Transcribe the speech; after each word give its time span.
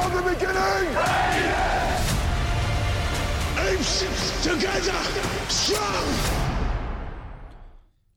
are 0.00 0.22
the 0.22 0.30
beginning! 0.30 0.96
Apes 3.68 4.42
together, 4.42 4.98
strong! 5.50 6.14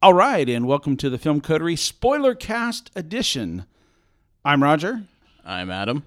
All 0.01 0.13
right, 0.13 0.47
and 0.47 0.65
welcome 0.65 0.95
to 0.97 1.09
the 1.09 1.17
Film 1.17 1.41
Coterie 1.41 1.75
Spoiler 1.75 2.35
Cast 2.35 2.89
Edition. 2.95 3.65
I'm 4.45 4.63
Roger, 4.63 5.03
I'm 5.45 5.69
Adam. 5.69 6.05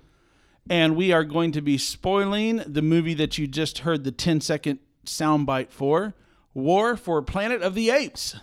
and 0.70 0.96
we 0.96 1.12
are 1.12 1.24
going 1.24 1.52
to 1.52 1.60
be 1.60 1.76
spoiling 1.76 2.62
the 2.66 2.82
movie 2.82 3.14
that 3.14 3.36
you 3.36 3.46
just 3.46 3.80
heard 3.80 4.04
the 4.04 4.12
10 4.12 4.40
second 4.40 4.78
soundbite 5.04 5.70
for 5.70 6.14
War 6.54 6.96
for 6.96 7.20
Planet 7.20 7.60
of 7.60 7.74
the 7.74 7.90
Apes. 7.90 8.36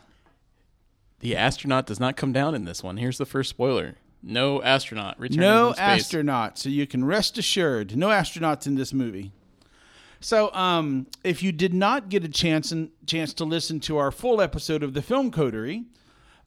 The 1.20 1.36
astronaut 1.36 1.88
does 1.88 2.00
not 2.00 2.16
come 2.16 2.32
down 2.32 2.54
in 2.54 2.66
this 2.66 2.84
one. 2.84 2.98
Here's 2.98 3.18
the 3.18 3.26
first 3.26 3.50
spoiler. 3.50 3.96
No 4.24 4.64
astronaut 4.64 5.20
returning 5.20 5.42
No 5.42 5.76
astronaut, 5.78 6.58
so 6.58 6.70
you 6.70 6.88
can 6.88 7.04
rest 7.04 7.38
assured, 7.38 7.98
no 7.98 8.08
astronauts 8.08 8.66
in 8.66 8.76
this 8.76 8.94
movie. 8.94 9.34
So, 10.22 10.54
um, 10.54 11.08
if 11.26 11.44
you 11.44 11.52
did 11.52 11.74
not 11.74 12.08
get 12.08 12.24
a 12.24 12.30
chance 12.30 12.72
and 12.72 12.90
chance 13.06 13.34
to 13.34 13.44
listen 13.44 13.82
to 13.82 13.98
our 13.98 14.10
full 14.10 14.40
episode 14.40 14.82
of 14.82 14.94
the 14.94 15.02
Film 15.02 15.30
Coterie, 15.30 15.84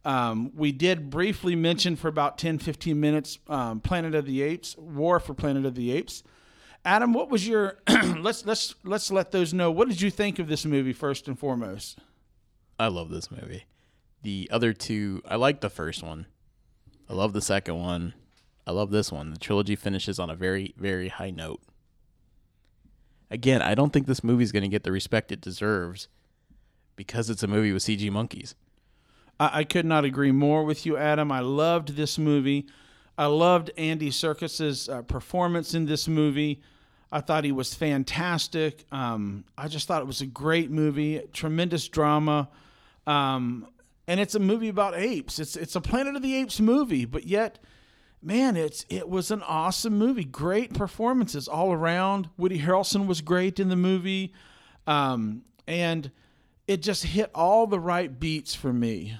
um, 0.06 0.50
we 0.54 0.72
did 0.72 1.10
briefly 1.10 1.54
mention 1.54 1.96
for 1.96 2.08
about 2.08 2.38
10, 2.38 2.58
15 2.58 2.98
minutes 2.98 3.38
um, 3.48 3.80
Planet 3.80 4.14
of 4.14 4.24
the 4.24 4.40
Apes, 4.40 4.74
War 4.78 5.20
for 5.20 5.34
Planet 5.34 5.66
of 5.66 5.74
the 5.74 5.92
Apes. 5.92 6.22
Adam, 6.86 7.12
what 7.12 7.28
was 7.28 7.46
your 7.46 7.76
let's 8.18 8.46
let's 8.46 8.74
let's 8.84 9.10
let 9.10 9.32
those 9.32 9.52
know. 9.52 9.70
What 9.70 9.88
did 9.88 10.00
you 10.00 10.10
think 10.10 10.38
of 10.38 10.48
this 10.48 10.64
movie 10.64 10.94
first 10.94 11.28
and 11.28 11.38
foremost? 11.38 11.98
I 12.78 12.86
love 12.86 13.10
this 13.10 13.30
movie. 13.30 13.66
The 14.22 14.48
other 14.50 14.72
two, 14.72 15.20
I 15.26 15.36
like 15.36 15.60
the 15.60 15.68
first 15.68 16.02
one. 16.02 16.26
I 17.08 17.14
love 17.14 17.32
the 17.32 17.40
second 17.40 17.80
one. 17.80 18.14
I 18.66 18.72
love 18.72 18.90
this 18.90 19.12
one. 19.12 19.30
The 19.30 19.38
trilogy 19.38 19.76
finishes 19.76 20.18
on 20.18 20.28
a 20.28 20.34
very, 20.34 20.74
very 20.76 21.08
high 21.08 21.30
note. 21.30 21.60
Again, 23.30 23.62
I 23.62 23.74
don't 23.74 23.92
think 23.92 24.06
this 24.06 24.24
movie's 24.24 24.52
going 24.52 24.62
to 24.62 24.68
get 24.68 24.82
the 24.82 24.92
respect 24.92 25.32
it 25.32 25.40
deserves 25.40 26.08
because 26.96 27.30
it's 27.30 27.42
a 27.42 27.48
movie 27.48 27.72
with 27.72 27.82
CG 27.82 28.10
monkeys. 28.10 28.54
I, 29.38 29.60
I 29.60 29.64
could 29.64 29.84
not 29.84 30.04
agree 30.04 30.32
more 30.32 30.64
with 30.64 30.86
you, 30.86 30.96
Adam. 30.96 31.30
I 31.30 31.40
loved 31.40 31.96
this 31.96 32.18
movie. 32.18 32.66
I 33.18 33.26
loved 33.26 33.70
Andy 33.76 34.10
Serkis's 34.10 34.88
uh, 34.88 35.02
performance 35.02 35.74
in 35.74 35.86
this 35.86 36.06
movie. 36.06 36.60
I 37.10 37.20
thought 37.20 37.44
he 37.44 37.52
was 37.52 37.72
fantastic. 37.72 38.84
Um, 38.90 39.44
I 39.56 39.68
just 39.68 39.86
thought 39.86 40.02
it 40.02 40.06
was 40.06 40.20
a 40.20 40.26
great 40.26 40.70
movie, 40.70 41.22
tremendous 41.32 41.88
drama, 41.88 42.48
um, 43.06 43.68
and 44.08 44.20
it's 44.20 44.34
a 44.34 44.38
movie 44.40 44.68
about 44.68 44.96
apes. 44.96 45.38
It's 45.38 45.56
it's 45.56 45.76
a 45.76 45.80
Planet 45.80 46.16
of 46.16 46.22
the 46.22 46.34
Apes 46.36 46.60
movie, 46.60 47.04
but 47.04 47.26
yet, 47.26 47.58
man, 48.22 48.56
it's 48.56 48.84
it 48.88 49.08
was 49.08 49.30
an 49.30 49.42
awesome 49.42 49.98
movie. 49.98 50.24
Great 50.24 50.74
performances 50.74 51.48
all 51.48 51.72
around. 51.72 52.28
Woody 52.36 52.60
Harrelson 52.60 53.06
was 53.06 53.20
great 53.20 53.58
in 53.58 53.68
the 53.68 53.76
movie, 53.76 54.32
um, 54.86 55.42
and 55.66 56.10
it 56.66 56.82
just 56.82 57.04
hit 57.04 57.30
all 57.34 57.66
the 57.66 57.80
right 57.80 58.18
beats 58.18 58.54
for 58.54 58.72
me. 58.72 59.16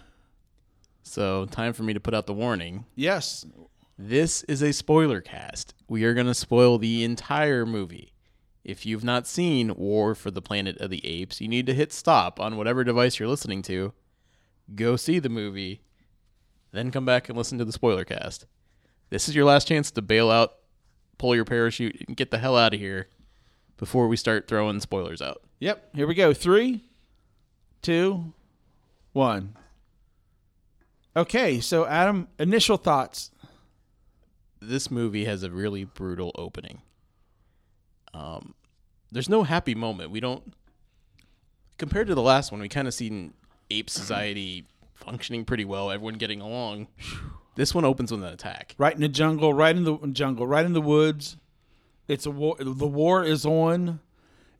So, 1.02 1.46
time 1.46 1.72
for 1.72 1.84
me 1.84 1.94
to 1.94 2.00
put 2.00 2.14
out 2.14 2.26
the 2.26 2.34
warning. 2.34 2.84
Yes, 2.96 3.46
This 3.96 4.42
is 4.44 4.60
a 4.62 4.72
spoiler 4.72 5.20
cast. 5.20 5.72
We 5.88 6.02
are 6.04 6.14
going 6.14 6.26
to 6.26 6.34
spoil 6.34 6.78
the 6.78 7.04
entire 7.04 7.64
movie. 7.64 8.12
If 8.64 8.84
you've 8.84 9.04
not 9.04 9.28
seen 9.28 9.76
War 9.76 10.16
for 10.16 10.32
the 10.32 10.42
Planet 10.42 10.76
of 10.78 10.90
the 10.90 11.06
Apes, 11.06 11.40
you 11.40 11.46
need 11.46 11.66
to 11.66 11.74
hit 11.74 11.92
stop 11.92 12.40
on 12.40 12.56
whatever 12.56 12.82
device 12.82 13.20
you're 13.20 13.28
listening 13.28 13.62
to. 13.62 13.92
Go 14.74 14.96
see 14.96 15.18
the 15.18 15.28
movie, 15.28 15.80
then 16.72 16.90
come 16.90 17.04
back 17.04 17.28
and 17.28 17.38
listen 17.38 17.58
to 17.58 17.64
the 17.64 17.72
spoiler 17.72 18.04
cast. 18.04 18.46
This 19.10 19.28
is 19.28 19.36
your 19.36 19.44
last 19.44 19.68
chance 19.68 19.90
to 19.92 20.02
bail 20.02 20.30
out, 20.30 20.54
pull 21.18 21.34
your 21.34 21.44
parachute, 21.44 22.04
and 22.08 22.16
get 22.16 22.30
the 22.30 22.38
hell 22.38 22.56
out 22.56 22.74
of 22.74 22.80
here 22.80 23.08
before 23.76 24.08
we 24.08 24.16
start 24.16 24.48
throwing 24.48 24.80
spoilers 24.80 25.22
out. 25.22 25.42
Yep. 25.60 25.94
Here 25.94 26.06
we 26.06 26.14
go. 26.14 26.34
Three, 26.34 26.82
two, 27.82 28.32
one. 29.12 29.56
Okay. 31.16 31.60
So, 31.60 31.86
Adam, 31.86 32.28
initial 32.38 32.76
thoughts. 32.76 33.30
this 34.60 34.90
movie 34.90 35.24
has 35.26 35.42
a 35.42 35.50
really 35.50 35.84
brutal 35.84 36.32
opening. 36.36 36.82
Um, 38.12 38.54
there's 39.12 39.28
no 39.28 39.44
happy 39.44 39.74
moment. 39.74 40.10
We 40.10 40.20
don't 40.20 40.52
compared 41.78 42.08
to 42.08 42.14
the 42.14 42.22
last 42.22 42.50
one. 42.50 42.60
We 42.60 42.68
kind 42.68 42.88
of 42.88 42.94
seen 42.94 43.34
ape 43.70 43.86
mm-hmm. 43.86 44.00
society 44.00 44.66
functioning 44.94 45.44
pretty 45.44 45.64
well, 45.64 45.90
everyone 45.90 46.14
getting 46.14 46.40
along. 46.40 46.88
This 47.54 47.74
one 47.74 47.84
opens 47.84 48.10
with 48.10 48.22
an 48.22 48.32
attack. 48.32 48.74
Right 48.76 48.94
in 48.94 49.00
the 49.00 49.08
jungle. 49.08 49.54
Right 49.54 49.74
in 49.74 49.84
the 49.84 49.96
jungle. 50.12 50.46
Right 50.46 50.66
in 50.66 50.72
the 50.74 50.80
woods. 50.80 51.36
It's 52.08 52.26
a 52.26 52.30
war. 52.30 52.56
The 52.58 52.86
war 52.86 53.24
is 53.24 53.44
on, 53.46 54.00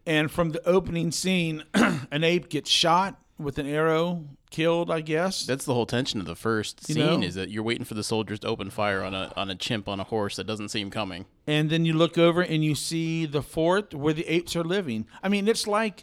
and 0.06 0.30
from 0.30 0.50
the 0.50 0.66
opening 0.66 1.12
scene, 1.12 1.64
an 1.74 2.24
ape 2.24 2.48
gets 2.48 2.70
shot 2.70 3.20
with 3.38 3.58
an 3.58 3.66
arrow, 3.66 4.24
killed. 4.50 4.90
I 4.90 5.00
guess. 5.00 5.44
That's 5.46 5.64
the 5.64 5.74
whole 5.74 5.86
tension 5.86 6.18
of 6.20 6.26
the 6.26 6.34
first 6.34 6.88
You 6.88 6.94
scene 6.94 7.20
know- 7.20 7.26
is 7.26 7.34
that 7.34 7.50
you're 7.50 7.62
waiting 7.62 7.84
for 7.84 7.94
the 7.94 8.02
soldiers 8.02 8.40
to 8.40 8.48
open 8.48 8.70
fire 8.70 9.02
on 9.02 9.14
a 9.14 9.32
on 9.36 9.50
a 9.50 9.54
chimp 9.54 9.88
on 9.88 10.00
a 10.00 10.04
horse 10.04 10.36
that 10.36 10.46
doesn't 10.46 10.70
see 10.70 10.80
him 10.80 10.90
coming. 10.90 11.26
and 11.46 11.70
then 11.70 11.84
you 11.84 11.92
look 11.92 12.18
over 12.18 12.40
and 12.42 12.64
you 12.64 12.74
see 12.74 13.26
the 13.26 13.42
fort 13.42 13.94
where 13.94 14.14
the 14.14 14.26
apes 14.26 14.56
are 14.56 14.64
living. 14.64 15.06
I 15.22 15.28
mean, 15.28 15.46
it's 15.46 15.66
like 15.68 16.02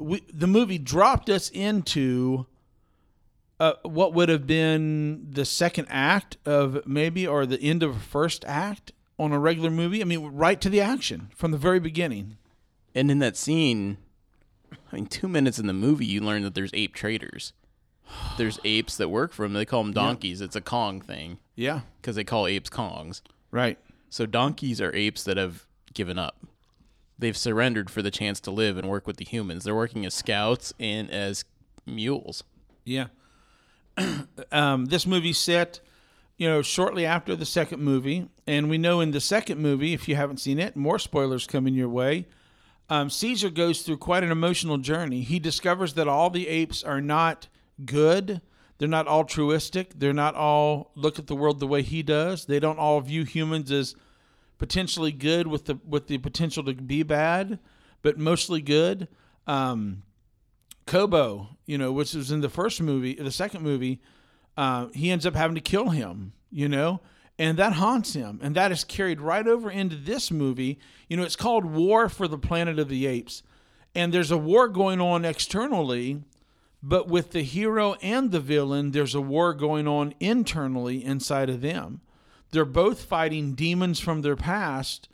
we, 0.00 0.22
the 0.32 0.46
movie 0.46 0.78
dropped 0.78 1.28
us 1.30 1.48
into 1.50 2.46
uh, 3.58 3.74
what 3.82 4.14
would 4.14 4.28
have 4.28 4.46
been 4.46 5.26
the 5.30 5.44
second 5.44 5.86
act 5.90 6.38
of 6.46 6.86
maybe 6.86 7.26
or 7.26 7.44
the 7.46 7.60
end 7.60 7.82
of 7.82 7.96
a 7.96 8.00
first 8.00 8.44
act 8.46 8.92
on 9.18 9.32
a 9.32 9.38
regular 9.38 9.70
movie. 9.70 10.00
I 10.00 10.04
mean, 10.04 10.24
right 10.32 10.60
to 10.60 10.70
the 10.70 10.80
action 10.80 11.28
from 11.36 11.50
the 11.50 11.58
very 11.58 11.78
beginning. 11.80 12.38
And 12.94 13.10
in 13.10 13.18
that 13.18 13.36
scene, 13.36 13.98
I 14.90 14.96
mean, 14.96 15.06
two 15.06 15.28
minutes 15.28 15.58
in 15.58 15.66
the 15.66 15.72
movie, 15.74 16.06
you 16.06 16.20
learn 16.20 16.42
that 16.42 16.54
there's 16.54 16.70
ape 16.74 16.94
traders. 16.94 17.52
There's 18.38 18.58
apes 18.64 18.96
that 18.96 19.08
work 19.08 19.32
for 19.32 19.42
them. 19.44 19.52
They 19.52 19.64
call 19.64 19.84
them 19.84 19.92
donkeys. 19.92 20.40
It's 20.40 20.56
a 20.56 20.60
Kong 20.60 21.00
thing 21.00 21.38
Yeah, 21.54 21.82
because 22.00 22.16
they 22.16 22.24
call 22.24 22.46
apes 22.48 22.68
Kongs. 22.70 23.20
right. 23.50 23.78
So 24.12 24.26
donkeys 24.26 24.80
are 24.80 24.92
apes 24.96 25.22
that 25.22 25.36
have 25.36 25.66
given 25.94 26.18
up. 26.18 26.36
They've 27.20 27.36
surrendered 27.36 27.90
for 27.90 28.00
the 28.00 28.10
chance 28.10 28.40
to 28.40 28.50
live 28.50 28.78
and 28.78 28.88
work 28.88 29.06
with 29.06 29.18
the 29.18 29.24
humans. 29.24 29.64
They're 29.64 29.74
working 29.74 30.06
as 30.06 30.14
scouts 30.14 30.72
and 30.80 31.10
as 31.10 31.44
mules. 31.84 32.42
Yeah. 32.84 33.08
um, 34.52 34.86
this 34.86 35.06
movie 35.06 35.34
set, 35.34 35.80
you 36.38 36.48
know, 36.48 36.62
shortly 36.62 37.04
after 37.04 37.36
the 37.36 37.44
second 37.44 37.82
movie, 37.82 38.28
and 38.46 38.70
we 38.70 38.78
know 38.78 39.00
in 39.00 39.10
the 39.10 39.20
second 39.20 39.60
movie, 39.60 39.92
if 39.92 40.08
you 40.08 40.16
haven't 40.16 40.38
seen 40.38 40.58
it, 40.58 40.76
more 40.76 40.98
spoilers 40.98 41.46
coming 41.46 41.74
your 41.74 41.90
way. 41.90 42.26
Um, 42.88 43.10
Caesar 43.10 43.50
goes 43.50 43.82
through 43.82 43.98
quite 43.98 44.24
an 44.24 44.32
emotional 44.32 44.78
journey. 44.78 45.20
He 45.20 45.38
discovers 45.38 45.94
that 45.94 46.08
all 46.08 46.30
the 46.30 46.48
apes 46.48 46.82
are 46.82 47.02
not 47.02 47.48
good. 47.84 48.40
They're 48.78 48.88
not 48.88 49.06
altruistic. 49.06 49.92
They're 49.98 50.14
not 50.14 50.34
all 50.34 50.90
look 50.94 51.18
at 51.18 51.26
the 51.26 51.36
world 51.36 51.60
the 51.60 51.66
way 51.66 51.82
he 51.82 52.02
does. 52.02 52.46
They 52.46 52.58
don't 52.58 52.78
all 52.78 53.00
view 53.02 53.24
humans 53.24 53.70
as 53.70 53.94
potentially 54.60 55.10
good 55.10 55.48
with 55.48 55.64
the 55.64 55.80
with 55.84 56.06
the 56.06 56.18
potential 56.18 56.62
to 56.62 56.74
be 56.74 57.02
bad, 57.02 57.58
but 58.02 58.18
mostly 58.18 58.60
good. 58.60 59.08
Um, 59.46 60.02
Koba, 60.86 61.48
you 61.66 61.78
know, 61.78 61.90
which 61.90 62.14
was 62.14 62.30
in 62.30 62.42
the 62.42 62.50
first 62.50 62.80
movie, 62.80 63.14
the 63.14 63.30
second 63.30 63.62
movie, 63.62 64.00
uh, 64.56 64.88
he 64.92 65.10
ends 65.10 65.24
up 65.24 65.34
having 65.34 65.54
to 65.54 65.62
kill 65.62 65.88
him, 65.88 66.34
you 66.50 66.68
know, 66.68 67.00
and 67.38 67.58
that 67.58 67.72
haunts 67.72 68.12
him. 68.12 68.38
And 68.42 68.54
that 68.54 68.70
is 68.70 68.84
carried 68.84 69.20
right 69.20 69.46
over 69.46 69.70
into 69.70 69.96
this 69.96 70.30
movie. 70.30 70.78
You 71.08 71.16
know, 71.16 71.22
it's 71.22 71.36
called 71.36 71.64
War 71.64 72.08
for 72.10 72.28
the 72.28 72.38
Planet 72.38 72.78
of 72.78 72.88
the 72.88 73.06
Apes. 73.06 73.42
And 73.94 74.12
there's 74.12 74.30
a 74.30 74.36
war 74.36 74.68
going 74.68 75.00
on 75.00 75.24
externally, 75.24 76.22
but 76.82 77.08
with 77.08 77.30
the 77.30 77.42
hero 77.42 77.94
and 78.02 78.30
the 78.30 78.40
villain, 78.40 78.90
there's 78.90 79.14
a 79.14 79.20
war 79.22 79.54
going 79.54 79.88
on 79.88 80.14
internally 80.20 81.02
inside 81.02 81.48
of 81.48 81.62
them. 81.62 82.02
They're 82.50 82.64
both 82.64 83.02
fighting 83.04 83.54
demons 83.54 84.00
from 84.00 84.22
their 84.22 84.36
past. 84.36 85.08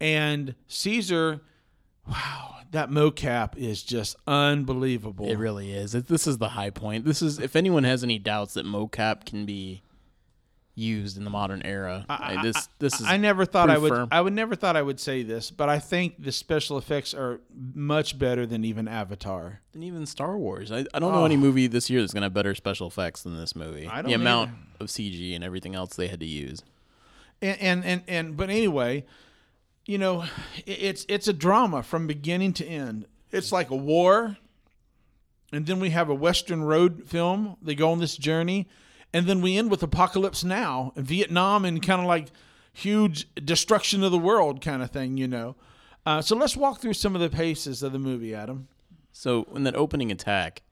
And 0.00 0.54
Caesar, 0.66 1.42
wow, 2.08 2.56
that 2.70 2.90
mocap 2.90 3.56
is 3.56 3.82
just 3.82 4.16
unbelievable. 4.26 5.28
It 5.28 5.36
really 5.38 5.72
is. 5.72 5.92
This 5.92 6.26
is 6.26 6.38
the 6.38 6.50
high 6.50 6.70
point. 6.70 7.04
This 7.04 7.20
is 7.20 7.38
if 7.38 7.56
anyone 7.56 7.84
has 7.84 8.02
any 8.02 8.18
doubts 8.18 8.54
that 8.54 8.64
mocap 8.64 9.26
can 9.26 9.44
be 9.44 9.82
used 10.80 11.16
in 11.16 11.24
the 11.24 11.30
modern 11.30 11.62
era. 11.62 12.04
I, 12.08 12.42
this 12.42 12.68
this 12.78 13.00
is 13.00 13.06
I 13.06 13.16
never 13.16 13.44
thought 13.44 13.70
I 13.70 13.78
would. 13.78 13.90
firm. 13.90 14.08
I 14.10 14.20
would 14.20 14.32
never 14.32 14.56
thought 14.56 14.76
I 14.76 14.82
would 14.82 14.98
say 14.98 15.22
this, 15.22 15.50
but 15.50 15.68
I 15.68 15.78
think 15.78 16.22
the 16.22 16.32
special 16.32 16.78
effects 16.78 17.14
are 17.14 17.40
much 17.54 18.18
better 18.18 18.46
than 18.46 18.64
even 18.64 18.88
Avatar. 18.88 19.60
and 19.74 19.84
even 19.84 20.06
Star 20.06 20.36
Wars. 20.36 20.72
I, 20.72 20.86
I 20.94 20.98
don't 20.98 21.12
know 21.12 21.22
ah. 21.22 21.26
any 21.26 21.36
movie 21.36 21.66
this 21.66 21.90
year 21.90 22.00
that's 22.00 22.12
gonna 22.14 22.26
have 22.26 22.34
better 22.34 22.54
special 22.54 22.86
effects 22.88 23.22
than 23.22 23.36
this 23.36 23.54
movie. 23.54 23.86
I 23.86 24.02
the 24.02 24.10
don't 24.10 24.20
amount 24.20 24.50
either. 24.50 24.84
of 24.84 24.86
CG 24.88 25.34
and 25.34 25.44
everything 25.44 25.74
else 25.74 25.94
they 25.94 26.08
had 26.08 26.20
to 26.20 26.26
use. 26.26 26.62
and 27.42 27.60
and 27.60 27.84
and, 27.84 28.02
and 28.08 28.36
but 28.36 28.50
anyway, 28.50 29.04
you 29.86 29.98
know, 29.98 30.24
it- 30.66 30.82
it's 30.82 31.06
it's 31.08 31.28
a 31.28 31.32
drama 31.32 31.82
from 31.82 32.06
beginning 32.06 32.52
to 32.54 32.66
end. 32.66 33.06
It's 33.32 33.52
like 33.52 33.70
a 33.70 33.76
war, 33.76 34.36
and 35.52 35.66
then 35.66 35.78
we 35.80 35.90
have 35.90 36.08
a 36.08 36.14
Western 36.14 36.62
road 36.64 37.04
film. 37.06 37.56
They 37.62 37.74
go 37.74 37.92
on 37.92 37.98
this 38.00 38.16
journey, 38.16 38.68
and 39.12 39.26
then 39.26 39.40
we 39.40 39.56
end 39.56 39.70
with 39.70 39.82
Apocalypse 39.82 40.44
Now, 40.44 40.92
Vietnam, 40.96 41.64
and 41.64 41.82
kind 41.82 42.00
of 42.00 42.06
like 42.06 42.28
huge 42.72 43.28
destruction 43.34 44.02
of 44.04 44.12
the 44.12 44.18
world 44.18 44.60
kind 44.60 44.82
of 44.82 44.90
thing, 44.90 45.16
you 45.16 45.28
know. 45.28 45.56
Uh, 46.06 46.22
so 46.22 46.36
let's 46.36 46.56
walk 46.56 46.80
through 46.80 46.94
some 46.94 47.14
of 47.14 47.20
the 47.20 47.28
paces 47.28 47.82
of 47.82 47.92
the 47.92 47.98
movie, 47.98 48.34
Adam. 48.34 48.68
So 49.12 49.46
in 49.54 49.64
that 49.64 49.74
opening 49.76 50.10
attack, 50.10 50.62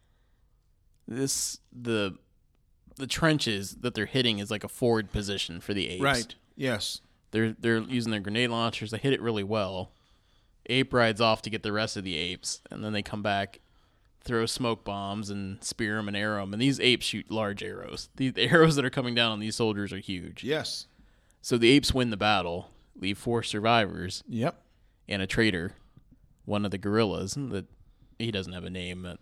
this 1.07 1.59
the 1.73 2.17
the 2.97 3.07
trenches 3.07 3.77
that 3.81 3.95
they're 3.95 4.07
hitting 4.07 4.39
is 4.39 4.51
like 4.51 4.65
a 4.65 4.69
forward 4.69 5.13
position 5.13 5.61
for 5.61 5.73
the 5.73 5.89
apes. 5.89 6.03
Right. 6.03 6.35
Yes. 6.57 7.01
They're 7.31 7.55
they're 7.59 7.79
using 7.79 8.11
their 8.11 8.21
grenade 8.21 8.51
launchers. 8.51 8.91
They 8.91 8.99
hit 8.99 9.13
it 9.13 9.21
really 9.21 9.45
well. 9.45 9.93
Ape 10.67 10.93
rides 10.93 11.21
off 11.21 11.43
to 11.43 11.51
get 11.51 11.63
the 11.63 11.73
rest 11.73 11.97
of 11.97 12.05
the 12.05 12.17
apes, 12.17 12.61
and 12.71 12.85
then 12.85 12.93
they 12.93 13.03
come 13.03 13.23
back, 13.23 13.61
throw 14.29 14.47
smoke 14.47 14.85
bombs 14.85 15.31
and 15.31 15.63
spear 15.65 15.97
them 15.97 16.07
and 16.07 16.17
arrow 16.17 16.43
them. 16.43 16.53
And 16.53 16.63
these 16.63 16.79
apes 16.79 17.07
shoot 17.07 17.31
large 17.31 17.63
arrows. 17.63 18.09
The, 18.17 18.31
the 18.31 18.43
arrows 18.51 18.77
that 18.77 18.85
are 18.85 18.91
coming 18.91 19.15
down 19.15 19.33
on 19.33 19.41
these 19.41 19.57
soldiers 19.57 19.93
are 19.93 19.99
huge. 19.99 20.45
Yes. 20.45 20.87
So 21.43 21.59
the 21.59 21.71
apes 21.71 21.93
win 21.93 22.11
the 22.11 22.17
battle, 22.17 22.71
leave 23.01 23.19
four 23.19 23.43
survivors 23.43 24.23
Yep. 24.29 24.61
and 25.09 25.23
a 25.23 25.27
traitor, 25.27 25.73
one 26.45 26.65
of 26.65 26.71
the 26.71 26.79
gorillas 26.79 27.35
that 27.35 27.67
he 28.19 28.31
doesn't 28.31 28.53
have 28.53 28.65
a 28.65 28.71
name. 28.71 29.03
But 29.03 29.19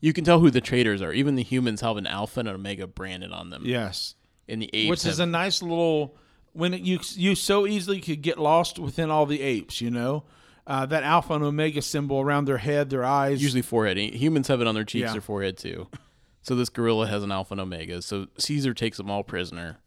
you 0.00 0.12
can 0.12 0.24
tell 0.24 0.40
who 0.40 0.50
the 0.50 0.60
traitors 0.60 1.00
are. 1.02 1.12
Even 1.12 1.34
the 1.34 1.42
humans 1.42 1.80
have 1.80 1.96
an 1.96 2.06
alpha 2.06 2.40
and 2.40 2.48
an 2.48 2.54
omega 2.56 2.86
branded 2.86 3.32
on 3.32 3.50
them. 3.50 3.62
Yes. 3.64 4.14
And 4.48 4.60
the 4.60 4.70
apes 4.72 4.90
Which 4.90 5.06
is 5.06 5.18
a 5.20 5.26
nice 5.26 5.62
little 5.62 6.16
when 6.52 6.74
it, 6.74 6.82
you 6.82 7.00
you 7.14 7.34
so 7.34 7.66
easily 7.66 8.00
could 8.00 8.22
get 8.22 8.38
lost 8.38 8.78
within 8.78 9.10
all 9.10 9.26
the 9.26 9.40
apes, 9.40 9.80
you 9.80 9.90
know. 9.90 10.24
Uh, 10.66 10.86
that 10.86 11.02
alpha 11.02 11.34
and 11.34 11.44
omega 11.44 11.82
symbol 11.82 12.20
around 12.20 12.46
their 12.46 12.56
head, 12.58 12.88
their 12.90 13.04
eyes. 13.04 13.42
usually 13.42 13.60
forehead. 13.62 13.98
Humans 13.98 14.48
have 14.48 14.60
it 14.62 14.66
on 14.66 14.74
their 14.74 14.84
cheeks 14.84 15.10
Yeah. 15.12 15.18
or 15.18 15.20
forehead 15.20 15.58
too. 15.58 15.88
So 16.42 16.54
this 16.54 16.68
gorilla 16.70 17.06
has 17.06 17.22
an 17.22 17.30
alpha 17.32 17.52
and 17.54 17.60
omega. 17.60 18.00
So 18.02 18.28
Caesar 18.38 18.72
takes 18.74 18.96
them 18.96 19.10
all 19.10 19.22
prisoner, 19.24 19.78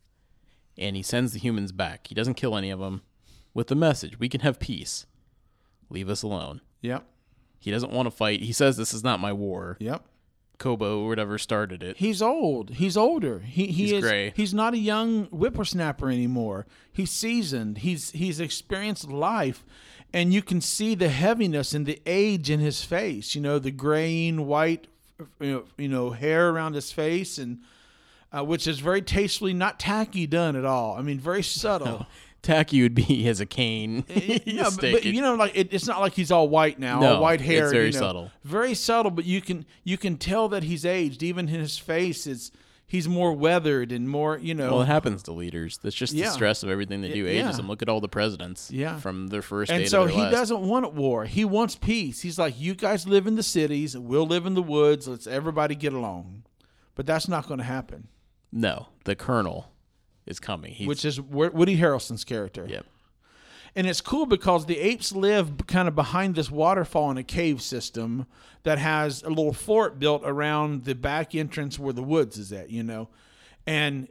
and 0.77 0.95
he 0.95 1.01
sends 1.03 1.33
the 1.33 1.39
humans 1.39 1.71
back. 1.71 2.07
He 2.07 2.15
doesn't 2.15 2.33
kill 2.35 2.55
any 2.55 2.69
of 2.69 2.79
them, 2.79 3.01
with 3.53 3.67
the 3.67 3.75
message: 3.75 4.19
"We 4.19 4.29
can 4.29 4.41
have 4.41 4.59
peace. 4.59 5.05
Leave 5.89 6.09
us 6.09 6.21
alone." 6.23 6.61
Yep. 6.81 7.05
He 7.59 7.71
doesn't 7.71 7.91
want 7.91 8.05
to 8.07 8.11
fight. 8.11 8.41
He 8.41 8.53
says, 8.53 8.77
"This 8.77 8.93
is 8.93 9.03
not 9.03 9.19
my 9.19 9.33
war." 9.33 9.77
Yep. 9.79 10.03
Koba 10.59 10.85
or 10.85 11.07
whatever 11.07 11.37
started 11.37 11.83
it. 11.83 11.97
He's 11.97 12.19
old. 12.21 12.71
He's 12.71 12.97
older. 12.97 13.39
He 13.39 13.67
he 13.67 13.71
He's 13.83 13.91
is 13.93 14.01
gray. 14.03 14.33
he's 14.35 14.53
not 14.55 14.73
a 14.73 14.79
young 14.79 15.25
whippersnapper 15.25 16.09
anymore. 16.09 16.65
He's 16.91 17.11
seasoned. 17.11 17.79
He's 17.79 18.09
he's 18.11 18.39
experienced 18.39 19.07
life 19.07 19.63
and 20.13 20.33
you 20.33 20.41
can 20.41 20.61
see 20.61 20.95
the 20.95 21.09
heaviness 21.09 21.73
and 21.73 21.85
the 21.85 22.01
age 22.05 22.49
in 22.49 22.59
his 22.59 22.83
face, 22.83 23.35
you 23.35 23.41
know, 23.41 23.59
the 23.59 23.71
graying 23.71 24.47
white 24.47 24.87
you 25.39 25.51
know, 25.51 25.63
you 25.77 25.87
know 25.87 26.11
hair 26.11 26.49
around 26.49 26.73
his 26.75 26.91
face 26.91 27.37
and 27.37 27.59
uh, 28.35 28.43
which 28.43 28.67
is 28.67 28.79
very 28.79 29.01
tastefully 29.01 29.53
not 29.53 29.79
tacky 29.79 30.27
done 30.27 30.55
at 30.55 30.65
all. 30.65 30.95
I 30.97 31.01
mean, 31.01 31.19
very 31.19 31.43
subtle. 31.43 32.05
Tacky 32.43 32.81
would 32.83 32.93
be 32.93 33.01
he 33.03 33.23
has 33.23 33.41
a 33.41 33.45
cane. 33.45 34.05
no, 34.45 34.69
but, 34.69 34.79
but 34.79 35.05
you 35.05 35.21
know, 35.21 35.35
like 35.35 35.53
it, 35.55 35.73
it's 35.73 35.87
not 35.87 35.99
like 35.99 36.13
he's 36.13 36.31
all 36.31 36.47
white 36.47 36.79
now, 36.79 36.99
No, 36.99 37.15
all 37.15 37.21
white 37.21 37.41
hair. 37.41 37.63
it's 37.63 37.73
very 37.73 37.87
you 37.87 37.93
know. 37.93 37.99
subtle. 37.99 38.31
very 38.43 38.73
subtle. 38.73 39.11
But 39.11 39.25
you 39.25 39.41
can 39.41 39.65
you 39.83 39.97
can 39.97 40.17
tell 40.17 40.47
that 40.49 40.63
he's 40.63 40.85
aged. 40.85 41.23
Even 41.23 41.47
his 41.47 41.77
face, 41.77 42.27
is 42.27 42.51
he's 42.87 43.07
more 43.07 43.33
weathered 43.33 43.91
and 43.91 44.09
more, 44.09 44.37
you 44.37 44.53
know. 44.55 44.71
well, 44.71 44.81
it 44.81 44.85
happens 44.85 45.21
to 45.23 45.31
leaders. 45.33 45.77
That's 45.83 45.95
just 45.95 46.13
Yeah. 46.13 46.27
the 46.27 46.31
stress 46.31 46.63
of 46.63 46.69
everything 46.69 47.01
they 47.01 47.09
do 47.11 47.25
yeah. 47.25 47.51
them. 47.51 47.67
Look 47.67 47.81
at 47.81 47.89
all 47.89 47.99
the 48.01 48.07
presidents. 48.07 48.71
Yeah. 48.71 48.99
From 48.99 49.27
their 49.27 49.41
first 49.41 49.71
and 49.71 49.87
so 49.87 50.05
he 50.05 50.17
last. 50.17 50.31
doesn't 50.31 50.61
want 50.61 50.93
war. 50.93 51.25
He 51.25 51.43
wants 51.45 51.75
peace. 51.75 52.21
He's 52.21 52.39
like, 52.39 52.59
you 52.59 52.73
guys 52.75 53.07
live 53.07 53.27
in 53.27 53.35
the 53.35 53.43
cities, 53.43 53.97
we'll 53.97 54.25
live 54.25 54.45
in 54.45 54.53
the 54.53 54.63
woods. 54.63 55.07
Let's 55.07 55.27
everybody 55.27 55.75
get 55.75 55.93
along. 55.93 56.43
But 56.95 57.05
that's 57.05 57.27
not 57.27 57.47
going 57.47 57.59
to 57.59 57.63
happen. 57.63 58.07
No, 58.51 58.87
the 59.03 59.15
colonel 59.15 59.71
is 60.25 60.39
coming. 60.39 60.71
He's, 60.73 60.87
Which 60.87 61.05
is 61.05 61.19
Woody 61.21 61.77
Harrelson's 61.77 62.23
character. 62.23 62.65
yep. 62.67 62.85
And 63.77 63.85
it's 63.87 64.01
cool 64.01 64.25
because 64.25 64.65
the 64.65 64.79
apes 64.79 65.11
live 65.13 65.67
kind 65.67 65.87
of 65.87 65.93
behind 65.93 66.33
this 66.33 66.49
waterfall 66.49 67.11
in 67.11 67.17
a 67.17 67.23
cave 67.23 67.61
system 67.61 68.25
that 68.63 68.79
has 68.79 69.21
a 69.21 69.29
little 69.29 69.53
fort 69.53 69.99
built 69.99 70.23
around 70.25 70.83
the 70.85 70.95
back 70.95 71.35
entrance 71.35 71.77
where 71.77 71.93
the 71.93 72.01
woods 72.01 72.37
is 72.39 72.51
at, 72.51 72.71
you 72.71 72.81
know. 72.83 73.07
And 73.67 74.07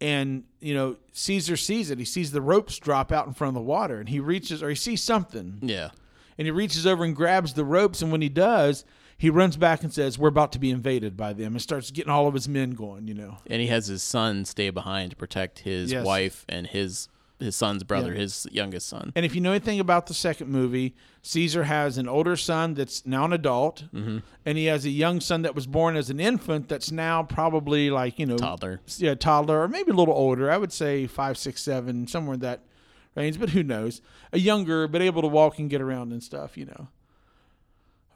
and 0.00 0.42
you 0.60 0.74
know, 0.74 0.96
Caesar 1.12 1.56
sees 1.56 1.90
it. 1.92 1.98
He 2.00 2.04
sees 2.04 2.32
the 2.32 2.40
ropes 2.42 2.76
drop 2.78 3.12
out 3.12 3.26
in 3.28 3.34
front 3.34 3.50
of 3.56 3.62
the 3.62 3.68
water 3.68 4.00
and 4.00 4.08
he 4.08 4.18
reaches 4.20 4.62
or 4.64 4.68
he 4.68 4.74
sees 4.74 5.02
something 5.02 5.58
Yeah. 5.62 5.90
and 6.36 6.46
he 6.46 6.50
reaches 6.50 6.84
over 6.86 7.04
and 7.04 7.14
grabs 7.14 7.54
the 7.54 7.64
ropes 7.64 8.02
and 8.02 8.10
when 8.10 8.20
he 8.20 8.28
does, 8.28 8.84
he 9.16 9.30
runs 9.30 9.56
back 9.56 9.84
and 9.84 9.92
says, 9.92 10.18
"We're 10.18 10.28
about 10.28 10.50
to 10.52 10.58
be 10.58 10.70
invaded 10.70 11.16
by 11.16 11.32
them." 11.34 11.52
and 11.54 11.62
starts 11.62 11.92
getting 11.92 12.10
all 12.10 12.26
of 12.26 12.34
his 12.34 12.48
men 12.48 12.72
going, 12.72 13.06
you 13.06 13.14
know. 13.14 13.38
And 13.46 13.60
he 13.60 13.68
has 13.68 13.86
his 13.86 14.02
son 14.02 14.44
stay 14.44 14.70
behind 14.70 15.10
to 15.10 15.16
protect 15.16 15.60
his 15.60 15.92
Yes. 15.92 16.04
wife 16.04 16.44
and 16.48 16.66
his 16.66 17.08
his 17.40 17.54
son's 17.56 17.84
brother, 17.84 18.12
Yeah. 18.12 18.20
his 18.20 18.46
youngest 18.50 18.88
son. 18.88 19.12
And 19.14 19.24
if 19.24 19.34
you 19.34 19.40
know 19.40 19.50
anything 19.52 19.78
about 19.80 20.06
the 20.06 20.14
second 20.14 20.48
movie, 20.48 20.94
Caesar 21.22 21.64
has 21.64 21.96
an 21.98 22.08
older 22.08 22.36
son 22.36 22.74
that's 22.74 23.06
now 23.06 23.24
an 23.24 23.32
adult, 23.32 23.84
Mm-hmm. 23.94 24.18
and 24.44 24.58
he 24.58 24.64
has 24.66 24.84
a 24.84 24.90
young 24.90 25.20
son 25.20 25.42
that 25.42 25.54
was 25.54 25.66
born 25.66 25.96
as 25.96 26.10
an 26.10 26.18
infant 26.20 26.68
that's 26.68 26.90
now 26.90 27.22
probably 27.22 27.90
like 27.90 28.18
you 28.18 28.26
know 28.26 28.36
Toddler. 28.36 28.80
yeah, 28.96 29.14
toddler, 29.14 29.62
or 29.62 29.68
maybe 29.68 29.90
a 29.90 29.94
little 29.94 30.14
older. 30.14 30.50
I 30.50 30.56
would 30.58 30.72
say 30.72 31.06
five, 31.06 31.38
six, 31.38 31.62
seven, 31.62 32.06
somewhere 32.06 32.34
in 32.34 32.40
that 32.40 32.60
range, 33.14 33.38
but 33.38 33.50
who 33.50 33.62
knows? 33.62 34.00
A 34.32 34.38
younger, 34.38 34.88
but 34.88 35.00
able 35.02 35.22
to 35.22 35.28
walk 35.28 35.58
and 35.58 35.68
get 35.70 35.80
around 35.80 36.12
and 36.12 36.22
stuff, 36.22 36.56
you 36.56 36.66
know. 36.66 36.88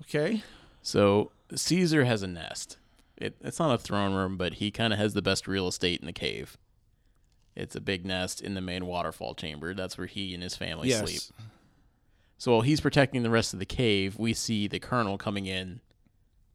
Okay, 0.02 0.42
So 0.82 1.30
Caesar 1.54 2.04
has 2.04 2.22
a 2.22 2.26
nest. 2.26 2.76
It, 3.16 3.36
it's 3.40 3.60
not 3.60 3.72
a 3.72 3.78
throne 3.78 4.14
room, 4.14 4.36
but 4.36 4.54
he 4.54 4.70
kind 4.72 4.92
of 4.92 4.98
has 4.98 5.14
the 5.14 5.22
best 5.22 5.46
real 5.46 5.68
estate 5.68 6.00
in 6.00 6.06
the 6.06 6.12
cave. 6.12 6.56
It's 7.54 7.76
a 7.76 7.80
big 7.80 8.06
nest 8.06 8.40
in 8.40 8.54
the 8.54 8.60
main 8.60 8.86
waterfall 8.86 9.34
chamber. 9.34 9.74
That's 9.74 9.98
where 9.98 10.06
he 10.06 10.32
and 10.34 10.42
his 10.42 10.56
family 10.56 10.88
yes, 10.88 11.00
sleep. 11.00 11.20
So 12.38 12.52
while 12.52 12.60
he's 12.62 12.80
protecting 12.80 13.22
the 13.22 13.30
rest 13.30 13.52
of 13.52 13.58
the 13.58 13.66
cave, 13.66 14.18
we 14.18 14.32
see 14.32 14.66
the 14.66 14.78
colonel 14.80 15.18
coming 15.18 15.46
in 15.46 15.80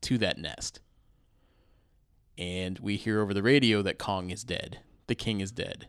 to 0.02 0.18
that 0.18 0.38
nest. 0.38 0.80
And 2.38 2.78
we 2.80 2.98
hear 2.98 3.22
over 3.22 3.34
the 3.34 3.44
radio 3.44 3.82
that 3.82 3.98
Kong 3.98 4.30
is 4.30 4.44
dead. 4.44 4.80
The 5.08 5.16
king 5.16 5.40
is 5.40 5.52
dead. 5.52 5.88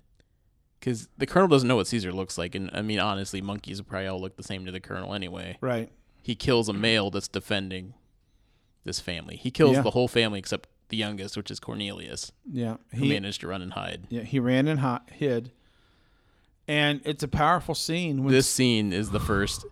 Because 0.79 1.09
the 1.19 1.27
colonel 1.27 1.49
doesn't 1.49 1.67
know 1.69 1.77
what 1.77 1.89
Caesar 1.89 2.13
looks 2.13 2.39
like. 2.39 2.55
And 2.55 2.71
I 2.73 2.83
mean, 2.83 3.01
honestly, 3.01 3.41
monkeys 3.41 3.81
probably 3.83 4.07
all 4.07 4.21
look 4.21 4.37
the 4.37 4.43
same 4.43 4.65
to 4.67 4.73
the 4.73 4.81
colonel 4.81 5.15
anyway. 5.15 5.59
right, 5.61 5.91
He 6.23 6.35
kills 6.35 6.69
a 6.69 6.73
male 6.73 7.11
that's 7.11 7.29
defending 7.29 7.95
this 8.85 9.01
family. 9.01 9.37
He 9.37 9.51
kills 9.51 9.77
Yeah. 9.77 9.83
the 9.83 9.91
whole 9.91 10.09
family 10.09 10.39
except 10.39 10.69
the 10.89 10.97
youngest, 10.97 11.37
which 11.37 11.51
is 11.51 11.61
Cornelius, 11.61 12.33
yeah. 12.51 12.77
who 12.95 13.05
He, 13.05 13.09
managed 13.11 13.41
to 13.43 13.49
run 13.49 13.63
and 13.63 13.73
hide. 13.73 14.07
yeah, 14.09 14.23
he 14.23 14.39
ran 14.41 14.69
and 14.69 14.81
hi- 14.81 15.01
hid, 15.13 15.51
and 16.67 17.01
it's 17.05 17.23
a 17.23 17.29
powerful 17.29 17.75
scene. 17.75 18.25
When 18.25 18.33
This 18.33 18.47
scene 18.49 18.93
is 18.93 19.11
the 19.11 19.21
first. 19.21 19.65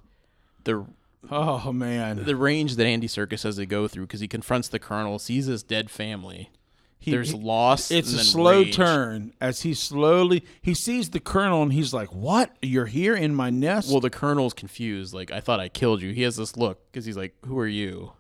The 0.65 0.85
oh 1.31 1.73
man, 1.73 2.25
the 2.25 2.37
range 2.37 2.77
that 2.77 2.87
Andy 2.87 3.07
Serkis 3.09 3.43
has 3.45 3.57
to 3.57 3.67
go 3.67 3.87
through 3.89 4.07
because 4.07 4.21
he 4.21 4.29
confronts 4.29 4.69
the 4.69 4.79
colonel, 4.79 5.19
sees 5.19 5.47
his 5.47 5.63
dead 5.63 5.91
family. 5.91 6.51
He- 6.99 7.11
There's 7.13 7.31
he- 7.31 7.39
loss. 7.39 7.91
It's 7.91 8.13
a 8.13 8.25
slow 8.25 8.63
rage. 8.63 8.75
turn 8.75 9.33
as 9.41 9.63
he 9.63 9.75
slowly 9.75 10.43
he 10.63 10.75
sees 10.75 11.11
the 11.11 11.21
colonel 11.21 11.63
and 11.63 11.73
he's 11.73 11.93
like, 11.95 12.13
"What? 12.13 12.57
You're 12.63 12.87
here 12.87 13.15
in 13.15 13.35
my 13.35 13.51
nest?" 13.51 13.91
Well, 13.91 14.01
the 14.01 14.11
colonel's 14.11 14.55
confused. 14.55 15.15
Like 15.15 15.31
I 15.31 15.39
thought 15.41 15.61
I 15.61 15.69
killed 15.69 16.03
you. 16.03 16.13
He 16.13 16.23
has 16.23 16.37
this 16.37 16.57
look 16.57 16.81
because 16.91 17.05
he's 17.05 17.17
like, 17.17 17.35
"Who 17.45 17.59
are 17.59 17.67
you?" 17.69 18.13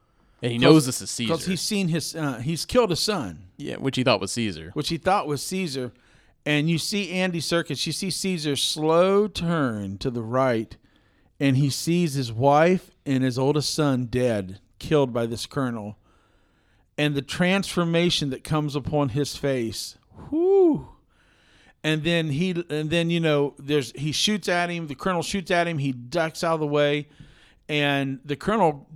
And 0.43 0.52
he 0.52 0.59
knows 0.59 0.87
this 0.87 1.00
is 1.00 1.11
Caesar. 1.11 1.33
because 1.33 1.47
he's 1.47 1.61
seen 1.61 1.88
his 1.88 2.14
uh, 2.14 2.38
he's 2.38 2.64
killed 2.64 2.90
his 2.90 3.00
son, 3.00 3.45
yeah, 3.57 3.76
which 3.76 3.97
he 3.97 4.05
thought 4.05 4.21
was 4.21 4.33
Caesar. 4.33 4.71
which 4.75 4.90
he 4.90 4.99
thought 4.99 5.26
was 5.26 5.43
Caesar, 5.43 5.93
and 6.45 6.69
you 6.69 6.78
see 6.78 7.11
Andy 7.11 7.40
Serkis. 7.40 7.87
You 7.87 7.93
see 7.93 8.11
Caesar 8.11 8.55
slow 8.55 9.28
turn 9.28 9.99
to 9.99 10.11
the 10.11 10.23
right, 10.23 10.76
and 11.40 11.57
he 11.57 11.71
sees 11.71 12.14
his 12.14 12.33
wife 12.33 12.90
and 13.07 13.25
his 13.25 13.38
oldest 13.38 13.73
son 13.73 14.07
dead, 14.07 14.61
killed 14.78 15.12
by 15.12 15.25
this 15.26 15.47
colonel, 15.47 15.97
and 16.99 17.14
the 17.14 17.23
transformation 17.23 18.28
that 18.31 18.45
comes 18.45 18.76
upon 18.76 19.11
his 19.11 19.37
face. 19.37 19.97
Whoo! 20.31 20.88
and 21.85 22.02
then 22.02 22.31
he 22.31 22.50
and 22.69 22.90
then 22.90 23.11
you 23.11 23.21
know 23.21 23.55
there's 23.59 23.93
he 23.93 24.11
shoots 24.11 24.49
at 24.49 24.71
him 24.71 24.88
the 24.88 24.95
colonel 24.95 25.23
shoots 25.23 25.50
at 25.50 25.69
him 25.69 25.78
he 25.78 25.93
ducks 25.93 26.43
out 26.43 26.55
of 26.55 26.61
the 26.61 26.66
way 26.66 27.07
and 27.69 28.19
the 28.25 28.35
colonel 28.35 28.88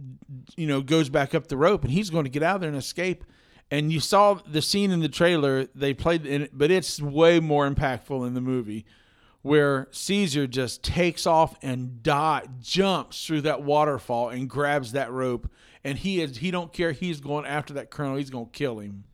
you 0.57 0.67
know 0.67 0.81
goes 0.81 1.09
back 1.09 1.35
up 1.35 1.49
the 1.49 1.57
rope 1.57 1.83
and 1.83 1.93
he's 1.93 2.11
going 2.11 2.25
to 2.25 2.31
get 2.31 2.43
out 2.43 2.57
of 2.57 2.61
there 2.63 2.71
and 2.71 2.79
escape 2.79 3.25
and 3.71 3.93
you 3.93 4.01
saw 4.01 4.35
the 4.35 4.63
scene 4.63 4.91
in 4.91 5.01
the 5.01 5.09
trailer 5.09 5.65
they 5.75 5.95
played 5.95 6.27
in 6.27 6.43
it 6.43 6.51
but 6.53 6.71
it's 6.71 7.01
way 7.01 7.41
more 7.41 7.69
impactful 7.69 8.27
in 8.27 8.35
the 8.35 8.41
movie 8.41 8.85
where 9.43 9.89
Caesar 9.91 10.47
just 10.47 10.83
takes 10.83 11.27
off 11.27 11.57
and 11.63 12.03
die, 12.03 12.47
jumps 12.61 13.27
through 13.27 13.41
that 13.41 13.63
waterfall 13.63 14.29
and 14.29 14.51
grabs 14.51 14.93
that 14.93 15.11
rope 15.11 15.51
and 15.83 15.99
he 15.99 16.21
is 16.21 16.39
he 16.39 16.51
don't 16.51 16.73
care 16.73 16.93
he's 16.93 17.21
going 17.21 17.47
after 17.47 17.73
that 17.75 17.91
colonel 17.91 18.17
he's 18.17 18.31
going 18.31 18.47
to 18.47 18.53
kill 18.53 18.79
him 18.79 19.05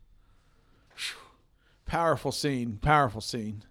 powerful 1.84 2.32
scene 2.32 2.78
powerful 2.82 3.20
scene 3.20 3.62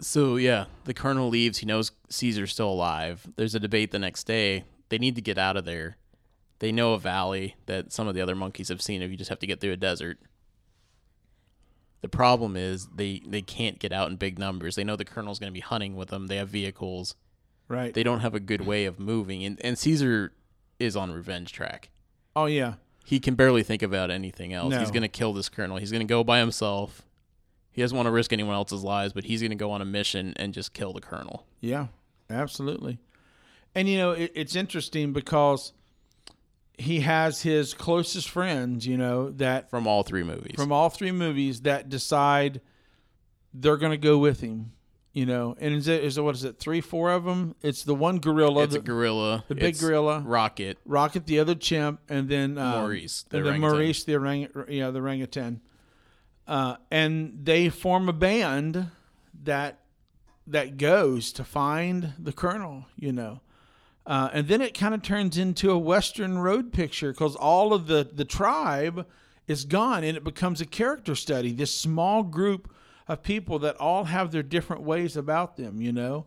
So 0.00 0.34
yeah, 0.36 0.64
the 0.84 0.94
colonel 0.94 1.28
leaves. 1.28 1.58
He 1.58 1.66
knows 1.66 1.92
Caesar's 2.08 2.52
still 2.52 2.70
alive. 2.70 3.24
There's 3.36 3.54
a 3.54 3.60
debate 3.60 3.92
the 3.92 4.00
next 4.00 4.24
day. 4.24 4.64
They 4.88 4.98
need 4.98 5.14
to 5.14 5.22
get 5.22 5.38
out 5.38 5.56
of 5.56 5.64
there. 5.64 5.96
They 6.62 6.70
know 6.70 6.92
a 6.92 6.98
valley 7.00 7.56
that 7.66 7.92
some 7.92 8.06
of 8.06 8.14
the 8.14 8.20
other 8.20 8.36
monkeys 8.36 8.68
have 8.68 8.80
seen 8.80 9.02
if 9.02 9.10
you 9.10 9.16
just 9.16 9.30
have 9.30 9.40
to 9.40 9.48
get 9.48 9.60
through 9.60 9.72
a 9.72 9.76
desert. 9.76 10.20
The 12.02 12.08
problem 12.08 12.56
is 12.56 12.86
they 12.86 13.20
they 13.26 13.42
can't 13.42 13.80
get 13.80 13.92
out 13.92 14.08
in 14.10 14.16
big 14.16 14.38
numbers. 14.38 14.76
They 14.76 14.84
know 14.84 14.94
the 14.94 15.04
colonel's 15.04 15.40
going 15.40 15.50
to 15.50 15.54
be 15.54 15.58
hunting 15.58 15.96
with 15.96 16.10
them. 16.10 16.28
They 16.28 16.36
have 16.36 16.50
vehicles. 16.50 17.16
Right. 17.66 17.92
They 17.92 18.04
don't 18.04 18.20
have 18.20 18.36
a 18.36 18.38
good 18.38 18.64
way 18.64 18.84
of 18.84 19.00
moving, 19.00 19.42
and 19.42 19.58
and 19.64 19.76
Caesar 19.76 20.34
is 20.78 20.94
on 20.94 21.10
revenge 21.10 21.52
track. 21.52 21.90
oh 22.36 22.46
yeah. 22.46 22.74
He 23.04 23.18
can 23.18 23.34
barely 23.34 23.64
think 23.64 23.82
about 23.82 24.12
anything 24.12 24.52
else. 24.52 24.70
No. 24.70 24.78
He's 24.78 24.92
going 24.92 25.02
to 25.02 25.08
kill 25.08 25.32
this 25.32 25.48
colonel. 25.48 25.78
He's 25.78 25.90
going 25.90 26.06
to 26.06 26.08
go 26.08 26.22
by 26.22 26.38
himself. 26.38 27.02
He 27.72 27.82
doesn't 27.82 27.96
want 27.96 28.06
to 28.06 28.12
risk 28.12 28.32
anyone 28.32 28.54
else's 28.54 28.84
lives, 28.84 29.12
but 29.12 29.24
he's 29.24 29.40
going 29.40 29.50
to 29.50 29.56
go 29.56 29.72
on 29.72 29.82
a 29.82 29.84
mission 29.84 30.32
and 30.36 30.54
just 30.54 30.74
kill 30.74 30.92
the 30.92 31.00
colonel. 31.00 31.44
Yeah, 31.60 31.88
absolutely. 32.30 33.00
And 33.74 33.88
you 33.88 33.98
know, 33.98 34.12
it, 34.12 34.30
it's 34.36 34.54
interesting 34.54 35.12
because 35.12 35.72
he 36.82 37.00
has 37.00 37.42
his 37.42 37.74
closest 37.74 38.28
friends, 38.28 38.86
you 38.86 38.96
know, 38.96 39.30
that 39.30 39.70
From 39.70 39.86
all 39.86 40.02
three 40.02 40.22
movies. 40.22 40.54
from 40.56 40.72
all 40.72 40.90
three 40.90 41.12
movies 41.12 41.62
that 41.62 41.88
decide 41.88 42.60
they're 43.54 43.76
going 43.76 43.92
to 43.92 43.98
go 43.98 44.18
with 44.18 44.40
him, 44.40 44.72
you 45.12 45.24
know. 45.26 45.56
And 45.60 45.74
is 45.74 45.88
it 45.88 46.02
is 46.04 46.18
it 46.18 46.22
what 46.22 46.34
is 46.34 46.44
it? 46.44 46.58
Three, 46.58 46.80
four 46.80 47.10
of 47.12 47.24
them. 47.24 47.54
It's 47.62 47.84
the 47.84 47.94
one 47.94 48.18
gorilla, 48.18 48.64
it's 48.64 48.74
the, 48.74 48.80
a 48.80 48.82
gorilla. 48.82 49.44
the 49.48 49.54
big 49.54 49.64
it's 49.64 49.80
gorilla. 49.80 50.20
Rocket. 50.20 50.78
Rocket, 50.84 51.26
the 51.26 51.38
other 51.38 51.54
chimp, 51.54 52.00
and 52.08 52.28
then 52.28 52.58
um, 52.58 52.80
Maurice, 52.80 53.24
the 53.28 53.38
and 53.38 53.46
then. 53.46 53.60
Maurice, 53.60 54.04
the 54.04 54.16
orang, 54.16 54.48
yeah, 54.68 54.90
the 54.90 55.00
orangutan. 55.00 55.60
Uh, 56.46 56.76
and 56.90 57.38
they 57.44 57.68
form 57.68 58.08
a 58.08 58.12
band 58.12 58.88
that 59.44 59.78
that 60.46 60.76
goes 60.76 61.32
to 61.32 61.44
find 61.44 62.14
the 62.18 62.32
colonel, 62.32 62.86
you 62.96 63.12
know. 63.12 63.40
Uh, 64.06 64.28
and 64.32 64.48
then 64.48 64.60
it 64.60 64.74
kind 64.76 64.94
of 64.94 65.02
turns 65.02 65.38
into 65.38 65.70
a 65.70 65.78
Western 65.78 66.38
road 66.38 66.72
picture 66.72 67.12
because 67.12 67.36
all 67.36 67.72
of 67.72 67.86
the, 67.86 68.08
the 68.12 68.24
tribe 68.24 69.06
is 69.46 69.64
gone 69.64 70.02
and 70.02 70.16
it 70.16 70.24
becomes 70.24 70.60
a 70.60 70.66
character 70.66 71.14
study. 71.14 71.52
This 71.52 71.72
small 71.72 72.22
group 72.22 72.72
of 73.06 73.22
people 73.22 73.58
that 73.60 73.76
all 73.76 74.04
have 74.04 74.32
their 74.32 74.42
different 74.42 74.82
ways 74.82 75.16
about 75.16 75.56
them, 75.56 75.80
you 75.80 75.92
know. 75.92 76.26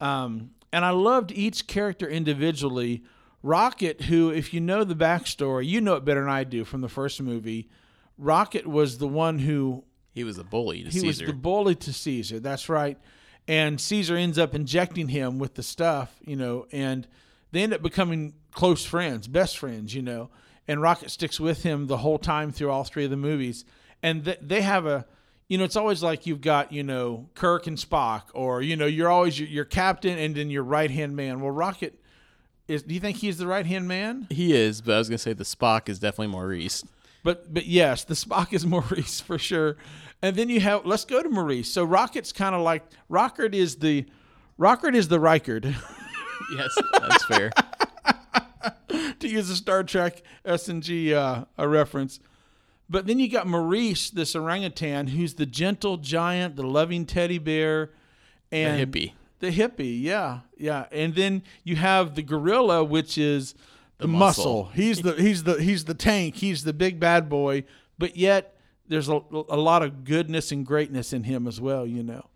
Um, 0.00 0.50
and 0.72 0.84
I 0.84 0.90
loved 0.90 1.32
each 1.32 1.66
character 1.66 2.08
individually. 2.08 3.02
Rocket, 3.42 4.02
who, 4.02 4.30
if 4.30 4.52
you 4.52 4.60
know 4.60 4.84
the 4.84 4.96
backstory, 4.96 5.66
you 5.66 5.80
know 5.80 5.94
it 5.94 6.04
better 6.04 6.20
than 6.20 6.28
I 6.30 6.44
do 6.44 6.64
from 6.64 6.80
the 6.80 6.88
first 6.88 7.20
movie. 7.22 7.68
Rocket 8.16 8.66
was 8.66 8.98
the 8.98 9.08
one 9.08 9.38
who 9.38 9.84
He 10.12 10.24
was 10.24 10.38
a 10.38 10.44
bully 10.44 10.82
to 10.82 10.90
Caesar. 10.90 11.00
he 11.00 11.06
was 11.06 11.18
the 11.18 11.32
bully 11.32 11.74
to 11.76 11.92
Caesar. 11.92 12.40
That's 12.40 12.68
right. 12.68 12.98
And 13.48 13.80
Caesar 13.80 14.14
ends 14.14 14.38
up 14.38 14.54
injecting 14.54 15.08
him 15.08 15.38
with 15.38 15.54
the 15.54 15.62
stuff, 15.62 16.14
you 16.20 16.36
know, 16.36 16.66
and 16.70 17.08
they 17.50 17.62
end 17.62 17.72
up 17.72 17.82
becoming 17.82 18.34
close 18.52 18.84
friends, 18.84 19.26
best 19.26 19.56
friends, 19.56 19.94
you 19.94 20.02
know. 20.02 20.28
And 20.68 20.82
Rocket 20.82 21.10
sticks 21.10 21.40
with 21.40 21.62
him 21.62 21.86
the 21.86 21.96
whole 21.96 22.18
time 22.18 22.52
through 22.52 22.70
all 22.70 22.84
three 22.84 23.04
of 23.04 23.10
the 23.10 23.16
movies. 23.16 23.64
And 24.02 24.26
th- 24.26 24.38
they 24.42 24.60
have 24.60 24.84
a, 24.84 25.06
you 25.48 25.56
know, 25.56 25.64
it's 25.64 25.76
always 25.76 26.02
like 26.02 26.26
you've 26.26 26.42
got, 26.42 26.72
you 26.72 26.82
know, 26.82 27.30
Kirk 27.34 27.66
and 27.66 27.78
Spock, 27.78 28.24
or 28.34 28.60
you 28.60 28.76
know, 28.76 28.84
you're 28.84 29.08
always 29.08 29.40
your, 29.40 29.48
your 29.48 29.64
captain 29.64 30.18
and 30.18 30.34
then 30.34 30.50
your 30.50 30.62
right 30.62 30.90
hand 30.90 31.16
man. 31.16 31.40
Well, 31.40 31.50
Rocket 31.52 31.98
is. 32.68 32.82
Do 32.82 32.92
you 32.92 33.00
think 33.00 33.16
he's 33.16 33.38
the 33.38 33.46
right 33.46 33.64
hand 33.64 33.88
man? 33.88 34.26
he 34.28 34.52
is, 34.52 34.82
but 34.82 34.94
I 34.94 34.98
was 34.98 35.08
going 35.08 35.16
to 35.16 35.22
say 35.22 35.32
the 35.32 35.44
Spock 35.44 35.88
is 35.88 35.98
definitely 35.98 36.32
Maurice. 36.32 36.84
But 37.24 37.52
but 37.52 37.64
yes, 37.64 38.04
the 38.04 38.12
Spock 38.14 38.52
is 38.52 38.66
Maurice 38.74 39.22
for 39.22 39.38
sure. 39.38 39.78
And 40.22 40.34
then 40.34 40.48
you 40.48 40.60
have 40.60 40.84
let's 40.84 41.04
go 41.04 41.22
to 41.22 41.28
Maurice. 41.28 41.72
So 41.72 41.84
Rocket's 41.84 42.32
kind 42.32 42.54
of 42.54 42.62
like 42.62 42.84
Rockert 43.10 43.54
is 43.54 43.76
the 43.76 44.06
Rockert 44.58 44.94
is 44.94 45.08
the 45.08 45.18
Reichard 45.18 45.74
Yes, 46.56 46.76
that's 47.00 47.24
fair. 47.24 47.50
to 49.20 49.28
use 49.28 49.50
a 49.50 49.56
Star 49.56 49.84
Trek 49.84 50.22
S 50.44 50.68
and 50.68 50.82
G 50.82 51.14
uh, 51.14 51.44
a 51.56 51.68
reference. 51.68 52.20
But 52.90 53.06
then 53.06 53.18
you 53.18 53.28
got 53.28 53.46
Maurice, 53.46 54.08
this 54.10 54.34
orangutan, 54.34 55.08
who's 55.08 55.34
the 55.34 55.44
gentle 55.44 55.98
giant, 55.98 56.56
the 56.56 56.66
loving 56.66 57.04
teddy 57.04 57.38
bear, 57.38 57.90
and 58.50 58.92
the 58.92 59.00
hippie. 59.00 59.12
The 59.40 59.50
hippie, 59.50 60.02
yeah, 60.02 60.40
yeah. 60.56 60.86
And 60.90 61.14
then 61.14 61.42
you 61.64 61.76
have 61.76 62.14
the 62.14 62.22
gorilla, 62.22 62.82
which 62.82 63.18
is 63.18 63.54
the, 63.98 64.08
muscle. 64.08 64.64
muscle. 64.64 64.72
He's 64.74 65.02
the 65.02 65.12
he's 65.14 65.42
the 65.44 65.60
he's 65.62 65.84
the 65.84 65.94
tank. 65.94 66.36
He's 66.36 66.64
the 66.64 66.72
big 66.72 66.98
bad 66.98 67.28
boy. 67.28 67.64
But 67.98 68.16
yet 68.16 68.57
there's 68.88 69.08
a, 69.08 69.20
a 69.48 69.56
lot 69.56 69.82
of 69.82 70.04
goodness 70.04 70.52
and 70.52 70.66
greatness 70.66 71.12
in 71.12 71.24
him 71.24 71.46
as 71.46 71.60
well. 71.60 71.86
You 71.86 72.02
know. 72.02 72.26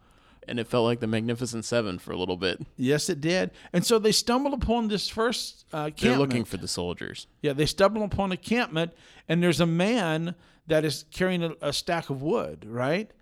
And 0.48 0.58
it 0.58 0.66
felt 0.66 0.84
like 0.84 0.98
the 0.98 1.06
Magnificent 1.06 1.64
Seven 1.64 2.00
for 2.00 2.12
a 2.12 2.16
little 2.16 2.36
bit. 2.36 2.60
Yes, 2.76 3.08
it 3.08 3.20
did. 3.20 3.52
And 3.72 3.86
so 3.86 4.00
they 4.00 4.10
stumble 4.10 4.54
upon 4.54 4.88
this 4.88 5.08
first 5.08 5.64
uh, 5.72 5.90
They're 5.96 6.16
looking 6.16 6.44
for 6.44 6.56
the 6.56 6.66
soldiers. 6.66 7.28
Yeah, 7.42 7.52
they 7.52 7.64
stumble 7.64 8.02
upon 8.02 8.32
a 8.32 8.36
campment, 8.36 8.92
and 9.28 9.40
there's 9.40 9.60
a 9.60 9.66
man 9.66 10.34
that 10.66 10.84
is 10.84 11.04
carrying 11.12 11.44
a, 11.44 11.54
a 11.60 11.72
stack 11.72 12.10
of 12.10 12.22
wood, 12.22 12.66
right? 12.68 13.12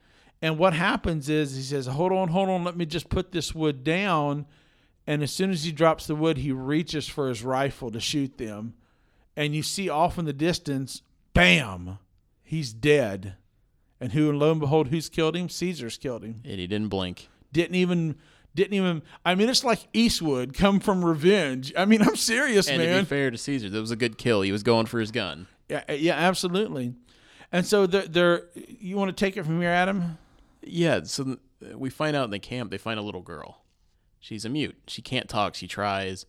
And 0.43 0.59
what 0.59 0.73
happens 0.73 1.29
is 1.29 1.57
he 1.57 1.63
says, 1.63 1.87
Hold 1.87 2.13
on, 2.13 2.29
hold 2.29 2.49
on, 2.49 2.65
let 2.65 2.77
me 2.77 2.87
just 2.87 3.09
put 3.09 3.33
this 3.33 3.55
wood 3.55 3.85
down. 3.85 4.47
And 5.07 5.23
as 5.23 5.33
soon 5.33 5.51
as 5.51 5.65
he 5.65 5.73
drops 5.73 6.07
the 6.07 6.15
wood, 6.15 6.39
he 6.39 6.53
reaches 6.53 7.09
for 7.09 7.29
his 7.29 7.43
rifle 7.43 7.91
to 7.91 8.01
shoot 8.01 8.39
them. 8.39 8.75
And 9.37 9.55
you 9.55 9.63
see 9.63 9.89
off 9.89 10.19
in 10.19 10.25
the 10.25 10.33
distance, 10.33 11.03
bam, 11.35 11.99
he's 12.51 12.73
dead. 12.73 13.35
And 14.01 14.13
who, 14.13 14.33
lo 14.33 14.51
and 14.51 14.59
behold, 14.61 14.89
who's 14.89 15.09
killed 15.09 15.37
him? 15.37 15.49
Caesar's 15.49 15.97
killed 15.99 16.25
him 16.25 16.41
And 16.45 16.59
he 16.59 16.67
didn't 16.67 16.89
blink. 16.89 17.29
didn't 17.53 17.77
even 17.77 18.17
didn't 18.55 18.75
even 18.75 19.03
I 19.25 19.37
mean 19.37 19.49
it's 19.49 19.63
like 19.63 19.87
Eastwood 19.93 20.53
come 20.55 20.81
from 20.81 21.05
revenge. 21.05 21.73
I 21.77 21.85
mean 21.85 22.03
I'm 22.03 22.17
serious, 22.17 22.69
And 22.69 22.83
to 22.83 22.99
be 22.99 23.05
fair 23.05 23.31
to 23.31 23.39
Caesar, 23.39 23.71
that 23.71 23.81
was 23.81 23.93
a 23.93 23.97
good 23.97 24.19
kill. 24.19 24.43
He 24.43 24.51
was 24.53 24.63
going 24.65 24.87
for 24.87 24.99
his 24.99 25.11
gun. 25.13 25.47
yeah, 25.69 25.85
uh, 25.89 25.93
yeah, 25.93 26.15
absolutely. 26.15 26.95
And 27.53 27.65
so 27.67 27.87
they're, 27.87 28.07
they're 28.07 28.43
you 28.55 28.97
want 28.97 29.15
to 29.17 29.25
take 29.25 29.37
it 29.37 29.45
from 29.45 29.61
here, 29.61 29.71
Adam? 29.71 30.19
Yeah, 30.63 31.01
so 31.05 31.37
we 31.75 31.91
find 31.91 32.17
out 32.17 32.25
in 32.25 32.31
the 32.31 32.39
camp 32.39 32.71
they 32.71 32.79
find 32.79 32.99
a 32.99 33.03
little 33.03 33.23
girl. 33.23 33.63
She's 34.19 34.45
a 34.45 34.49
mute. 34.49 34.77
She 34.89 35.03
can't 35.03 35.29
talk. 35.29 35.55
She 35.55 35.67
tries. 35.67 36.27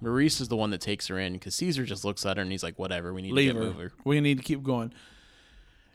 Maurice 0.00 0.40
is 0.40 0.48
the 0.48 0.56
one 0.56 0.70
that 0.70 0.80
takes 0.80 1.06
her 1.08 1.18
in 1.18 1.32
because 1.34 1.54
Caesar 1.54 1.84
just 1.84 2.04
looks 2.04 2.24
at 2.26 2.36
her 2.36 2.42
and 2.42 2.52
he's 2.52 2.62
like, 2.62 2.78
"Whatever, 2.78 3.12
we 3.14 3.22
need 3.22 3.32
Leave 3.32 3.52
to 3.54 3.58
get 3.58 3.62
move 3.62 3.76
her." 3.76 3.92
We 4.04 4.20
need 4.20 4.36
to 4.38 4.44
keep 4.44 4.62
going. 4.62 4.92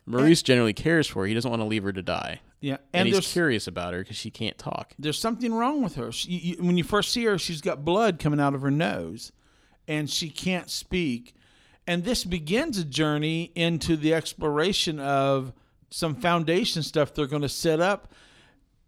Maurice 0.05 0.41
generally 0.41 0.73
cares 0.73 1.07
for 1.07 1.21
her. 1.21 1.27
He 1.27 1.33
doesn't 1.33 1.49
want 1.49 1.61
to 1.61 1.67
leave 1.67 1.83
her 1.83 1.93
to 1.93 2.01
die, 2.01 2.41
Yeah, 2.59 2.77
and, 2.93 3.07
and, 3.07 3.15
he's 3.15 3.31
curious 3.31 3.67
about 3.67 3.93
her 3.93 3.99
because 3.99 4.17
she 4.17 4.31
can't 4.31 4.57
talk. 4.57 4.93
there's 4.97 5.19
something 5.19 5.53
wrong 5.53 5.83
with 5.83 5.95
her. 5.95 6.11
She, 6.11 6.31
you, 6.31 6.63
when 6.63 6.77
you 6.77 6.83
first 6.83 7.11
see 7.11 7.23
her, 7.25 7.37
she's 7.37 7.61
got 7.61 7.85
blood 7.85 8.19
coming 8.19 8.39
out 8.39 8.55
of 8.55 8.61
her 8.61 8.71
nose, 8.71 9.31
and 9.87 10.09
she 10.09 10.29
can't 10.29 10.69
speak. 10.69 11.35
And 11.87 12.03
this 12.03 12.23
begins 12.23 12.77
a 12.77 12.85
journey 12.85 13.51
into 13.55 13.95
the 13.95 14.13
exploration 14.13 14.99
of 14.99 15.53
some 15.89 16.15
foundation 16.15 16.83
stuff 16.83 17.13
they're 17.13 17.27
going 17.27 17.41
to 17.41 17.49
set 17.49 17.79
up 17.79 18.13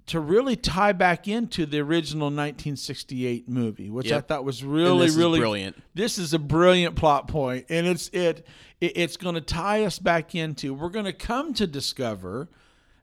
to 0.08 0.20
really 0.20 0.56
tie 0.56 0.92
back 0.92 1.28
into 1.28 1.66
the 1.66 1.80
original 1.80 2.26
1968 2.26 3.48
movie, 3.48 3.90
which 3.90 4.12
I 4.12 4.22
thought 4.22 4.44
was 4.44 4.64
really, 4.64 5.10
really 5.10 5.40
brilliant. 5.40 5.82
This 5.94 6.18
is 6.18 6.34
a 6.34 6.40
brilliant 6.40 6.96
plot 6.96 7.28
point, 7.28 7.66
and 7.70 7.88
it's 7.88 8.10
it, 8.10 8.46
it 8.82 8.94
it's 8.96 9.18
going 9.18 9.36
to 9.36 9.42
tie 9.42 9.86
us 9.86 10.00
back 10.00 10.36
into. 10.36 10.74
We're 10.74 10.90
going 10.90 11.06
to 11.06 11.14
come 11.14 11.54
to 11.56 11.68
discover 11.68 12.50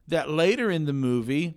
that 0.07 0.29
later 0.29 0.69
in 0.69 0.85
the 0.85 0.93
movie, 0.93 1.55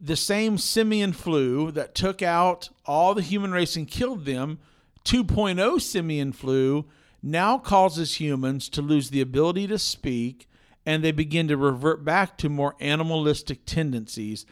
the 0.00 0.16
same 0.16 0.58
simian 0.58 1.12
flu 1.12 1.70
that 1.72 1.94
took 1.94 2.22
out 2.22 2.68
all 2.84 3.14
the 3.14 3.22
human 3.22 3.52
race 3.52 3.76
and 3.76 3.88
killed 3.88 4.26
them, 4.26 4.58
2.0 5.04 5.80
simian 5.80 6.32
flu, 6.32 6.84
now 7.22 7.58
causes 7.58 8.20
humans 8.20 8.68
to 8.68 8.82
lose 8.82 9.10
the 9.10 9.20
ability 9.20 9.66
to 9.66 9.78
speak 9.78 10.48
and 10.88 11.04
they 11.04 11.12
begin 11.12 11.48
to 11.48 11.56
revert 11.56 12.02
back 12.02 12.38
to 12.38 12.48
more 12.48 12.74
animalistic 12.80 13.66
tendencies, 13.66 14.46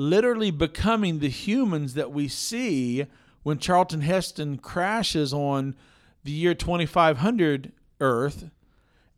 literally 0.00 0.50
becoming 0.50 1.18
the 1.18 1.28
humans 1.28 1.92
that 1.92 2.10
we 2.10 2.26
see 2.26 3.04
when 3.42 3.58
Charlton 3.58 4.00
Heston 4.00 4.56
crashes 4.56 5.34
on 5.34 5.76
the 6.24 6.30
year 6.30 6.54
2500 6.54 7.70
Earth 8.00 8.50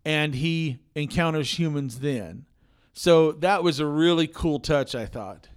and 0.05 0.35
he 0.35 0.81
encounters 0.97 1.57
humans 1.57 2.01
then. 2.01 2.47
So 2.93 3.31
that 3.31 3.63
was 3.63 3.79
a 3.79 3.87
really 3.87 4.27
cool 4.27 4.59
touch, 4.59 4.97
I 4.97 5.07
thought. 5.07 5.49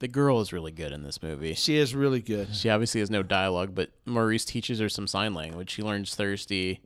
The 0.00 0.08
girl 0.08 0.40
is 0.40 0.52
really 0.52 0.72
good 0.72 0.90
in 0.90 1.04
this 1.04 1.22
movie. 1.22 1.54
She 1.54 1.76
is 1.76 1.94
really 1.94 2.20
good. 2.20 2.52
She 2.52 2.68
obviously 2.68 2.98
has 2.98 3.10
no 3.10 3.22
dialogue, 3.22 3.76
but 3.76 3.90
Maurice 4.04 4.44
teaches 4.44 4.80
her 4.80 4.88
some 4.88 5.06
sign 5.06 5.34
language. 5.34 5.70
She 5.70 5.82
learns 5.82 6.16
thirsty. 6.16 6.80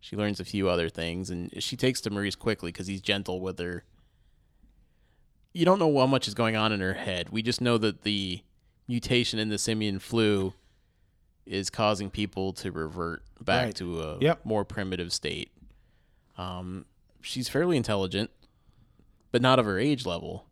She 0.00 0.16
learns 0.16 0.40
a 0.40 0.46
few 0.46 0.70
other 0.70 0.88
things, 0.88 1.28
and 1.28 1.62
she 1.62 1.76
takes 1.76 2.00
to 2.00 2.10
Maurice 2.10 2.34
quickly 2.36 2.72
because 2.72 2.86
he's 2.86 3.02
gentle 3.02 3.42
with 3.42 3.58
her. 3.58 3.84
You 5.52 5.64
don't 5.64 5.78
know 5.78 5.98
how 5.98 6.06
much 6.06 6.28
is 6.28 6.34
going 6.34 6.56
on 6.56 6.72
in 6.72 6.80
her 6.80 6.94
head. 6.94 7.28
We 7.30 7.42
just 7.42 7.60
know 7.60 7.76
that 7.78 8.02
the 8.02 8.40
mutation 8.88 9.38
in 9.38 9.48
the 9.48 9.58
simian 9.58 9.98
flu 9.98 10.54
is 11.46 11.68
causing 11.70 12.08
people 12.10 12.52
to 12.54 12.70
revert 12.72 13.22
back 13.40 13.66
Right. 13.66 13.74
to 13.76 14.00
a 14.00 14.18
Yep. 14.18 14.44
more 14.46 14.64
primitive 14.64 15.12
state. 15.12 15.50
Um, 16.38 16.86
she's 17.20 17.48
fairly 17.48 17.76
intelligent, 17.76 18.30
but 19.30 19.42
not 19.42 19.58
of 19.58 19.66
her 19.66 19.78
age 19.78 20.06
level. 20.06 20.46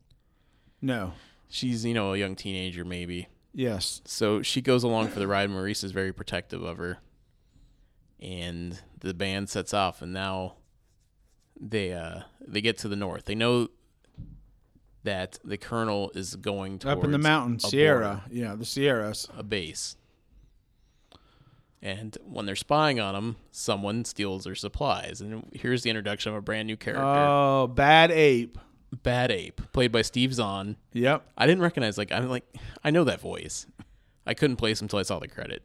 No. 0.83 1.13
She's, 1.49 1.85
you 1.85 1.95
know, 1.95 2.13
a 2.13 2.17
young 2.19 2.37
teenager 2.37 2.85
maybe. 2.85 3.29
Yes. 3.55 4.01
So 4.05 4.43
she 4.43 4.61
goes 4.61 4.83
along 4.85 5.09
for 5.09 5.19
the 5.19 5.27
ride. 5.27 5.51
Maurice 5.51 5.83
is 5.83 5.93
very 5.93 6.13
protective 6.13 6.63
of 6.63 6.79
her, 6.79 6.99
and 8.21 8.81
the 9.01 9.15
band 9.15 9.49
sets 9.49 9.75
off. 9.75 10.03
And 10.03 10.13
now 10.13 10.55
they 11.59 11.93
uh, 11.93 12.23
they 12.47 12.61
get 12.61 12.79
to 12.79 12.89
the 12.89 12.97
north. 12.97 13.25
They 13.25 13.35
know 13.35 13.69
that 15.05 15.39
the 15.45 15.57
colonel 15.57 16.11
is 16.15 16.37
going 16.37 16.79
towards 16.79 16.99
Up 16.99 17.05
in 17.05 17.11
the 17.13 17.19
mountains, 17.19 17.69
Sierra. 17.69 18.23
border, 18.29 18.41
Yeah, 18.41 18.55
the 18.55 18.65
Sierras. 18.65 19.29
a 19.37 19.43
base. 19.43 19.97
And 21.83 22.19
when 22.27 22.45
they're 22.45 22.57
spying 22.57 23.01
on 23.01 23.15
him, 23.15 23.37
someone 23.51 24.05
steals 24.05 24.45
their 24.45 24.55
supplies. 24.55 25.21
And 25.23 25.49
here's 25.55 25.83
the 25.83 25.89
introduction 25.91 26.31
of 26.31 26.37
a 26.37 26.43
brand 26.43 26.67
new 26.67 26.77
character, 26.77 27.03
Oh, 27.05 27.67
bad 27.67 28.11
ape. 28.11 28.59
Bad 29.05 29.31
Ape, 29.31 29.61
played 29.73 29.93
by 29.93 30.03
Steve 30.03 30.35
Zahn. 30.35 30.75
Yep. 30.95 31.25
I 31.39 31.47
didn't 31.47 31.63
recognize 31.63 31.97
like 31.97 32.11
I'm 32.11 32.29
like 32.29 32.43
I 32.83 32.91
know 32.91 33.05
that 33.05 33.21
voice. 33.21 33.67
I 34.27 34.35
couldn't 34.35 34.57
place 34.57 34.81
him 34.81 34.87
until 34.87 34.99
I 34.99 35.03
saw 35.03 35.21
the 35.21 35.29
credit. 35.29 35.63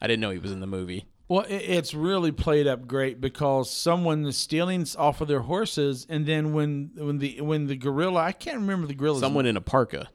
I 0.00 0.06
didn't 0.06 0.20
know 0.20 0.30
he 0.30 0.38
was 0.38 0.52
in 0.52 0.60
the 0.60 0.66
movie. 0.68 1.06
Well, 1.28 1.42
it, 1.42 1.54
it's 1.54 1.92
really 1.94 2.30
played 2.32 2.66
up 2.66 2.86
great 2.86 3.20
because 3.20 3.70
someone 3.70 4.24
is 4.26 4.36
stealing 4.36 4.86
off 4.96 5.20
of 5.20 5.28
their 5.28 5.40
horses, 5.40 6.06
and 6.08 6.24
then 6.26 6.52
when 6.52 6.92
when 6.94 7.18
the 7.18 7.40
when 7.40 7.66
the 7.66 7.76
gorilla, 7.76 8.20
I 8.20 8.32
can't 8.32 8.58
remember 8.58 8.86
the 8.86 8.94
gorilla. 8.94 9.20
Someone 9.20 9.46
in 9.46 9.56
a 9.56 9.60
parka. 9.60 10.08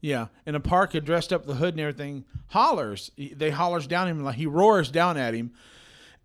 yeah, 0.00 0.26
in 0.46 0.54
a 0.54 0.60
parka, 0.60 1.00
dressed 1.00 1.32
up 1.32 1.46
the 1.46 1.54
hood 1.54 1.74
and 1.74 1.80
everything, 1.80 2.24
hollers. 2.48 3.10
They 3.16 3.50
hollers 3.50 3.86
down 3.86 4.06
at 4.06 4.10
him 4.12 4.24
like 4.24 4.36
he 4.36 4.46
roars 4.46 4.90
down 4.90 5.16
at 5.16 5.34
him, 5.34 5.52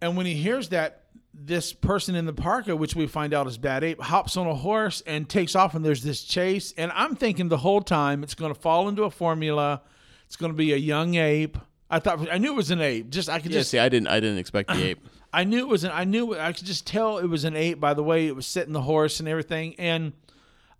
and 0.01 0.15
when 0.15 0.25
he 0.27 0.35
hears 0.35 0.69
that, 0.69 1.03
this 1.33 1.73
person 1.73 2.15
in 2.15 2.25
the 2.25 2.33
parka, 2.33 2.75
which 2.75 2.95
we 2.95 3.07
find 3.07 3.33
out 3.33 3.47
is 3.47 3.57
Bad 3.57 3.83
Ape, 3.83 4.01
hops 4.01 4.37
on 4.37 4.47
a 4.47 4.55
horse 4.55 5.01
and 5.05 5.27
takes 5.29 5.55
off, 5.55 5.73
and 5.75 5.83
there's 5.85 6.03
this 6.03 6.23
chase. 6.23 6.73
And 6.77 6.91
I'm 6.93 7.15
thinking 7.15 7.49
the 7.49 7.57
whole 7.57 7.81
time 7.81 8.23
it's 8.23 8.33
going 8.35 8.53
to 8.53 8.59
fall 8.59 8.87
into 8.87 9.03
a 9.03 9.11
formula. 9.11 9.81
It's 10.25 10.35
going 10.35 10.51
to 10.51 10.57
be 10.57 10.73
a 10.73 10.77
young 10.77 11.15
ape. 11.15 11.57
I 11.89 11.99
thought 11.99 12.27
I 12.31 12.37
knew 12.37 12.53
it 12.53 12.55
was 12.55 12.71
an 12.71 12.81
ape. 12.81 13.09
Just 13.09 13.29
I 13.29 13.39
could 13.39 13.51
Yeah, 13.51 13.59
just 13.59 13.71
see, 13.71 13.79
I 13.79 13.89
didn't 13.89 14.07
I 14.07 14.19
didn't 14.19 14.39
expect 14.39 14.69
the 14.69 14.83
ape. 14.89 15.07
I 15.33 15.43
knew 15.43 15.59
it 15.59 15.67
was 15.67 15.83
an 15.83 15.91
I 15.93 16.03
knew 16.03 16.37
I 16.37 16.51
could 16.53 16.65
just 16.65 16.85
tell 16.87 17.17
it 17.17 17.27
was 17.27 17.43
an 17.43 17.55
ape 17.55 17.79
by 17.79 17.93
the 17.93 18.03
way 18.03 18.27
it 18.27 18.35
was 18.35 18.45
sitting 18.47 18.73
the 18.73 18.81
horse 18.81 19.19
and 19.19 19.27
everything. 19.29 19.75
And 19.77 20.13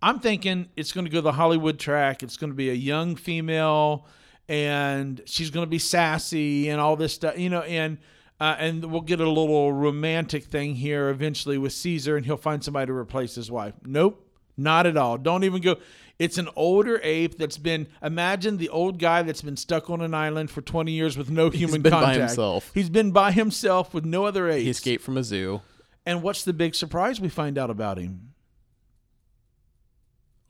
I'm 0.02 0.20
thinking 0.20 0.68
it's 0.76 0.92
going 0.92 1.06
to 1.06 1.12
go 1.12 1.22
the 1.22 1.32
Hollywood 1.32 1.80
track. 1.80 2.24
It's 2.24 2.38
going 2.38 2.52
to 2.52 2.56
be 2.56 2.70
a 2.70 2.74
young 2.74 3.16
female, 3.16 4.06
and 4.48 5.22
she's 5.26 5.50
going 5.50 5.66
to 5.66 5.70
be 5.70 5.80
sassy 5.80 6.70
and 6.70 6.80
all 6.80 6.96
this 6.96 7.14
stuff, 7.14 7.38
you 7.38 7.50
know. 7.50 7.62
And 7.62 7.98
uh, 8.40 8.56
and 8.60 8.86
we'll 8.86 9.02
get 9.02 9.20
a 9.20 9.28
little 9.28 9.74
romantic 9.74 10.44
thing 10.44 10.76
here 10.76 11.10
eventually 11.10 11.58
with 11.58 11.74
Caesar, 11.74 12.16
and 12.18 12.26
he'll 12.26 12.38
find 12.38 12.64
somebody 12.64 12.88
to 12.88 12.94
replace 12.94 13.34
his 13.34 13.50
wife. 13.50 13.74
Nope, 13.84 14.24
not 14.56 14.86
at 14.86 14.98
all. 14.98 15.18
Don't 15.18 15.44
even 15.44 15.62
go. 15.62 15.78
It's 16.20 16.38
an 16.40 16.50
older 16.56 17.00
ape 17.04 17.38
that's 17.38 17.58
been. 17.58 17.88
Imagine 18.02 18.58
the 18.58 18.70
old 18.70 18.98
guy 18.98 19.22
that's 19.22 19.44
been 19.44 19.58
stuck 19.58 19.90
on 19.90 20.02
an 20.02 20.14
island 20.16 20.50
for 20.50 20.62
20 20.62 20.92
years 20.92 21.16
with 21.18 21.30
no 21.30 21.50
human 21.50 21.76
He's 21.76 21.84
been 21.84 21.84
by 21.84 21.90
contact. 21.90 22.18
himself. 22.20 22.72
He's 22.74 22.90
been 22.90 23.12
by 23.12 23.32
himself 23.32 23.94
with 23.94 24.04
no 24.04 24.26
other 24.26 24.50
apes. 24.50 24.64
He 24.64 24.70
escaped 24.70 25.04
from 25.04 25.18
a 25.18 25.24
zoo. 25.24 25.62
And 26.06 26.24
what's 26.24 26.44
the 26.44 26.54
big 26.54 26.74
surprise 26.74 27.22
we 27.22 27.30
find 27.30 27.58
out 27.58 27.70
about 27.70 27.98
him? 28.00 28.34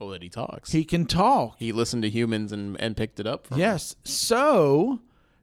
Oh, 0.00 0.10
that 0.12 0.22
he 0.22 0.28
talks. 0.28 0.72
He 0.72 0.84
can 0.84 1.06
talk. 1.06 1.56
he 1.58 1.72
listened 1.72 2.02
to 2.04 2.10
humans 2.10 2.52
and, 2.52 2.80
and 2.80 2.96
picked 2.96 3.18
it 3.18 3.26
up. 3.26 3.48
From 3.48 3.58
Yes. 3.58 3.96
So 4.04 5.00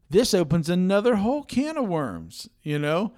this 0.09 0.33
opens 0.33 0.69
another 0.69 1.17
whole 1.17 1.43
can 1.43 1.77
of 1.77 1.87
worms, 1.87 2.49
you 2.63 2.79
know? 2.79 3.13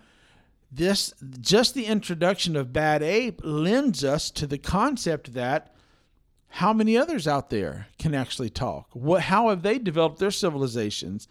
This 0.71 1.13
just 1.39 1.73
the 1.75 1.85
introduction 1.85 2.55
of 2.57 2.73
Bad 2.73 3.01
Ape 3.01 3.39
lends 3.43 4.03
us 4.03 4.29
to 4.31 4.45
the 4.47 4.57
concept 4.57 5.33
that 5.33 5.73
how 6.49 6.73
many 6.73 6.97
others 6.97 7.27
out 7.27 7.49
there 7.49 7.87
can 7.99 8.15
actually 8.15 8.49
talk? 8.49 8.89
What 8.93 9.23
how 9.23 9.49
have 9.49 9.61
they 9.61 9.77
developed 9.77 10.19
their 10.19 10.31
civilizations? 10.31 11.27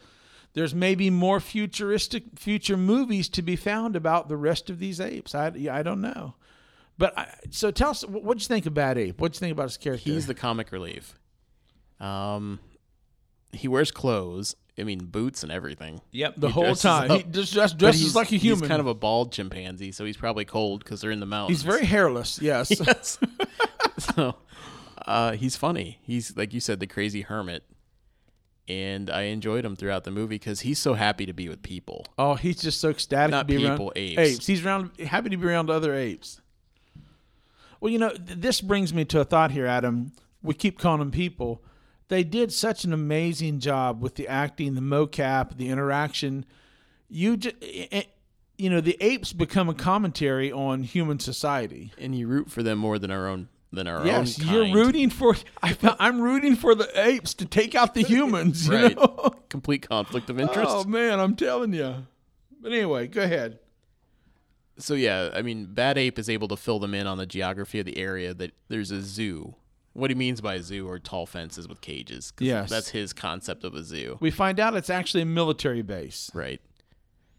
There's 0.53 0.75
maybe 0.75 1.11
more 1.11 1.39
futuristic 1.41 2.25
future 2.37 2.77
movies 2.77 3.29
to 3.31 3.43
be 3.43 3.57
found 3.57 3.95
about 3.95 4.29
the 4.29 4.37
rest 4.39 4.71
of 4.71 4.79
these 4.79 5.01
apes. 5.01 5.35
I, 5.35 5.53
I 5.71 5.83
don't 5.83 6.01
know. 6.01 6.35
But 6.97 7.19
I, 7.19 7.29
so 7.51 7.71
tell 7.71 7.91
us 7.91 8.07
what 8.07 8.23
would 8.25 8.41
you 8.41 8.47
think 8.47 8.65
of 8.65 8.73
Bad 8.73 8.97
Ape? 8.97 9.21
What'd 9.21 9.37
you 9.37 9.41
think 9.41 9.53
about 9.53 9.65
his 9.65 9.77
character? 9.77 10.11
He's 10.11 10.27
the 10.27 10.35
comic 10.35 10.73
relief. 10.73 11.19
Um, 12.01 12.59
he 13.53 13.69
wears 13.69 13.91
clothes. 13.91 14.57
I 14.79 14.85
mean, 14.85 15.07
boots 15.07 15.43
and 15.43 15.51
everything. 15.51 16.01
Yep, 16.13 16.35
the 16.37 16.49
He 16.49 16.53
whole 16.53 16.75
time. 16.75 17.11
up. 17.11 17.17
He 17.19 17.23
just, 17.25 17.53
just 17.53 17.79
dresses 17.79 18.01
he's- 18.01 18.15
like 18.15 18.31
a 18.33 18.37
human. 18.37 18.61
He's 18.61 18.69
kind 18.69 18.81
of 18.81 18.87
a 18.87 18.95
bald 18.95 19.33
chimpanzee, 19.33 19.93
so 19.93 20.05
he's 20.05 20.19
probably 20.19 20.45
cold 20.45 20.85
because 20.85 21.01
they're 21.01 21.11
in 21.11 21.21
the 21.21 21.27
mountains. 21.27 21.59
He's 21.59 21.65
very 21.65 21.87
hairless. 21.87 22.41
Yes. 22.43 22.71
yes. 22.87 23.19
so, 23.99 24.35
uh, 25.07 25.33
he's 25.33 25.57
funny. 25.57 25.99
He's 26.03 26.37
like 26.37 26.53
you 26.53 26.61
said, 26.61 26.81
the 26.81 26.87
crazy 26.87 27.23
hermit, 27.23 27.63
and 28.69 29.09
I 29.11 29.23
enjoyed 29.23 29.65
him 29.65 29.77
throughout 29.77 30.05
the 30.05 30.11
movie 30.11 30.37
because 30.37 30.61
he's 30.61 30.79
so 30.79 30.95
happy 30.95 31.27
to 31.27 31.33
be 31.33 31.49
with 31.49 31.63
people. 31.63 32.07
Oh, 32.19 32.35
he's 32.35 32.61
just 32.61 32.81
so 32.81 32.91
ecstatic 32.91 33.31
Not 33.31 33.49
to 33.49 33.55
be 33.55 33.59
people, 33.59 33.93
around 33.97 34.19
apes. 34.19 34.47
He's 34.47 34.65
around 34.65 34.91
happy 34.99 35.31
to 35.31 35.37
be 35.37 35.47
around 35.47 35.71
other 35.71 35.95
apes. 35.95 36.41
Well, 37.81 37.93
you 37.93 37.99
know, 37.99 38.11
th- 38.11 38.41
this 38.41 38.61
brings 38.61 38.93
me 38.93 39.05
to 39.07 39.21
a 39.21 39.25
thought 39.25 39.51
here, 39.51 39.67
Adam. 39.67 40.13
We 40.43 40.55
keep 40.55 40.79
calling 40.79 41.01
them 41.01 41.11
people. 41.11 41.63
They 42.09 42.25
did 42.25 42.53
such 42.53 42.85
an 42.85 42.93
amazing 42.93 43.59
job 43.61 44.01
with 44.01 44.15
the 44.15 44.29
acting, 44.29 44.75
the 44.75 44.81
mocap, 44.81 45.57
the 45.57 45.69
interaction. 45.69 46.45
You 47.09 47.37
just, 47.37 47.57
you 48.57 48.71
know, 48.71 48.81
the 48.81 48.97
apes 49.01 49.33
become 49.33 49.69
a 49.69 49.75
commentary 49.75 50.53
on 50.53 50.85
human 50.85 51.19
society. 51.19 51.93
And 51.99 52.15
you 52.17 52.29
root 52.29 52.51
for 52.51 52.63
them 52.63 52.79
more 52.79 52.99
than 52.99 53.11
our 53.11 53.27
own 53.27 53.49
than 53.73 53.87
our 53.87 54.07
Yes, 54.07 54.41
own. 54.41 54.49
you're 54.53 54.75
rooting 54.75 55.11
for. 55.11 55.37
I, 55.63 55.77
I'm 55.99 56.21
rooting 56.21 56.57
for 56.57 56.75
the 56.75 56.89
apes 56.99 57.35
to 57.35 57.45
take 57.47 57.75
out 57.75 57.95
the 57.95 58.03
humans. 58.03 58.69
You 58.69 58.75
Right. 58.75 58.97
know? 58.97 59.35
Complete 59.49 59.89
conflict 59.89 60.31
of 60.31 60.39
interest. 60.41 60.71
Oh 60.71 60.85
man, 60.85 61.19
I'm 61.21 61.37
telling 61.37 61.73
you. 61.73 62.07
But 62.61 62.73
anyway, 62.73 63.07
go 63.07 63.23
ahead. 63.23 63.59
So 64.79 64.95
yeah, 64.95 65.31
I 65.35 65.43
mean, 65.43 65.67
Bad 65.67 65.97
Ape 65.99 66.19
is 66.19 66.29
able 66.29 66.49
to 66.49 66.57
fill 66.57 66.79
them 66.79 66.95
in 66.95 67.07
on 67.07 67.17
the 67.19 67.27
geography 67.27 67.79
of 67.81 67.87
the 67.87 67.97
area. 67.99 68.35
That 68.35 68.53
there's 68.69 68.91
a 68.91 69.01
zoo. 69.01 69.55
What 69.95 70.11
he 70.11 70.15
means 70.15 70.43
by 70.43 70.59
zoo 70.61 70.87
are 70.91 70.99
tall 70.99 71.25
fences 71.25 71.67
with 71.67 71.81
cages. 71.81 72.33
Yes. 72.39 72.69
that's 72.69 72.91
his 72.91 73.15
concept 73.15 73.65
of 73.65 73.75
a 73.75 73.83
zoo, 73.83 74.19
We 74.21 74.31
find 74.31 74.61
out 74.61 74.75
it's 74.77 74.91
actually 74.91 75.23
a 75.23 75.27
military 75.27 75.81
base. 75.81 76.31
right? 76.35 76.61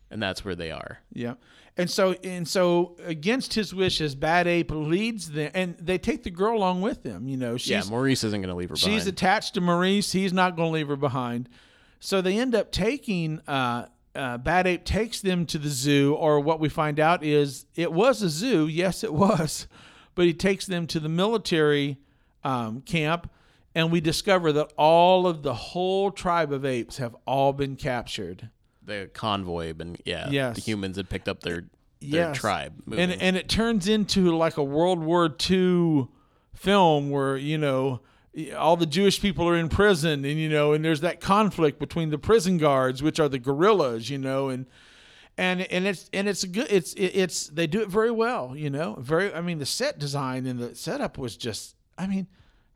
And 0.09 0.21
that's 0.21 0.45
where 0.45 0.55
they 0.55 0.71
are. 0.71 0.99
Yeah. 1.11 1.33
And 1.75 1.89
so 1.89 2.13
and 2.23 2.47
so 2.47 2.95
against 3.03 3.53
his 3.53 3.73
wishes, 3.73 4.15
Bad 4.15 4.47
Ape 4.47 4.71
leads 4.71 5.31
them 5.31 5.51
and 5.53 5.77
they 5.77 5.97
take 5.97 6.23
the 6.23 6.31
girl 6.31 6.57
along 6.57 6.81
with 6.81 7.03
them, 7.03 7.27
you 7.27 7.37
know. 7.37 7.57
She's 7.57 7.69
yeah, 7.69 7.83
Maurice 7.89 8.23
isn't 8.23 8.41
going 8.41 8.49
to 8.49 8.55
leave 8.55 8.69
her 8.69 8.75
behind. 8.75 8.93
she's 8.93 9.07
attached 9.07 9.53
to 9.55 9.61
Maurice, 9.61 10.11
he's 10.11 10.33
not 10.33 10.55
going 10.55 10.69
to 10.69 10.73
leave 10.73 10.87
her 10.87 10.95
behind. 10.95 11.49
So 11.99 12.21
they 12.21 12.37
end 12.39 12.55
up 12.55 12.71
taking 12.71 13.41
uh 13.47 13.87
uh, 14.17 14.37
Bad 14.37 14.65
Ape 14.65 14.83
takes 14.83 15.21
them 15.21 15.45
to 15.45 15.59
the 15.59 15.69
zoo, 15.69 16.15
or 16.15 16.39
what 16.39 16.59
we 16.59 16.69
find 16.69 16.99
out 16.99 17.23
is 17.23 17.67
it 17.75 17.93
was 17.93 18.23
a 18.23 18.29
zoo. 18.29 18.67
Yes, 18.67 19.03
it 19.03 19.13
was, 19.13 19.67
but 20.15 20.25
he 20.25 20.33
takes 20.33 20.65
them 20.65 20.87
to 20.87 20.99
the 20.99 21.07
military 21.07 21.97
um, 22.43 22.81
camp, 22.81 23.29
and 23.75 23.91
we 23.91 24.01
discover 24.01 24.51
that 24.53 24.73
all 24.75 25.27
of 25.27 25.43
the 25.43 25.53
whole 25.53 26.09
tribe 26.11 26.51
of 26.51 26.65
apes 26.65 26.97
have 26.97 27.15
all 27.27 27.53
been 27.53 27.75
captured. 27.75 28.49
The 28.87 29.09
convoy, 29.13 29.73
and 29.77 30.01
yeah, 30.05 30.29
Yes. 30.31 30.55
the 30.55 30.61
humans 30.61 30.97
had 30.97 31.09
picked 31.09 31.27
up 31.27 31.41
their 31.41 31.65
their 31.99 32.29
Yes. 32.29 32.37
tribe. 32.37 32.73
and 32.85 32.87
moving. 32.97 33.11
and 33.21 33.35
it 33.35 33.47
turns 33.49 33.87
into 33.87 34.35
like 34.35 34.57
a 34.57 34.63
World 34.63 34.99
War 34.99 35.33
II 35.49 36.07
film 36.53 37.09
where 37.09 37.37
you 37.37 37.57
know 37.57 38.01
all 38.55 38.77
the 38.77 38.85
Jewish 38.85 39.19
people 39.21 39.47
are 39.49 39.55
in 39.57 39.67
prison, 39.67 40.23
and 40.25 40.39
you 40.39 40.47
know, 40.49 40.73
and 40.73 40.83
there's 40.85 41.01
that 41.01 41.19
conflict 41.19 41.79
between 41.79 42.09
the 42.11 42.17
prison 42.17 42.57
guards, 42.57 43.01
which 43.03 43.19
are 43.19 43.27
the 43.29 43.39
gorillas, 43.39 44.09
you 44.09 44.17
know, 44.19 44.49
and 44.49 44.65
and 45.37 45.61
and 45.71 45.85
it's 45.87 46.09
and 46.13 46.29
it's 46.29 46.43
a 46.43 46.47
good 46.47 46.67
it's 46.69 46.93
it, 46.93 47.11
it's 47.15 47.47
they 47.47 47.67
do 47.67 47.81
it 47.81 47.89
very 47.89 48.11
well, 48.11 48.55
you 48.55 48.69
know, 48.69 48.95
very. 48.99 49.33
I 49.33 49.41
mean, 49.41 49.57
the 49.59 49.65
set 49.65 49.97
design 49.99 50.45
and 50.45 50.59
the 50.59 50.75
setup 50.75 51.17
was 51.17 51.35
just, 51.35 51.75
I 51.97 52.07
mean. 52.07 52.27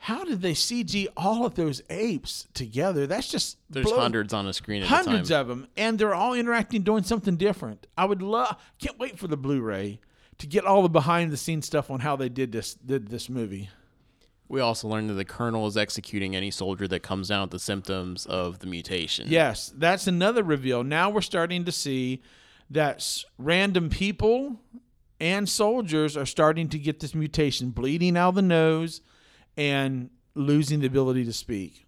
How 0.06 0.24
did 0.24 0.42
they 0.42 0.54
CG 0.54 1.08
all 1.16 1.46
of 1.46 1.54
those 1.54 1.82
apes 1.92 2.48
together? 2.56 3.06
That's 3.06 3.30
just 3.30 3.58
There's 3.70 3.92
hundreds 3.92 4.34
on 4.34 4.48
a 4.48 4.54
screen 4.54 4.82
at 4.82 4.88
hundreds 4.88 5.30
a 5.30 5.40
of 5.42 5.48
them, 5.48 5.68
and 5.78 6.00
they're 6.00 6.16
all 6.16 6.34
interacting, 6.34 6.82
doing 6.82 7.04
something 7.04 7.36
different. 7.36 7.86
I 7.96 8.06
would 8.06 8.22
love, 8.24 8.56
can't 8.80 8.98
wait 8.98 9.20
for 9.20 9.28
the 9.28 9.38
Blu-ray 9.38 10.00
to 10.40 10.48
get 10.48 10.66
all 10.66 10.82
the 10.82 10.90
behind-the-scenes 10.90 11.68
stuff 11.68 11.92
on 11.92 12.00
how 12.00 12.16
they 12.16 12.30
did 12.30 12.52
this 12.52 12.74
did 12.74 13.10
this 13.10 13.30
movie. 13.30 13.70
we 14.50 14.60
also 14.60 14.88
learned 14.88 15.08
that 15.12 15.14
the 15.14 15.24
colonel 15.24 15.68
is 15.68 15.78
executing 15.78 16.36
any 16.36 16.50
soldier 16.50 16.88
that 16.88 17.04
comes 17.04 17.28
down 17.28 17.44
with 17.44 17.52
the 17.52 17.60
symptoms 17.60 18.26
of 18.26 18.58
the 18.58 18.66
mutation. 18.68 19.28
Yes, 19.30 19.72
that's 19.78 20.08
another 20.08 20.42
reveal. 20.44 20.84
Now 20.84 21.12
we're 21.12 21.22
starting 21.22 21.64
to 21.66 21.72
see 21.72 22.24
that 22.72 22.96
s- 22.96 23.24
random 23.38 23.90
people 23.92 24.60
and 25.20 25.48
soldiers 25.48 26.18
are 26.18 26.26
starting 26.26 26.70
to 26.70 26.80
get 26.80 27.02
this 27.02 27.14
mutation, 27.14 27.70
bleeding 27.70 28.18
out 28.18 28.30
of 28.30 28.36
the 28.36 28.42
nose 28.42 29.02
and 29.58 30.10
losing 30.36 30.80
the 30.80 30.88
ability 30.88 31.26
to 31.26 31.34
speak. 31.34 31.86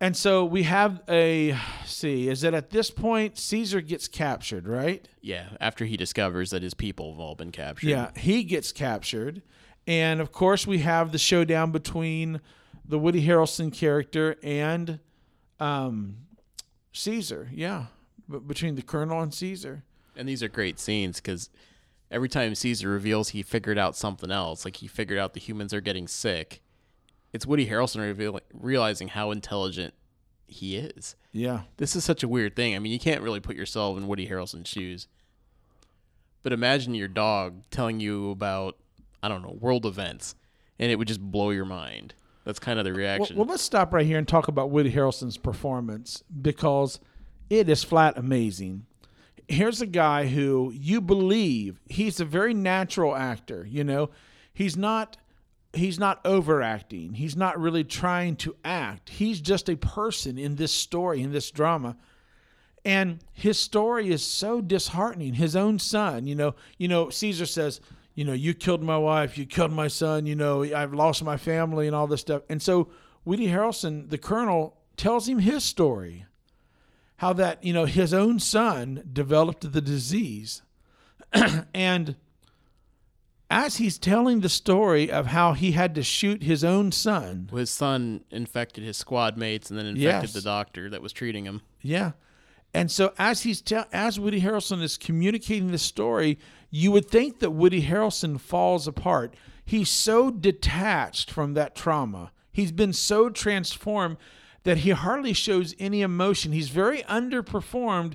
And 0.00 0.16
so 0.16 0.44
we 0.44 0.64
have 0.64 1.02
a 1.08 1.56
see, 1.86 2.28
is 2.28 2.40
that 2.42 2.52
at 2.52 2.70
this 2.70 2.90
point 2.90 3.38
Caesar 3.38 3.80
gets 3.80 4.08
captured, 4.08 4.66
right? 4.66 5.08
yeah. 5.20 5.50
After 5.60 5.84
he 5.84 5.96
discovers 5.96 6.50
that 6.50 6.62
his 6.62 6.74
people 6.74 7.12
have 7.12 7.20
all 7.20 7.34
been 7.34 7.52
captured. 7.52 7.88
Yeah, 7.88 8.10
he 8.16 8.42
gets 8.44 8.72
captured. 8.72 9.42
And 9.86 10.20
of 10.20 10.32
course, 10.32 10.66
we 10.66 10.78
have 10.78 11.12
the 11.12 11.18
showdown 11.18 11.70
between 11.70 12.40
the 12.86 12.98
Woody 12.98 13.24
Harrelson 13.26 13.72
character 13.72 14.36
and 14.42 14.98
um, 15.60 16.16
Caesar. 16.92 17.48
Yeah, 17.52 17.86
b- 18.30 18.40
between 18.40 18.74
the 18.74 18.82
Colonel 18.82 19.20
and 19.20 19.32
Caesar. 19.32 19.84
And 20.16 20.28
these 20.28 20.42
are 20.42 20.48
great 20.48 20.78
scenes 20.80 21.20
because 21.20 21.50
every 22.14 22.28
time 22.28 22.54
Caesar 22.54 22.88
reveals 22.88 23.30
he 23.30 23.42
figured 23.42 23.76
out 23.76 23.96
something 23.96 24.30
else, 24.30 24.64
like 24.64 24.76
he 24.76 24.86
figured 24.86 25.18
out 25.18 25.34
the 25.34 25.40
humans 25.40 25.74
are 25.74 25.80
getting 25.80 26.06
sick, 26.06 26.62
it's 27.32 27.44
Woody 27.46 27.66
Harrelson 27.66 28.00
revealing, 28.00 28.42
realizing 28.52 29.08
how 29.08 29.32
intelligent 29.32 29.92
he 30.46 30.76
is. 30.76 31.16
Yeah. 31.32 31.62
This 31.78 31.96
is 31.96 32.04
such 32.04 32.22
a 32.22 32.28
weird 32.28 32.54
thing. 32.54 32.76
I 32.76 32.78
mean, 32.78 32.92
you 32.92 33.00
can't 33.00 33.20
really 33.22 33.40
put 33.40 33.56
yourself 33.56 33.98
in 33.98 34.06
Woody 34.06 34.28
Harrelson's 34.28 34.68
shoes. 34.68 35.08
But 36.44 36.52
imagine 36.52 36.94
your 36.94 37.08
dog 37.08 37.64
telling 37.70 37.98
you 38.00 38.30
about, 38.30 38.76
I 39.22 39.28
don't 39.28 39.42
know, 39.42 39.56
world 39.60 39.84
events, 39.84 40.36
and 40.78 40.92
it 40.92 40.96
would 40.96 41.08
just 41.08 41.20
blow 41.20 41.50
your 41.50 41.64
mind. 41.64 42.14
That's 42.44 42.58
kind 42.60 42.78
of 42.78 42.84
the 42.84 42.90
Well, 42.92 42.98
reaction. 42.98 43.36
well, 43.36 43.46
let's 43.46 43.62
stop 43.62 43.92
right 43.92 44.06
here 44.06 44.18
and 44.18 44.28
talk 44.28 44.46
about 44.48 44.70
Woody 44.70 44.92
Harrelson's 44.92 45.38
performance 45.38 46.22
because 46.42 47.00
it 47.50 47.68
is 47.68 47.82
flat 47.82 48.16
amazing. 48.18 48.86
Here's 49.48 49.80
a 49.80 49.86
guy 49.86 50.26
who 50.26 50.72
you 50.74 51.00
believe 51.00 51.80
he's 51.88 52.20
a 52.20 52.24
very 52.24 52.54
natural 52.54 53.14
actor. 53.14 53.66
You 53.68 53.84
know, 53.84 54.10
he's 54.52 54.76
not 54.76 55.16
he's 55.72 55.98
not 55.98 56.20
overacting. 56.24 57.14
He's 57.14 57.36
not 57.36 57.60
really 57.60 57.84
trying 57.84 58.36
to 58.36 58.56
act. 58.64 59.08
He's 59.10 59.40
just 59.40 59.68
a 59.68 59.76
person 59.76 60.38
in 60.38 60.56
this 60.56 60.72
story 60.72 61.22
in 61.22 61.32
this 61.32 61.50
drama. 61.50 61.96
And 62.84 63.20
his 63.32 63.58
story 63.58 64.10
is 64.10 64.24
so 64.24 64.60
disheartening. 64.60 65.34
His 65.34 65.56
own 65.56 65.78
son, 65.78 66.26
you 66.26 66.34
know, 66.34 66.54
you 66.76 66.86
know, 66.86 67.08
Caesar 67.08 67.46
says, 67.46 67.80
you 68.14 68.24
know, 68.24 68.34
you 68.34 68.54
killed 68.54 68.82
my 68.82 68.98
wife, 68.98 69.38
you 69.38 69.46
killed 69.46 69.72
my 69.72 69.88
son, 69.88 70.26
you 70.26 70.36
know, 70.36 70.62
I've 70.62 70.92
lost 70.92 71.24
my 71.24 71.36
family 71.36 71.86
and 71.86 71.96
all 71.96 72.06
this 72.06 72.20
stuff. 72.20 72.42
And 72.48 72.60
so 72.60 72.90
Woody 73.24 73.48
Harrelson, 73.48 74.10
the 74.10 74.18
colonel, 74.18 74.76
tells 74.96 75.28
him 75.28 75.38
his 75.38 75.64
story. 75.64 76.26
How 77.18 77.32
that, 77.34 77.62
you 77.64 77.72
know, 77.72 77.84
his 77.84 78.12
own 78.12 78.38
son 78.40 79.02
developed 79.12 79.72
the 79.72 79.80
disease. 79.80 80.62
and 81.74 82.16
as 83.50 83.76
he's 83.76 83.98
telling 83.98 84.40
the 84.40 84.48
story 84.48 85.10
of 85.10 85.26
how 85.26 85.52
he 85.52 85.72
had 85.72 85.94
to 85.94 86.02
shoot 86.02 86.42
his 86.42 86.64
own 86.64 86.90
son, 86.92 87.48
his 87.52 87.70
son 87.70 88.24
infected 88.30 88.82
his 88.84 88.96
squad 88.96 89.36
mates 89.36 89.70
and 89.70 89.78
then 89.78 89.86
infected 89.86 90.30
Yes. 90.30 90.32
the 90.32 90.40
doctor 90.40 90.90
that 90.90 91.02
was 91.02 91.12
treating 91.12 91.44
him. 91.44 91.60
Yeah. 91.80 92.12
And 92.72 92.90
so 92.90 93.12
as 93.18 93.42
he's 93.42 93.60
tell 93.62 93.86
as 93.92 94.18
Woody 94.18 94.40
Harrelson 94.40 94.82
is 94.82 94.96
communicating 94.96 95.70
the 95.70 95.78
story, 95.78 96.38
you 96.70 96.90
would 96.90 97.08
think 97.08 97.38
that 97.38 97.50
Woody 97.52 97.82
Harrelson 97.86 98.40
falls 98.40 98.88
apart. 98.88 99.34
He's 99.64 99.88
so 99.88 100.30
detached 100.32 101.30
from 101.30 101.54
that 101.54 101.76
trauma. 101.76 102.32
He's 102.50 102.72
been 102.72 102.92
so 102.92 103.30
transformed 103.30 104.16
that 104.64 104.78
he 104.78 104.90
hardly 104.90 105.32
shows 105.32 105.74
any 105.78 106.02
emotion. 106.02 106.52
He's 106.52 106.68
very 106.68 107.02
underperformed, 107.02 108.14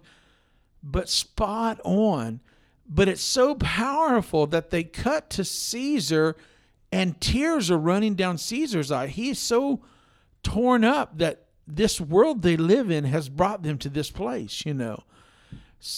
but 0.83 1.09
spot 1.09 1.79
on. 1.83 2.41
But 2.87 3.07
it's 3.07 3.21
so 3.21 3.55
powerful 3.55 4.47
that 4.47 4.71
they 4.71 4.83
cut 4.83 5.29
to 5.31 5.45
Caesar 5.45 6.35
and 6.91 7.21
tears 7.21 7.69
are 7.69 7.77
running 7.77 8.15
down 8.15 8.37
Caesar's 8.37 8.91
eye. 8.91 9.07
He's 9.07 9.39
so 9.39 9.81
torn 10.41 10.83
up 10.83 11.17
that 11.19 11.45
this 11.67 12.01
world 12.01 12.41
they 12.41 12.57
live 12.57 12.89
in 12.89 13.03
has 13.03 13.29
brought 13.29 13.61
them 13.61 13.77
to 13.77 13.89
this 13.89 14.09
place, 14.09 14.65
you 14.65 14.73
know. 14.73 15.03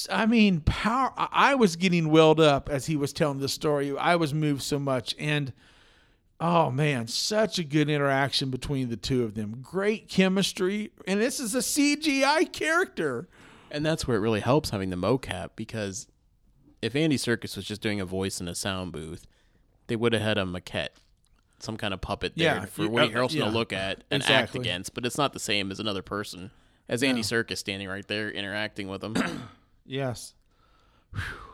I 0.09 0.25
mean, 0.25 0.61
power. 0.61 1.13
I 1.17 1.55
was 1.55 1.75
getting 1.75 2.09
welled 2.09 2.39
up 2.39 2.69
as 2.69 2.85
he 2.85 2.95
was 2.95 3.13
telling 3.13 3.39
the 3.39 3.49
story. 3.49 3.97
I 3.97 4.15
was 4.15 4.33
moved 4.33 4.61
so 4.61 4.77
much. 4.77 5.15
And 5.17 5.53
oh, 6.41 6.71
man, 6.71 7.07
such 7.07 7.59
a 7.59 7.63
good 7.63 7.89
interaction 7.89 8.49
between 8.49 8.89
the 8.89 8.97
two 8.97 9.23
of 9.23 9.35
them. 9.35 9.59
Great 9.61 10.09
chemistry. 10.09 10.91
And 11.07 11.21
this 11.21 11.39
is 11.39 11.53
a 11.53 11.59
CGI 11.59 12.51
character. 12.51 13.29
And 13.69 13.85
that's 13.85 14.07
where 14.07 14.17
it 14.17 14.21
really 14.21 14.39
helps 14.41 14.71
having 14.71 14.89
the 14.89 14.97
mocap 14.97 15.51
because 15.55 16.07
if 16.81 16.95
Andy 16.95 17.17
Serkis 17.17 17.55
was 17.55 17.63
just 17.63 17.81
doing 17.81 18.01
a 18.01 18.05
voice 18.05 18.41
in 18.41 18.47
a 18.47 18.55
sound 18.55 18.91
booth, 18.91 19.27
they 19.87 19.95
would 19.95 20.13
have 20.13 20.21
had 20.21 20.37
a 20.37 20.43
maquette, 20.43 20.97
some 21.59 21.77
kind 21.77 21.93
of 21.93 22.01
puppet 22.01 22.33
there 22.35 22.55
Yeah, 22.55 22.65
for 22.65 22.89
Woody 22.89 23.13
uh, 23.13 23.17
Harrelson 23.17 23.35
yeah. 23.35 23.45
to 23.45 23.51
look 23.51 23.71
at 23.71 24.03
and 24.09 24.23
act 24.23 24.55
against. 24.55 24.93
But 24.93 25.05
it's 25.05 25.17
not 25.17 25.33
the 25.33 25.39
same 25.39 25.71
as 25.71 25.79
another 25.79 26.01
person, 26.01 26.51
as 26.89 27.03
Andy 27.03 27.21
Serkis 27.21 27.59
standing 27.59 27.87
right 27.87 28.07
there 28.07 28.29
interacting 28.29 28.87
with 28.87 29.03
him. 29.03 29.15
Yes. 29.83 30.35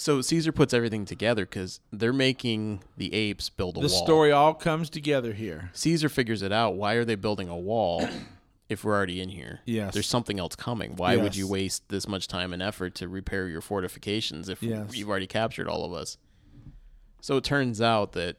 so 0.00 0.22
Caesar 0.22 0.50
puts 0.50 0.72
everything 0.72 1.04
together 1.04 1.44
because 1.44 1.78
they're 1.92 2.10
making 2.10 2.82
the 2.96 3.12
apes 3.12 3.50
build 3.50 3.76
a 3.76 3.80
wall. 3.80 3.88
The 3.88 3.94
wall. 3.94 4.04
story 4.04 4.32
all 4.32 4.54
comes 4.54 4.88
together 4.88 5.34
here. 5.34 5.68
Caesar 5.74 6.08
figures 6.08 6.40
it 6.40 6.52
out. 6.52 6.74
Why 6.76 6.94
are 6.94 7.04
they 7.04 7.16
building 7.16 7.50
a 7.50 7.56
wall 7.58 8.08
if 8.70 8.82
we're 8.82 8.94
already 8.94 9.20
in 9.20 9.28
here? 9.28 9.60
Yes. 9.66 9.92
There's 9.92 10.06
something 10.06 10.40
else 10.40 10.56
coming. 10.56 10.96
Why 10.96 11.18
would 11.18 11.36
you 11.36 11.46
waste 11.46 11.90
this 11.90 12.08
much 12.08 12.28
time 12.28 12.54
and 12.54 12.62
effort 12.62 12.94
to 12.94 13.08
repair 13.08 13.46
your 13.46 13.60
fortifications 13.60 14.48
if 14.48 14.62
Yes. 14.62 14.96
you've 14.96 15.10
already 15.10 15.26
captured 15.26 15.68
all 15.68 15.84
of 15.84 15.92
us? 15.92 16.16
So 17.20 17.36
it 17.36 17.44
turns 17.44 17.82
out 17.82 18.12
that 18.12 18.36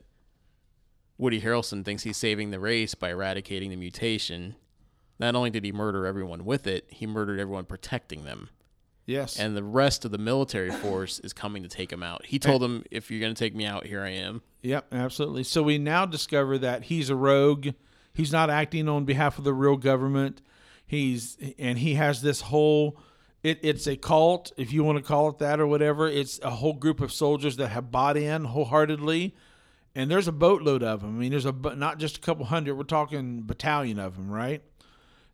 Woody 1.19 1.41
Harrelson 1.41 1.85
thinks 1.85 2.01
he's 2.01 2.17
saving 2.17 2.49
the 2.49 2.59
race 2.59 2.95
by 2.95 3.11
eradicating 3.11 3.69
the 3.69 3.75
mutation. 3.75 4.55
Not 5.19 5.35
only 5.35 5.51
did 5.51 5.63
he 5.63 5.71
murder 5.71 6.07
everyone 6.07 6.43
with 6.43 6.65
it, 6.65 6.87
he 6.89 7.05
murdered 7.05 7.39
everyone 7.39 7.65
protecting 7.65 8.23
them. 8.23 8.49
Yes. 9.11 9.37
And 9.37 9.55
the 9.55 9.63
rest 9.63 10.05
of 10.05 10.11
the 10.11 10.17
military 10.17 10.71
force 10.71 11.19
is 11.19 11.33
coming 11.33 11.63
to 11.63 11.69
take 11.69 11.91
him 11.91 12.01
out. 12.01 12.25
He 12.25 12.39
told 12.39 12.61
them, 12.61 12.83
if 12.91 13.11
you're 13.11 13.19
going 13.19 13.33
to 13.33 13.39
take 13.39 13.55
me 13.55 13.65
out, 13.65 13.85
here 13.85 14.01
I 14.01 14.09
am. 14.11 14.41
Yep, 14.61 14.87
absolutely. 14.91 15.43
So 15.43 15.63
we 15.63 15.77
now 15.77 16.05
discover 16.05 16.57
that 16.59 16.83
he's 16.83 17.09
a 17.09 17.15
rogue. 17.15 17.69
He's 18.13 18.31
not 18.31 18.49
acting 18.49 18.87
on 18.87 19.05
behalf 19.05 19.37
of 19.37 19.43
the 19.43 19.53
real 19.53 19.77
government. 19.77 20.41
He's 20.85 21.37
and 21.57 21.77
he 21.77 21.95
has 21.95 22.21
this 22.21 22.41
whole 22.41 22.99
it, 23.43 23.59
it's 23.63 23.87
a 23.87 23.95
cult, 23.95 24.51
if 24.57 24.71
you 24.71 24.83
want 24.83 24.97
to 24.97 25.03
call 25.03 25.29
it 25.29 25.39
that 25.39 25.59
or 25.59 25.67
whatever. 25.67 26.07
It's 26.07 26.39
a 26.43 26.51
whole 26.51 26.73
group 26.73 27.01
of 27.01 27.11
soldiers 27.11 27.57
that 27.57 27.69
have 27.69 27.91
bought 27.91 28.17
in 28.17 28.45
wholeheartedly, 28.45 29.33
and 29.95 30.11
there's 30.11 30.27
a 30.27 30.31
boatload 30.31 30.83
of 30.83 31.01
them. 31.01 31.17
I 31.17 31.19
mean, 31.19 31.31
there's 31.31 31.45
a 31.45 31.51
not 31.51 31.97
just 31.97 32.17
a 32.17 32.19
couple 32.19 32.45
hundred. 32.45 32.75
We're 32.75 32.83
talking 32.83 33.41
battalion 33.41 33.99
of 33.99 34.15
them, 34.15 34.29
right? 34.29 34.61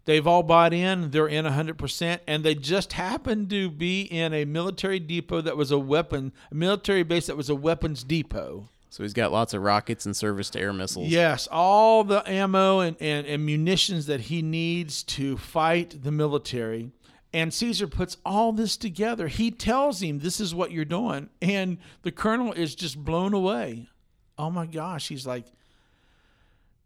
They've 0.08 0.26
all 0.26 0.42
bought 0.42 0.74
in. 0.74 1.12
They're 1.12 1.28
in 1.28 1.44
100%. 1.44 2.20
And 2.28 2.42
they 2.42 2.56
just 2.56 2.94
happened 2.94 3.50
to 3.50 3.70
be 3.70 4.04
in 4.04 4.34
a 4.34 4.46
military 4.46 5.00
depot 5.00 5.42
that 5.42 5.58
was 5.58 5.70
a 5.70 5.78
weapon, 5.78 6.32
a 6.50 6.56
military 6.56 7.04
base 7.04 7.28
that 7.28 7.36
was 7.36 7.50
a 7.50 7.56
weapons 7.56 8.06
depot. 8.06 8.70
So 8.90 9.04
he's 9.04 9.12
got 9.12 9.34
lots 9.34 9.54
of 9.54 9.62
rockets 9.62 10.06
and 10.06 10.16
service 10.16 10.50
to 10.52 10.62
air 10.62 10.72
missiles. 10.72 11.10
Yes, 11.10 11.50
all 11.52 12.06
the 12.06 12.28
ammo 12.28 12.80
and, 12.80 12.96
and, 13.02 13.28
and 13.28 13.46
munitions 13.46 14.06
that 14.06 14.22
he 14.22 14.42
needs 14.42 15.04
to 15.04 15.36
fight 15.36 16.02
the 16.04 16.12
military. 16.12 16.92
And 17.34 17.54
Caesar 17.54 17.88
puts 17.88 18.16
all 18.26 18.54
this 18.54 18.78
together. 18.78 19.28
He 19.28 19.52
tells 19.52 20.02
him, 20.02 20.20
This 20.20 20.40
is 20.40 20.56
what 20.56 20.72
you're 20.72 20.86
doing. 20.86 21.30
And 21.42 21.80
the 22.04 22.14
colonel 22.14 22.54
is 22.54 22.76
just 22.76 22.98
blown 22.98 23.34
away. 23.34 23.90
Oh 24.38 24.50
my 24.50 24.68
gosh. 24.68 25.10
He's 25.10 25.28
like, 25.28 25.48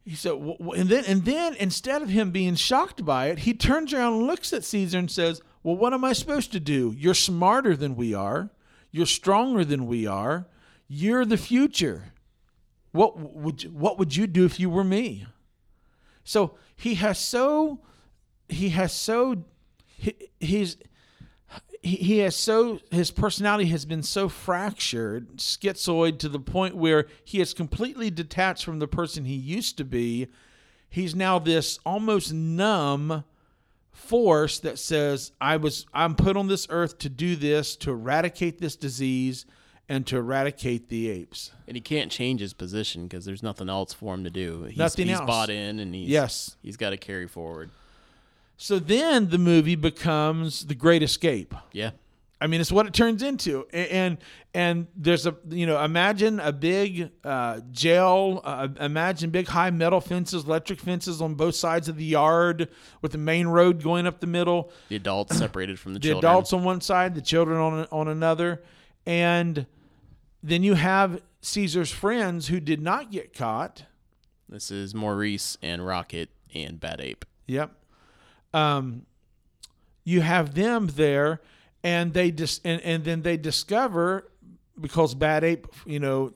he 0.04 0.16
said, 0.16 0.34
"Wh- 0.34 0.62
wh-" 0.62 0.78
and 0.78 0.90
then, 0.90 1.06
and 1.06 1.26
then 1.26 1.56
instead 1.56 2.02
of 2.02 2.10
him 2.10 2.32
being 2.32 2.56
shocked 2.56 3.06
by 3.06 3.28
it, 3.28 3.40
he 3.40 3.54
turns 3.54 3.94
around 3.94 4.14
and 4.14 4.28
looks 4.28 4.54
at 4.54 4.64
Caesar 4.64 4.98
and 4.98 5.12
says, 5.12 5.42
Well, 5.64 5.76
what 5.76 5.94
am 5.94 6.04
I 6.04 6.14
supposed 6.14 6.52
to 6.54 6.60
do? 6.60 6.96
You're 6.98 7.14
smarter 7.14 7.76
than 7.76 7.96
we 7.96 8.14
are. 8.14 8.50
You're 8.92 9.06
stronger 9.06 9.64
than 9.64 9.86
we 9.86 10.08
are. 10.08 10.48
You're 10.88 11.26
the 11.26 11.38
future. 11.38 12.14
What 12.92 13.18
would 13.18 13.64
you, 13.64 13.70
what 13.70 13.98
would 13.98 14.16
you 14.16 14.28
do 14.28 14.44
if 14.44 14.60
you 14.60 14.70
were 14.70 14.84
me? 14.84 15.26
So 16.24 16.56
he 16.76 16.96
has 16.96 17.18
so 17.20 17.80
he 18.50 18.70
has 18.70 18.92
so 18.92 19.46
he, 19.86 20.14
he's 20.40 20.78
he, 21.82 21.96
he 21.98 22.17
has 22.20 22.36
so 22.36 22.80
his 22.91 23.12
personality 23.12 23.65
has 23.70 23.86
been 23.86 24.04
so 24.04 24.30
fractured, 24.30 25.38
schizoid 25.38 26.20
to 26.20 26.30
the 26.30 26.39
point 26.39 26.76
where 26.76 27.08
he 27.24 27.41
is 27.41 27.54
completely 27.54 28.10
detached 28.12 28.63
from 28.63 28.80
the 28.80 28.88
person 28.88 29.26
he 29.26 29.36
used 29.36 29.78
to 29.78 29.84
be. 29.84 30.28
He's 30.89 31.15
now 31.15 31.39
this 31.39 31.80
almost 31.86 32.34
numb 32.34 33.24
force 33.91 34.60
that 34.60 34.80
says 34.80 35.32
I 35.39 35.58
was 35.58 35.86
I'm 35.94 36.15
put 36.15 36.38
on 36.38 36.48
this 36.48 36.67
earth 36.70 36.98
to 37.00 37.10
do 37.10 37.36
this, 37.36 37.76
to 37.78 37.91
eradicate 37.91 38.60
this 38.60 38.76
disease 38.76 39.46
and 39.89 40.06
to 40.08 40.17
eradicate 40.17 40.88
the 40.89 41.10
apes. 41.10 41.52
And 41.67 41.76
he 41.76 41.82
can't 41.82 42.12
change 42.12 42.39
his 42.41 42.54
position 42.54 43.04
because 43.04 43.26
there's 43.26 43.44
nothing 43.44 43.70
else 43.70 43.94
for 43.94 44.13
him 44.13 44.24
to 44.24 44.30
do. 44.30 44.63
He's, 44.63 44.78
Nothing 44.78 45.08
he's 45.08 45.17
else. 45.17 45.28
bought 45.28 45.50
in 45.50 45.80
and 45.80 45.94
he's 45.94 46.08
Yes. 46.08 46.56
he's 46.62 46.78
got 46.78 46.91
to 46.91 46.98
carry 46.98 47.28
forward. 47.28 47.72
So 48.62 48.78
then 48.78 49.30
the 49.30 49.39
movie 49.39 49.74
becomes 49.74 50.67
The 50.67 50.76
Great 50.76 51.02
Escape. 51.02 51.56
Yeah. 51.71 51.91
I 52.39 52.45
mean, 52.45 52.62
it's 52.62 52.71
what 52.71 52.86
it 52.86 52.93
turns 52.93 53.24
into, 53.24 53.65
and 53.74 54.19
and 54.54 54.86
there's 54.95 55.26
a 55.26 55.36
you 55.50 55.65
know 55.65 55.84
imagine 55.84 56.39
a 56.39 56.52
big 56.52 57.10
uh, 57.24 57.62
jail, 57.71 58.39
uh, 58.43 58.67
imagine 58.80 59.32
big 59.32 59.47
high 59.47 59.71
metal 59.71 60.00
fences, 60.00 60.43
electric 60.43 60.80
fences 60.80 61.24
on 61.24 61.34
both 61.34 61.56
sides 61.56 61.88
of 61.89 61.97
the 61.97 62.06
yard, 62.06 62.67
with 63.02 63.13
the 63.13 63.17
main 63.17 63.47
road 63.47 63.82
going 63.82 64.06
up 64.06 64.19
the 64.19 64.28
middle. 64.28 64.71
The 64.89 64.95
adults 64.97 65.38
separated 65.38 65.80
from 65.80 65.93
the, 65.93 66.00
The 66.00 66.10
children. 66.10 66.32
adults 66.32 66.54
on 66.54 66.63
one 66.63 66.82
side, 66.82 67.15
the 67.15 67.21
children 67.21 67.60
on 67.60 67.88
on 67.91 68.08
another, 68.08 68.62
and 69.08 69.65
then 70.43 70.62
you 70.62 70.76
have 70.76 71.19
Caesar's 71.41 71.91
friends 71.91 72.47
who 72.47 72.60
did 72.60 72.80
not 72.82 73.12
get 73.12 73.34
caught. 73.34 73.86
This 74.50 74.69
is 74.69 74.93
Maurice 74.93 75.58
and 75.63 75.84
Rocket 75.86 76.30
and 76.54 76.80
Bad 76.80 77.02
Ape. 77.02 77.26
Yep. 77.47 77.71
Um, 78.54 79.06
you 80.04 80.22
have 80.22 80.56
them 80.56 80.88
there, 80.88 81.42
and 81.84 82.14
they 82.14 82.32
dis- 82.32 82.62
and, 82.64 82.82
and 82.82 83.04
then 83.04 83.22
they 83.22 83.38
discover 83.38 84.32
because 84.80 85.14
Bad 85.14 85.44
Ape, 85.44 85.68
you 85.86 86.00
know, 86.00 86.34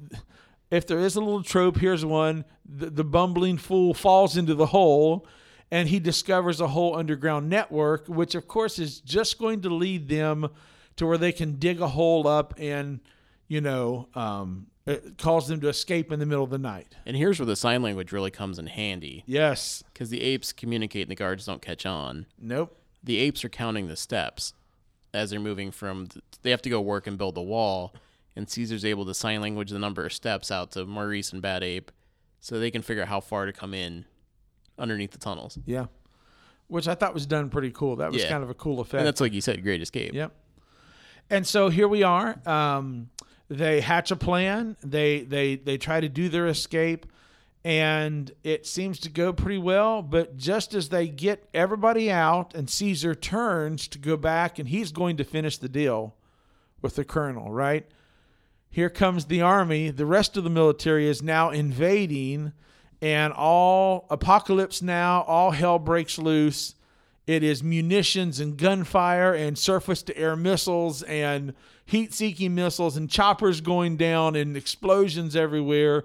if 0.71 0.85
there 0.87 0.99
is 0.99 1.15
a 1.15 1.19
little 1.19 1.43
trope, 1.43 1.77
here's 1.77 2.05
one: 2.05 2.45
the, 2.65 2.89
the 2.89 3.03
bumbling 3.03 3.57
fool 3.57 3.93
falls 3.93 4.37
into 4.37 4.53
the 4.53 4.67
hole, 4.67 5.27
and 5.71 5.89
he 5.89 5.99
discovers 5.99 6.61
a 6.61 6.67
whole 6.67 6.95
underground 6.95 7.49
network, 7.49 8.07
which 8.07 8.35
of 8.35 8.47
course 8.47 8.79
is 8.79 8.99
just 8.99 9.39
going 9.39 9.61
to 9.61 9.69
lead 9.69 10.07
them 10.07 10.49
to 10.95 11.05
where 11.05 11.17
they 11.17 11.31
can 11.31 11.53
dig 11.53 11.81
a 11.81 11.87
hole 11.87 12.27
up 12.27 12.53
and, 12.57 12.99
you 13.47 13.61
know, 13.61 14.07
um, 14.15 14.67
it 14.85 15.17
caused 15.17 15.47
them 15.47 15.59
to 15.61 15.67
escape 15.69 16.11
in 16.11 16.19
the 16.19 16.25
middle 16.25 16.43
of 16.43 16.49
the 16.51 16.57
night. 16.59 16.95
And 17.05 17.17
here's 17.17 17.39
where 17.39 17.45
the 17.45 17.55
sign 17.55 17.81
language 17.81 18.11
really 18.11 18.31
comes 18.31 18.59
in 18.59 18.67
handy 18.67 19.23
Yes. 19.25 19.83
because 19.93 20.09
the 20.09 20.21
apes 20.21 20.53
communicate 20.53 21.03
and 21.03 21.11
the 21.11 21.15
guards 21.15 21.45
don't 21.45 21.61
catch 21.61 21.85
on. 21.85 22.25
Nope. 22.39 22.77
The 23.03 23.17
apes 23.17 23.43
are 23.43 23.49
counting 23.49 23.87
the 23.87 23.95
steps 23.95 24.53
as 25.13 25.29
they're 25.31 25.39
moving 25.39 25.71
from. 25.71 26.07
th- 26.07 26.23
they 26.41 26.51
have 26.51 26.61
to 26.63 26.69
go 26.69 26.81
work 26.81 27.07
and 27.07 27.17
build 27.17 27.35
the 27.35 27.41
wall, 27.41 27.93
and 28.35 28.49
Caesar's 28.49 28.83
able 28.85 29.05
to 29.05 29.13
sign 29.13 29.41
language 29.41 29.69
the 29.71 29.79
number 29.79 30.05
of 30.05 30.13
steps 30.13 30.51
out 30.51 30.71
to 30.71 30.85
Maurice 30.85 31.31
and 31.33 31.41
Bad 31.41 31.63
Ape, 31.63 31.91
so 32.39 32.59
they 32.59 32.69
can 32.69 32.81
figure 32.81 33.01
out 33.03 33.09
how 33.09 33.19
far 33.21 33.45
to 33.45 33.53
come 33.53 33.73
in 33.73 34.05
underneath 34.77 35.11
the 35.11 35.17
tunnels. 35.17 35.57
Yeah. 35.65 35.85
Which 36.67 36.87
I 36.87 36.95
thought 36.95 37.13
was 37.13 37.25
done 37.25 37.49
pretty 37.49 37.71
cool. 37.71 37.95
That 37.95 38.11
was 38.11 38.21
Yeah. 38.23 38.29
kind 38.29 38.43
of 38.43 38.49
a 38.49 38.53
cool 38.55 38.79
effect. 38.81 38.99
And 38.99 39.07
that's 39.07 39.21
like 39.21 39.33
you 39.33 39.41
said, 39.41 39.63
Great 39.63 39.81
Escape. 39.81 40.13
Yep. 40.13 40.31
And 41.29 41.45
so 41.47 41.69
here 41.69 41.87
we 41.87 42.03
are. 42.03 42.39
Um, 42.47 43.09
they 43.49 43.81
hatch 43.81 44.11
a 44.11 44.15
plan. 44.15 44.75
They 44.83 45.21
they 45.21 45.55
they 45.55 45.77
try 45.77 46.01
to 46.01 46.09
do 46.09 46.29
their 46.29 46.47
escape, 46.47 47.05
and 47.63 48.31
it 48.43 48.65
seems 48.65 48.99
to 49.01 49.09
go 49.09 49.33
pretty 49.33 49.57
well. 49.59 50.01
But 50.01 50.37
just 50.37 50.73
as 50.73 50.89
they 50.89 51.07
get 51.07 51.47
everybody 51.53 52.11
out, 52.11 52.55
and 52.55 52.69
Caesar 52.69 53.13
turns 53.13 53.87
to 53.89 53.99
go 53.99 54.17
back, 54.17 54.57
and 54.57 54.69
he's 54.69 54.91
going 54.91 55.17
to 55.17 55.23
finish 55.23 55.57
the 55.57 55.69
deal 55.69 56.15
with 56.81 56.95
the 56.95 57.05
colonel. 57.05 57.51
Right 57.51 57.85
here 58.69 58.89
comes 58.89 59.25
the 59.25 59.41
army. 59.41 59.89
The 59.89 60.05
rest 60.05 60.37
of 60.37 60.43
the 60.43 60.49
military 60.49 61.07
is 61.07 61.21
now 61.21 61.51
invading, 61.51 62.51
and 63.01 63.31
all 63.31 64.07
apocalypse 64.09 64.81
now. 64.81 65.21
All 65.21 65.51
hell 65.51 65.79
breaks 65.79 66.17
loose. 66.17 66.75
It 67.27 67.41
is 67.41 67.63
munitions 67.63 68.39
and 68.39 68.57
gunfire 68.57 69.33
and 69.33 69.57
surface 69.57 70.03
to 70.03 70.17
air 70.17 70.35
missiles 70.35 71.01
and 71.03 71.53
heat 71.85 72.13
seeking 72.13 72.55
missiles 72.55 72.97
and 72.97 73.09
choppers 73.09 73.61
going 73.61 73.95
down 73.97 74.35
and 74.35 74.57
explosions 74.57 75.35
everywhere. 75.35 76.03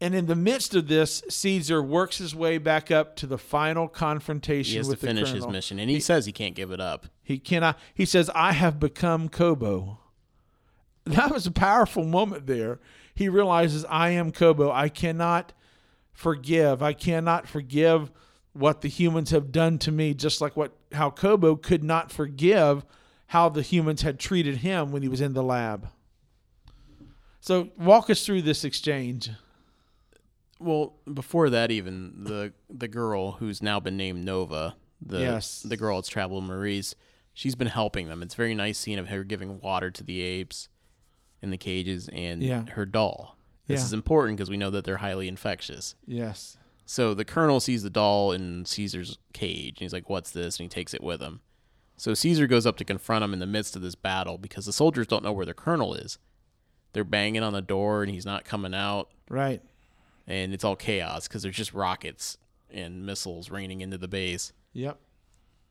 And 0.00 0.14
in 0.14 0.26
the 0.26 0.36
midst 0.36 0.74
of 0.74 0.88
this, 0.88 1.22
Caesar 1.28 1.82
works 1.82 2.18
his 2.18 2.34
way 2.34 2.56
back 2.56 2.90
up 2.90 3.16
to 3.16 3.26
the 3.26 3.36
final 3.36 3.86
confrontation 3.86 4.72
He 4.72 4.76
has 4.78 4.86
to 4.86 4.92
with 4.92 5.00
the 5.00 5.06
finish 5.08 5.30
his 5.30 5.46
mission, 5.46 5.78
and 5.78 5.90
he, 5.90 6.00
says 6.00 6.24
he 6.24 6.32
can't 6.32 6.54
give 6.54 6.70
it 6.70 6.80
up. 6.80 7.06
He 7.22 7.38
cannot. 7.38 7.78
He 7.92 8.06
says, 8.06 8.30
"I 8.34 8.52
have 8.52 8.80
become 8.80 9.28
Koba." 9.28 9.98
That 11.04 11.30
was 11.30 11.46
a 11.46 11.50
powerful 11.50 12.04
moment 12.04 12.46
there. 12.46 12.78
He 13.14 13.28
realizes, 13.28 13.84
"I 13.90 14.10
am 14.10 14.32
Koba. 14.32 14.70
I 14.70 14.88
cannot 14.88 15.52
forgive. 16.12 16.82
I 16.82 16.94
cannot 16.94 17.46
forgive 17.46 18.10
what 18.52 18.80
the 18.80 18.88
humans 18.88 19.30
have 19.30 19.52
done 19.52 19.78
to 19.78 19.92
me. 19.92 20.14
Just 20.14 20.40
like 20.40 20.56
what 20.56 20.72
how 20.92 21.10
Koba 21.10 21.56
could 21.56 21.84
not 21.84 22.10
forgive 22.10 22.84
how 23.30 23.48
the 23.48 23.62
humans 23.62 24.02
had 24.02 24.18
treated 24.18 24.58
him 24.58 24.90
when 24.92 25.02
he 25.02 25.08
was 25.08 25.20
in 25.20 25.32
the 25.34 25.42
lab." 25.42 25.88
So, 27.40 27.70
walk 27.78 28.10
us 28.10 28.24
through 28.24 28.42
this 28.42 28.64
exchange. 28.64 29.30
Well, 30.58 30.94
before 31.12 31.48
that, 31.50 31.70
even 31.70 32.24
the 32.24 32.52
the 32.68 32.88
girl 32.88 33.32
who's 33.32 33.62
now 33.62 33.80
been 33.80 33.96
named 33.96 34.24
Nova, 34.24 34.76
the 35.00 35.20
Yes. 35.20 35.62
the 35.62 35.76
girl 35.76 35.96
that's 35.96 36.08
traveled 36.08 36.44
Maurice, 36.44 36.94
she's 37.32 37.54
been 37.54 37.68
helping 37.68 38.08
them. 38.08 38.22
It's 38.22 38.34
a 38.34 38.36
very 38.36 38.54
nice 38.54 38.78
scene 38.78 38.98
of 38.98 39.08
her 39.08 39.24
giving 39.24 39.60
water 39.60 39.90
to 39.90 40.04
the 40.04 40.20
apes 40.20 40.68
in 41.40 41.50
the 41.50 41.56
cages 41.56 42.08
and 42.12 42.42
Yeah. 42.42 42.66
her 42.70 42.84
doll. 42.84 43.38
This 43.66 43.80
Yeah. 43.80 43.86
is 43.86 43.92
important 43.94 44.36
because 44.36 44.50
we 44.50 44.58
know 44.58 44.70
that 44.70 44.84
they're 44.84 44.98
highly 44.98 45.28
infectious. 45.28 45.94
Yes. 46.06 46.58
So 46.84 47.14
the 47.14 47.24
colonel 47.24 47.60
sees 47.60 47.82
the 47.82 47.88
doll 47.90 48.32
in 48.32 48.66
Caesar's 48.66 49.16
cage, 49.32 49.78
and 49.78 49.84
he's 49.84 49.92
like, 49.94 50.10
"What's 50.10 50.32
this?" 50.32 50.58
And 50.58 50.64
he 50.64 50.68
takes 50.68 50.92
it 50.92 51.02
with 51.02 51.20
him. 51.22 51.40
So 52.00 52.14
Caesar 52.14 52.46
goes 52.46 52.64
up 52.64 52.78
to 52.78 52.84
confront 52.86 53.22
him 53.24 53.34
in 53.34 53.40
the 53.40 53.46
midst 53.46 53.76
of 53.76 53.82
this 53.82 53.94
battle 53.94 54.38
because 54.38 54.64
the 54.64 54.72
soldiers 54.72 55.06
don't 55.06 55.22
know 55.22 55.32
where 55.34 55.44
their 55.44 55.52
colonel 55.52 55.92
is. 55.92 56.18
They're 56.94 57.04
banging 57.04 57.42
on 57.42 57.52
the 57.52 57.60
door, 57.60 58.02
and 58.02 58.10
he's 58.10 58.24
not 58.24 58.46
coming 58.46 58.72
out 58.74 59.10
Right. 59.28 59.60
and 60.26 60.54
it's 60.54 60.64
all 60.64 60.76
chaos 60.76 61.28
because 61.28 61.42
there's 61.42 61.56
just 61.58 61.74
rockets 61.74 62.38
and 62.70 63.04
missiles 63.04 63.50
raining 63.50 63.82
into 63.82 63.98
the 63.98 64.08
base. 64.08 64.54
Yep. 64.72 64.98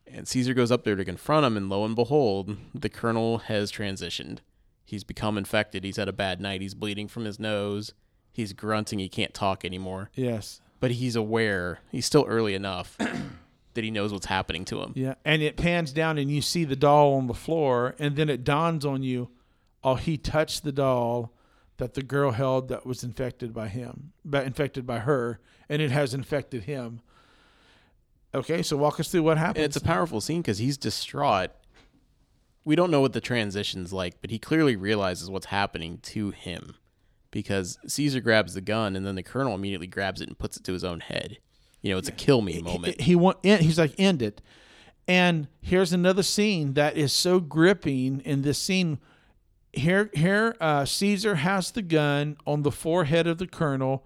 And 0.06 0.28
Caesar 0.28 0.54
goes 0.54 0.72
up 0.72 0.84
there 0.84 0.96
to 0.96 1.04
confront 1.04 1.48
him, 1.48 1.58
and 1.58 1.68
lo 1.68 1.84
and 1.84 1.96
behold, 1.96 2.56
the 2.76 2.90
colonel 2.90 3.40
has 3.40 3.72
transitioned. 3.72 4.38
He's 4.86 5.04
become 5.04 5.36
infected. 5.36 5.84
He's 5.84 5.98
had 5.98 6.08
a 6.08 6.14
bad 6.14 6.40
night. 6.40 6.62
He's 6.62 6.76
bleeding 6.76 7.08
from 7.08 7.26
his 7.26 7.40
nose. 7.40 7.94
He's 8.32 8.54
grunting. 8.54 9.00
He 9.00 9.10
can't 9.10 9.34
talk 9.34 9.66
anymore. 9.66 10.12
Yes. 10.14 10.62
But 10.80 10.92
he's 10.92 11.16
aware. 11.16 11.80
He's 11.92 12.06
still 12.06 12.26
early 12.28 12.54
enough 12.54 12.98
that 13.74 13.84
he 13.84 13.92
knows 13.92 14.12
what's 14.12 14.26
happening 14.26 14.66
to 14.66 14.82
him. 14.82 14.94
Yeah, 14.96 15.16
and 15.24 15.42
it 15.42 15.58
pans 15.58 15.92
down 15.92 16.18
and 16.18 16.30
you 16.32 16.42
see 16.42 16.64
the 16.64 16.76
doll 16.76 17.16
on 17.16 17.28
the 17.28 17.34
floor, 17.34 17.96
and 18.00 18.16
then 18.16 18.30
it 18.30 18.44
dawns 18.44 18.86
on 18.86 19.04
you, 19.04 19.30
oh, 19.84 19.96
he 19.96 20.18
touched 20.18 20.64
the 20.64 20.72
doll 20.72 21.34
that 21.78 21.94
the 21.94 22.04
girl 22.04 22.32
held 22.32 22.68
that 22.68 22.86
was 22.86 23.04
infected 23.04 23.54
by 23.54 23.68
him, 23.68 24.12
but 24.26 24.46
infected 24.46 24.86
by 24.86 25.00
her, 25.00 25.40
and 25.70 25.82
it 25.82 25.92
has 25.92 26.14
infected 26.14 26.64
him. 26.64 27.02
Okay, 28.34 28.62
so 28.62 28.78
walk 28.78 29.00
us 29.00 29.10
through 29.10 29.24
what 29.24 29.38
happens. 29.38 29.58
And 29.58 29.66
it's 29.66 29.78
a 29.78 29.82
powerful 29.82 30.22
scene 30.22 30.42
because 30.42 30.60
he's 30.60 30.78
distraught. 30.78 31.52
We 32.64 32.76
don't 32.76 32.92
know 32.92 33.02
what 33.02 33.14
the 33.14 33.22
transition's 33.22 33.92
like, 33.92 34.22
but 34.22 34.30
he 34.30 34.38
clearly 34.38 34.76
realizes 34.76 35.30
what's 35.30 35.48
happening 35.48 36.00
to 36.04 36.30
him 36.32 36.76
because 37.32 37.80
Caesar 37.88 38.20
grabs 38.20 38.54
the 38.54 38.62
gun 38.62 38.96
and 38.96 39.06
then 39.06 39.16
the 39.16 39.24
colonel 39.24 39.56
immediately 39.56 39.88
grabs 39.88 40.22
it 40.22 40.28
and 40.28 40.38
puts 40.38 40.58
it 40.58 40.64
to 40.66 40.74
his 40.74 40.84
own 40.84 41.00
head. 41.00 41.40
You 41.82 41.94
know, 41.94 41.98
it's 41.98 42.10
a 42.10 42.14
kill 42.14 42.42
me 42.42 42.62
moment. 42.62 43.00
He, 43.00 43.12
he 43.12 43.16
want 43.16 43.38
he's 43.44 43.80
like 43.80 43.94
end 43.98 44.22
it, 44.22 44.42
and 45.08 45.48
here's 45.62 45.94
another 45.94 46.24
scene 46.24 46.74
that 46.74 46.98
is 46.98 47.14
so 47.14 47.40
gripping. 47.40 48.22
In 48.22 48.42
this 48.42 48.58
scene, 48.58 49.00
here 49.72 50.10
here 50.14 50.56
uh, 50.60 50.84
Caesar 50.86 51.36
has 51.36 51.72
the 51.72 51.82
gun 51.82 52.38
on 52.46 52.64
the 52.64 52.72
forehead 52.72 53.28
of 53.28 53.38
the 53.38 53.48
colonel, 53.48 54.06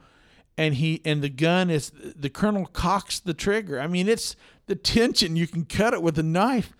and 0.55 0.75
he 0.75 1.01
and 1.03 1.23
the 1.23 1.29
gun 1.29 1.71
is 1.71 1.91
the 2.15 2.29
colonel 2.29 2.67
cocks 2.67 3.19
the 3.19 3.33
trigger. 3.33 3.79
I 3.79 3.87
mean, 3.87 4.07
it's 4.07 4.35
the 4.67 4.75
tension. 4.75 5.35
You 5.35 5.47
can 5.47 5.65
cut 5.65 5.95
it 5.95 6.03
with 6.03 6.19
a 6.19 6.23
knife, 6.23 6.73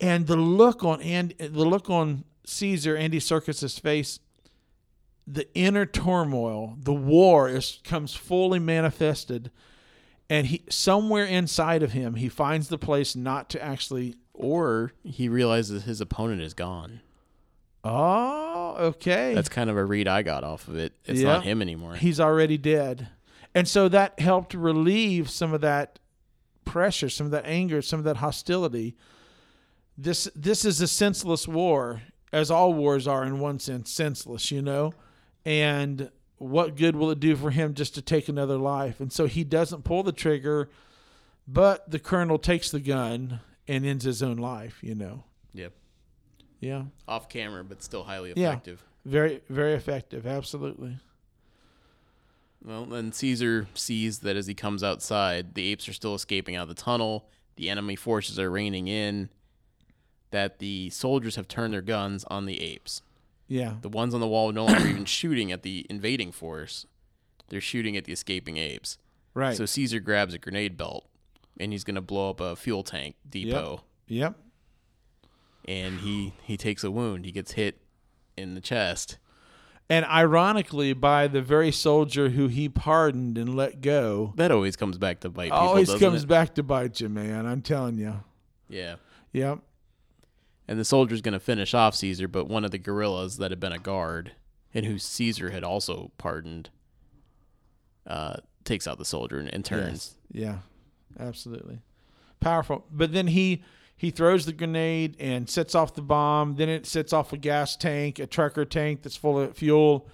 and 0.00 0.28
the 0.28 0.36
look 0.36 0.84
on 0.84 1.02
and 1.02 1.34
the 1.38 1.64
look 1.64 1.90
on 1.90 2.24
Caesar 2.46 2.96
Andy 2.96 3.18
Serkis's 3.18 3.78
face. 3.78 4.20
The 5.24 5.52
inner 5.54 5.86
turmoil, 5.86 6.76
the 6.80 6.92
war 6.92 7.48
is 7.48 7.80
comes 7.84 8.12
fully 8.12 8.58
manifested 8.58 9.52
and 10.32 10.46
he 10.46 10.62
somewhere 10.70 11.24
inside 11.26 11.82
of 11.82 11.92
him 11.92 12.14
he 12.14 12.28
finds 12.28 12.68
the 12.68 12.78
place 12.78 13.14
not 13.14 13.48
to 13.50 13.62
actually 13.62 14.14
Or 14.34 14.92
he 15.04 15.28
realizes 15.28 15.84
his 15.84 16.00
opponent 16.00 16.40
is 16.42 16.54
gone. 16.54 17.00
oh 17.84 18.74
okay 18.78 19.34
That's 19.34 19.48
kind 19.48 19.68
of 19.70 19.76
a 19.76 19.84
read 19.84 20.08
I 20.08 20.22
got 20.22 20.44
off 20.44 20.68
of 20.68 20.76
it. 20.76 20.92
It's 21.04 21.20
Yeah. 21.20 21.34
not 21.34 21.44
him 21.44 21.60
anymore. 21.62 21.94
he's 21.96 22.20
already 22.20 22.58
dead 22.58 23.08
and 23.54 23.68
so 23.68 23.88
that 23.88 24.18
helped 24.18 24.54
relieve 24.54 25.28
some 25.30 25.52
of 25.52 25.60
that 25.60 25.98
pressure 26.64 27.08
some 27.08 27.26
of 27.26 27.32
that 27.32 27.44
anger 27.46 27.82
some 27.82 27.98
of 27.98 28.04
that 28.04 28.18
hostility 28.18 28.96
this 29.98 30.28
this 30.34 30.64
is 30.64 30.80
a 30.80 30.88
senseless 30.88 31.46
war 31.48 32.02
as 32.32 32.50
all 32.50 32.72
wars 32.72 33.06
are 33.06 33.24
in 33.24 33.38
one 33.40 33.58
sense 33.58 33.90
senseless 33.90 34.50
you 34.50 34.62
know 34.62 34.92
and 35.44 36.10
what 36.42 36.76
good 36.76 36.96
will 36.96 37.10
it 37.10 37.20
do 37.20 37.36
for 37.36 37.50
him 37.50 37.74
just 37.74 37.94
to 37.94 38.02
take 38.02 38.28
another 38.28 38.56
life 38.58 39.00
and 39.00 39.12
so 39.12 39.26
he 39.26 39.44
doesn't 39.44 39.84
pull 39.84 40.02
the 40.02 40.12
trigger 40.12 40.68
but 41.46 41.90
the 41.90 41.98
colonel 41.98 42.38
takes 42.38 42.70
the 42.70 42.80
gun 42.80 43.40
and 43.68 43.86
ends 43.86 44.04
his 44.04 44.22
own 44.22 44.36
life 44.36 44.78
you 44.82 44.94
know 44.94 45.24
Yep. 45.54 45.72
yeah 46.60 46.82
Off 47.06 47.28
camera, 47.28 47.62
but 47.62 47.82
still 47.82 48.04
highly 48.04 48.30
effective. 48.32 48.82
Yeah. 49.04 49.10
very 49.12 49.40
very 49.48 49.74
effective 49.74 50.26
absolutely 50.26 50.98
Well, 52.64 52.84
then 52.86 53.12
Caesar 53.12 53.66
sees 53.74 54.20
that 54.20 54.36
as 54.36 54.46
he 54.46 54.54
comes 54.54 54.82
outside, 54.84 55.54
the 55.54 55.70
apes 55.72 55.88
are 55.88 55.92
still 55.92 56.14
escaping 56.14 56.54
out 56.56 56.62
of 56.62 56.68
the 56.68 56.80
tunnel. 56.80 57.28
The 57.56 57.68
enemy 57.68 57.96
forces 57.96 58.38
are 58.38 58.50
raining 58.50 58.86
in. 58.88 59.30
That 60.30 60.60
the 60.60 60.88
soldiers 60.90 61.34
have 61.36 61.48
turned 61.48 61.74
their 61.74 61.82
guns 61.82 62.24
on 62.30 62.46
the 62.46 62.60
apes. 62.62 63.02
Yeah 63.58 63.74
The 63.82 63.88
ones 63.88 64.14
on 64.14 64.20
the 64.20 64.26
wall 64.28 64.50
no 64.52 64.64
longer 64.64 64.86
even 64.88 65.04
shooting 65.20 65.52
at 65.52 65.62
the 65.62 65.86
invading 65.90 66.32
force. 66.32 66.86
They're 67.48 67.60
shooting 67.60 67.96
at 67.98 68.04
the 68.06 68.12
escaping 68.12 68.56
apes. 68.56 68.98
right 69.34 69.56
So 69.56 69.66
Caesar 69.66 70.00
grabs 70.00 70.32
a 70.34 70.38
grenade 70.38 70.76
belt 70.76 71.04
and 71.60 71.70
he's 71.72 71.84
going 71.84 71.96
to 71.96 72.00
blow 72.12 72.30
up 72.30 72.40
a 72.40 72.56
fuel 72.56 72.82
tank 72.82 73.16
depot. 73.28 73.82
yep 74.08 74.34
And 75.66 76.00
he, 76.00 76.32
he 76.42 76.56
takes 76.56 76.82
a 76.82 76.90
wound. 76.90 77.24
He 77.24 77.32
gets 77.32 77.52
hit 77.52 77.78
in 78.36 78.54
the 78.54 78.60
chest. 78.60 79.18
and 79.90 80.04
ironically 80.06 80.92
by 80.94 81.28
the 81.28 81.42
very 81.42 81.70
soldier 81.70 82.30
who 82.30 82.48
he 82.48 82.68
pardoned 82.68 83.36
and 83.36 83.54
let 83.54 83.80
go 83.82 84.32
That 84.36 84.50
always 84.50 84.76
comes 84.76 84.96
back 84.96 85.20
to 85.20 85.28
bite 85.28 85.44
people. 85.52 85.58
always 85.58 85.94
comes 85.96 86.22
it? 86.24 86.28
back 86.28 86.54
to 86.54 86.62
bite 86.62 87.00
you 87.00 87.08
man 87.10 87.44
i'm 87.46 87.60
telling 87.60 87.98
you 87.98 88.14
Yeah. 88.68 88.94
yep 89.32 89.58
And 90.68 90.78
the 90.78 90.84
soldier's 90.84 91.20
going 91.20 91.32
to 91.32 91.40
finish 91.40 91.74
off 91.74 91.94
Caesar, 91.96 92.28
but 92.28 92.46
one 92.46 92.64
of 92.64 92.70
the 92.70 92.78
gorillas 92.78 93.38
that 93.38 93.50
had 93.50 93.60
been 93.60 93.72
a 93.72 93.78
guard 93.78 94.32
and 94.72 94.86
who 94.86 94.98
Caesar 94.98 95.50
had 95.50 95.64
also 95.64 96.12
pardoned, 96.18 96.70
uh, 98.06 98.36
takes 98.64 98.86
out 98.86 98.98
the 98.98 99.04
soldier 99.04 99.38
and, 99.38 99.52
and 99.52 99.64
turns. 99.64 100.14
Yeah, 100.30 100.58
absolutely. 101.18 101.80
Powerful. 102.40 102.84
But 102.90 103.12
then 103.12 103.28
he 103.28 103.62
he 103.96 104.10
throws 104.10 104.46
the 104.46 104.52
grenade 104.52 105.16
and 105.20 105.48
sets 105.48 105.74
off 105.74 105.94
the 105.94 106.02
bomb. 106.02 106.56
Then 106.56 106.68
it 106.68 106.86
sets 106.86 107.12
off 107.12 107.32
a 107.32 107.36
gas 107.36 107.76
tank, 107.76 108.18
a 108.18 108.26
trucker 108.26 108.64
tank 108.64 109.02
that's 109.02 109.16
full 109.16 109.38
of 109.38 109.56
fuel, 109.56 110.08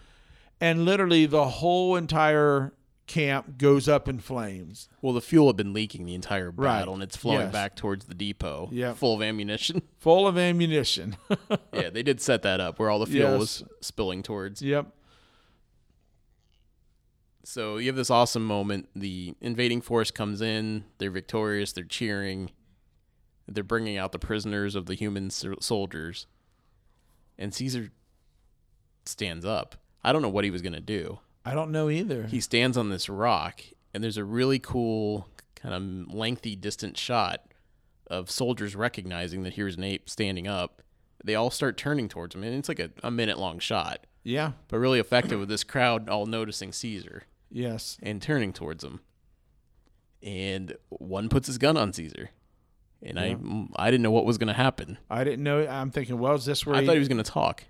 and 0.61 0.84
literally 0.84 1.24
the 1.26 1.46
whole 1.46 1.96
entire 1.96 2.72
camp 3.08 3.58
goes 3.58 3.88
up 3.88 4.08
in 4.08 4.20
flames. 4.20 4.88
Well, 5.02 5.12
the 5.12 5.20
fuel 5.20 5.48
had 5.48 5.56
been 5.56 5.72
leaking 5.72 6.06
the 6.06 6.14
entire 6.14 6.50
Right. 6.50 6.78
battle, 6.78 6.94
and 6.94 7.02
it's 7.02 7.16
flowing 7.16 7.40
Yes. 7.40 7.52
back 7.52 7.74
towards 7.74 8.04
the 8.04 8.14
depot, 8.14 8.70
full 8.94 9.16
of 9.16 9.22
ammunition. 9.22 9.82
Full 9.98 10.28
of 10.28 10.38
ammunition. 10.38 11.16
yeah, 11.72 11.90
they 11.90 12.04
did 12.04 12.20
set 12.20 12.42
that 12.42 12.60
up 12.60 12.78
where 12.78 12.88
all 12.90 13.00
the 13.00 13.06
fuel 13.06 13.32
Yes. 13.32 13.38
was 13.40 13.64
spilling 13.80 14.22
towards. 14.22 14.62
yep. 14.62 14.94
So 17.44 17.78
you 17.78 17.86
have 17.86 17.96
this 17.96 18.10
awesome 18.10 18.44
moment. 18.44 18.88
The 18.94 19.34
invading 19.40 19.80
force 19.80 20.10
comes 20.10 20.40
in. 20.42 20.84
They're 20.98 21.10
victorious. 21.10 21.72
They're 21.72 21.84
cheering. 21.84 22.50
They're 23.46 23.64
bringing 23.64 23.96
out 23.96 24.12
the 24.12 24.18
prisoners 24.18 24.74
of 24.74 24.86
the 24.86 24.94
human 24.94 25.30
so- 25.30 25.56
soldiers. 25.60 26.26
And 27.38 27.54
Caesar 27.54 27.90
stands 29.06 29.44
up. 29.46 29.76
I 30.04 30.12
don't 30.12 30.20
know 30.22 30.28
what 30.28 30.44
he 30.44 30.50
was 30.50 30.60
going 30.62 30.74
to 30.74 30.80
do. 30.80 31.20
I 31.44 31.55
don't 31.55 31.70
know 31.70 31.88
either. 31.88 32.24
He 32.24 32.40
stands 32.40 32.77
on 32.77 32.90
this 32.90 33.09
rock, 33.09 33.62
and 33.94 34.03
there's 34.05 34.16
a 34.16 34.24
really 34.24 34.59
cool, 34.59 35.29
kind 35.55 35.74
of 35.74 36.14
lengthy, 36.14 36.57
distant 36.57 36.96
shot 36.96 37.42
of 38.09 38.31
soldiers 38.31 38.74
recognizing 38.77 39.42
that 39.42 39.55
here's 39.55 39.77
an 39.77 39.85
ape 39.85 40.09
standing 40.11 40.46
up. 40.46 40.83
They 41.24 41.35
all 41.35 41.51
start 41.51 41.77
turning 41.77 42.09
towards 42.09 42.35
him, 42.35 42.42
and 42.42 42.55
it's 42.55 42.68
like 42.68 42.79
a, 42.79 42.90
a 43.03 43.11
minute 43.11 43.38
long 43.38 43.59
shot, 43.59 44.07
yeah. 44.24 44.53
but 44.68 44.79
really 44.79 45.01
effective 45.01 45.40
with 45.40 45.48
this 45.48 45.64
crowd 45.64 46.09
all 46.09 46.27
noticing 46.27 46.72
Caesar 46.72 47.24
Yes. 47.51 47.98
and 48.03 48.20
turning 48.22 48.53
towards 48.53 48.85
him. 48.85 49.01
And 50.22 50.77
one 50.88 51.29
puts 51.29 51.46
his 51.46 51.59
gun 51.59 51.77
on 51.77 51.92
Caesar. 51.92 52.31
And 53.03 53.18
I 53.20 53.37
I 53.77 53.90
didn't 53.92 54.03
know 54.03 54.11
what 54.11 54.24
was 54.27 54.38
going 54.38 54.48
to 54.48 54.53
happen. 54.55 54.98
I 55.09 55.22
didn't 55.22 55.44
know. 55.44 55.64
I'm 55.66 55.92
thinking, 55.92 56.18
well, 56.18 56.35
is 56.35 56.44
this 56.44 56.66
where 56.66 56.74
I 56.74 56.81
he, 56.81 56.87
thought 56.87 56.94
he 56.94 56.98
was 56.98 57.07
going 57.09 57.22
to 57.22 57.31
talk. 57.31 57.62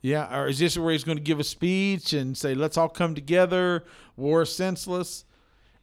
Yeah, 0.00 0.36
or 0.36 0.48
is 0.48 0.58
this 0.58 0.78
where 0.78 0.92
he's 0.92 1.04
going 1.04 1.18
to 1.18 1.24
give 1.24 1.40
a 1.40 1.44
speech 1.44 2.12
and 2.12 2.36
say, 2.36 2.54
"Let's 2.54 2.76
all 2.76 2.88
come 2.88 3.14
together. 3.14 3.84
War 4.16 4.42
is 4.42 4.54
senseless," 4.54 5.24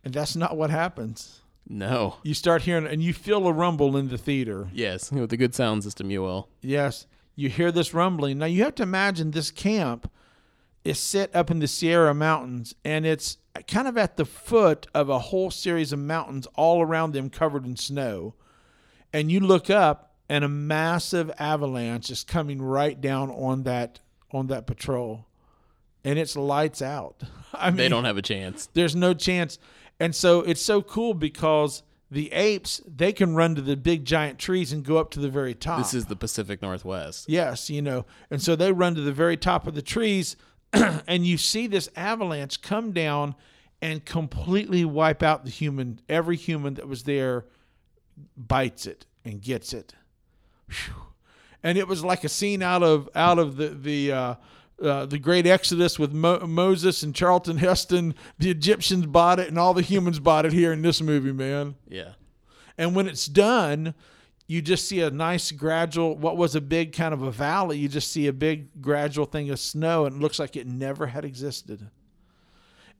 and 0.03 0.13
that's 0.13 0.35
not 0.35 0.55
what 0.55 0.69
happens. 0.69 1.41
No. 1.67 2.17
You 2.23 2.33
start 2.33 2.61
hearing, 2.61 2.85
and 2.85 3.01
you 3.01 3.13
feel 3.13 3.47
a 3.47 3.51
rumble 3.51 3.97
in 3.97 4.09
the 4.09 4.17
theater. 4.17 4.69
Yes, 4.73 5.11
with 5.11 5.33
a 5.33 5.37
good 5.37 5.55
sound 5.55 5.83
system, 5.83 6.11
you 6.11 6.21
will. 6.21 6.49
Yes, 6.61 7.07
you 7.35 7.49
hear 7.49 7.71
this 7.71 7.93
rumbling. 7.93 8.37
Now 8.37 8.45
you 8.45 8.63
have 8.63 8.75
to 8.75 8.83
imagine 8.83 9.31
this 9.31 9.51
camp 9.51 10.09
is 10.83 10.99
set 10.99 11.35
up 11.35 11.49
in 11.49 11.59
the 11.59 11.67
Sierra 11.67 12.13
Mountains, 12.13 12.75
and 12.85 13.05
it's 13.05 13.37
kind 13.67 13.87
of 13.87 13.97
at 13.97 14.17
the 14.17 14.25
foot 14.25 14.85
of 14.93 15.09
a 15.09 15.19
whole 15.19 15.49
series 15.49 15.91
of 15.91 15.99
mountains, 15.99 16.47
all 16.55 16.81
around 16.81 17.13
them 17.13 17.29
covered 17.29 17.65
in 17.65 17.75
snow. 17.75 18.35
And 19.11 19.31
you 19.31 19.39
look 19.39 19.69
up, 19.69 20.13
and 20.29 20.43
a 20.43 20.49
massive 20.49 21.31
avalanche 21.39 22.09
is 22.11 22.23
coming 22.23 22.61
right 22.61 22.99
down 22.99 23.31
on 23.31 23.63
that 23.63 23.99
on 24.31 24.47
that 24.47 24.65
patrol, 24.67 25.25
and 26.03 26.17
it's 26.19 26.35
lights 26.35 26.81
out. 26.81 27.21
I 27.53 27.69
mean, 27.69 27.77
They 27.77 27.89
don't 27.89 28.05
have 28.05 28.17
a 28.17 28.21
chance. 28.21 28.67
there's 28.73 28.95
no 28.95 29.13
chance. 29.13 29.57
And 29.99 30.13
so 30.13 30.41
it's 30.41 30.61
so 30.61 30.81
cool 30.81 31.13
because 31.13 31.83
the 32.11 32.31
apes 32.33 32.81
they 32.85 33.13
can 33.13 33.33
run 33.35 33.55
to 33.55 33.61
the 33.61 33.75
big 33.77 34.03
giant 34.05 34.37
trees 34.37 34.71
and 34.73 34.83
go 34.83 34.97
up 34.97 35.09
to 35.11 35.19
the 35.19 35.29
very 35.29 35.53
top. 35.55 35.77
This 35.79 35.93
is 35.93 36.05
the 36.05 36.15
Pacific 36.15 36.61
Northwest. 36.61 37.29
yes, 37.29 37.69
you 37.69 37.81
know. 37.81 38.05
And 38.29 38.41
so 38.41 38.55
they 38.55 38.71
run 38.71 38.95
to 38.95 39.01
the 39.01 39.11
very 39.13 39.37
top 39.37 39.67
of 39.67 39.73
the 39.73 39.81
trees 39.81 40.35
and 40.73 41.25
you 41.25 41.37
see 41.37 41.67
this 41.67 41.89
avalanche 41.95 42.61
come 42.61 42.91
down 42.91 43.35
and 43.81 44.03
completely 44.05 44.83
wipe 44.85 45.23
out 45.23 45.45
the 45.45 45.51
human 45.51 45.99
every 46.09 46.35
human 46.35 46.73
that 46.75 46.87
was 46.87 47.03
there 47.03 47.45
bites 48.35 48.85
it 48.85 49.05
and 49.23 49.41
gets 49.41 49.73
it. 49.73 49.95
Phew. 50.67 50.93
And 51.65 51.79
it 51.79 51.87
was 51.87 52.03
like 52.03 52.23
a 52.23 52.29
scene 52.29 52.61
out 52.61 52.83
of 52.83 53.09
out 53.15 53.39
of 53.39 53.57
the 53.57 53.69
the 53.69 54.11
uh, 54.11 54.35
uh, 54.81 55.05
the 55.07 55.17
Great 55.17 55.47
Exodus 55.47 55.97
with 55.97 56.13
Mo- 56.13 56.45
Moses 56.45 57.01
and 57.01 57.15
Charlton 57.15 57.57
Heston. 57.57 58.13
The 58.37 58.51
Egyptians 58.51 59.07
bought 59.07 59.39
it, 59.39 59.47
and 59.47 59.57
all 59.57 59.73
the 59.73 59.81
humans 59.81 60.19
bought 60.19 60.45
it 60.45 60.53
here 60.53 60.71
in 60.71 60.83
this 60.83 61.01
movie, 61.01 61.31
man. 61.31 61.73
Yeah. 61.87 62.11
And 62.77 62.95
when 62.95 63.07
it's 63.07 63.25
done, 63.25 63.95
you 64.47 64.61
just 64.61 64.87
see 64.87 65.01
a 65.01 65.09
nice 65.09 65.51
gradual. 65.51 66.15
What 66.15 66.37
was 66.37 66.53
a 66.53 66.61
big 66.61 66.93
kind 66.93 67.15
of 67.15 67.23
a 67.23 67.31
valley, 67.31 67.79
you 67.79 67.89
just 67.89 68.11
see 68.11 68.27
a 68.27 68.33
big 68.33 68.79
gradual 68.79 69.25
thing 69.25 69.49
of 69.49 69.59
snow, 69.59 70.05
and 70.05 70.17
it 70.17 70.21
looks 70.21 70.37
like 70.37 70.55
it 70.55 70.67
never 70.67 71.07
had 71.07 71.25
existed. 71.25 71.89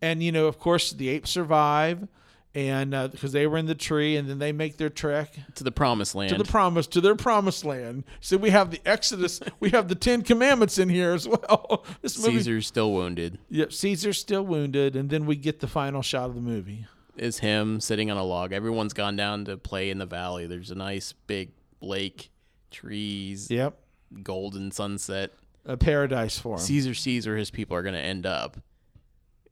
And 0.01 0.23
you 0.23 0.31
know, 0.31 0.47
of 0.47 0.57
course, 0.57 0.91
the 0.91 1.09
apes 1.09 1.29
survive, 1.29 2.07
and 2.55 2.93
uh, 2.95 3.09
because 3.09 3.33
they 3.33 3.45
were 3.45 3.57
in 3.57 3.65
the 3.67 3.75
tree, 3.75 4.15
and 4.15 4.27
then 4.29 4.39
they 4.39 4.51
make 4.53 4.77
their 4.77 4.89
trek 4.89 5.35
To 5.55 5.63
the 5.63 5.71
promised 5.71 6.15
land. 6.15 6.29
to 6.29 6.37
the 6.37 6.45
promise 6.45 6.87
to 6.87 7.01
their 7.01 7.15
promised 7.15 7.65
land. 7.65 8.05
So 8.21 8.37
we 8.37 8.49
have 8.51 8.71
the 8.71 8.79
Exodus, 8.85 9.41
we 9.59 9.69
have 9.71 9.89
the 9.89 9.95
Ten 9.95 10.21
Commandments 10.23 10.77
in 10.79 10.89
here 10.89 11.11
as 11.13 11.27
well. 11.27 11.85
This 12.01 12.17
movie, 12.17 12.37
Caesar's 12.37 12.65
still 12.67 12.91
wounded. 12.93 13.37
yep, 13.49 13.73
Caesar's 13.73 14.17
still 14.19 14.43
wounded, 14.43 14.95
and 14.95 15.09
then 15.09 15.25
we 15.25 15.35
get 15.35 15.59
the 15.59 15.67
final 15.67 16.01
shot 16.01 16.29
of 16.29 16.35
the 16.35 16.41
movie. 16.41 16.87
Is 17.17 17.39
him 17.39 17.79
sitting 17.79 18.09
on 18.11 18.17
a 18.17 18.23
log. 18.23 18.51
Everyone's 18.51 18.93
gone 18.93 19.15
down 19.15 19.45
to 19.45 19.55
play 19.57 19.89
in 19.89 19.99
the 19.99 20.05
valley. 20.05 20.47
There's 20.47 20.71
a 20.71 20.75
nice 20.75 21.13
big 21.27 21.51
lake, 21.81 22.29
trees, 22.71 23.49
Yep, 23.51 23.77
golden 24.23 24.71
sunset. 24.71 25.31
a 25.65 25.77
paradise 25.77 26.37
for 26.39 26.53
him. 26.55 26.59
Caesar 26.59 26.93
sees 26.93 27.25
where 27.27 27.37
his 27.37 27.51
people 27.51 27.75
are 27.77 27.83
going 27.83 27.95
to 27.95 28.01
end 28.01 28.25
up, 28.25 28.57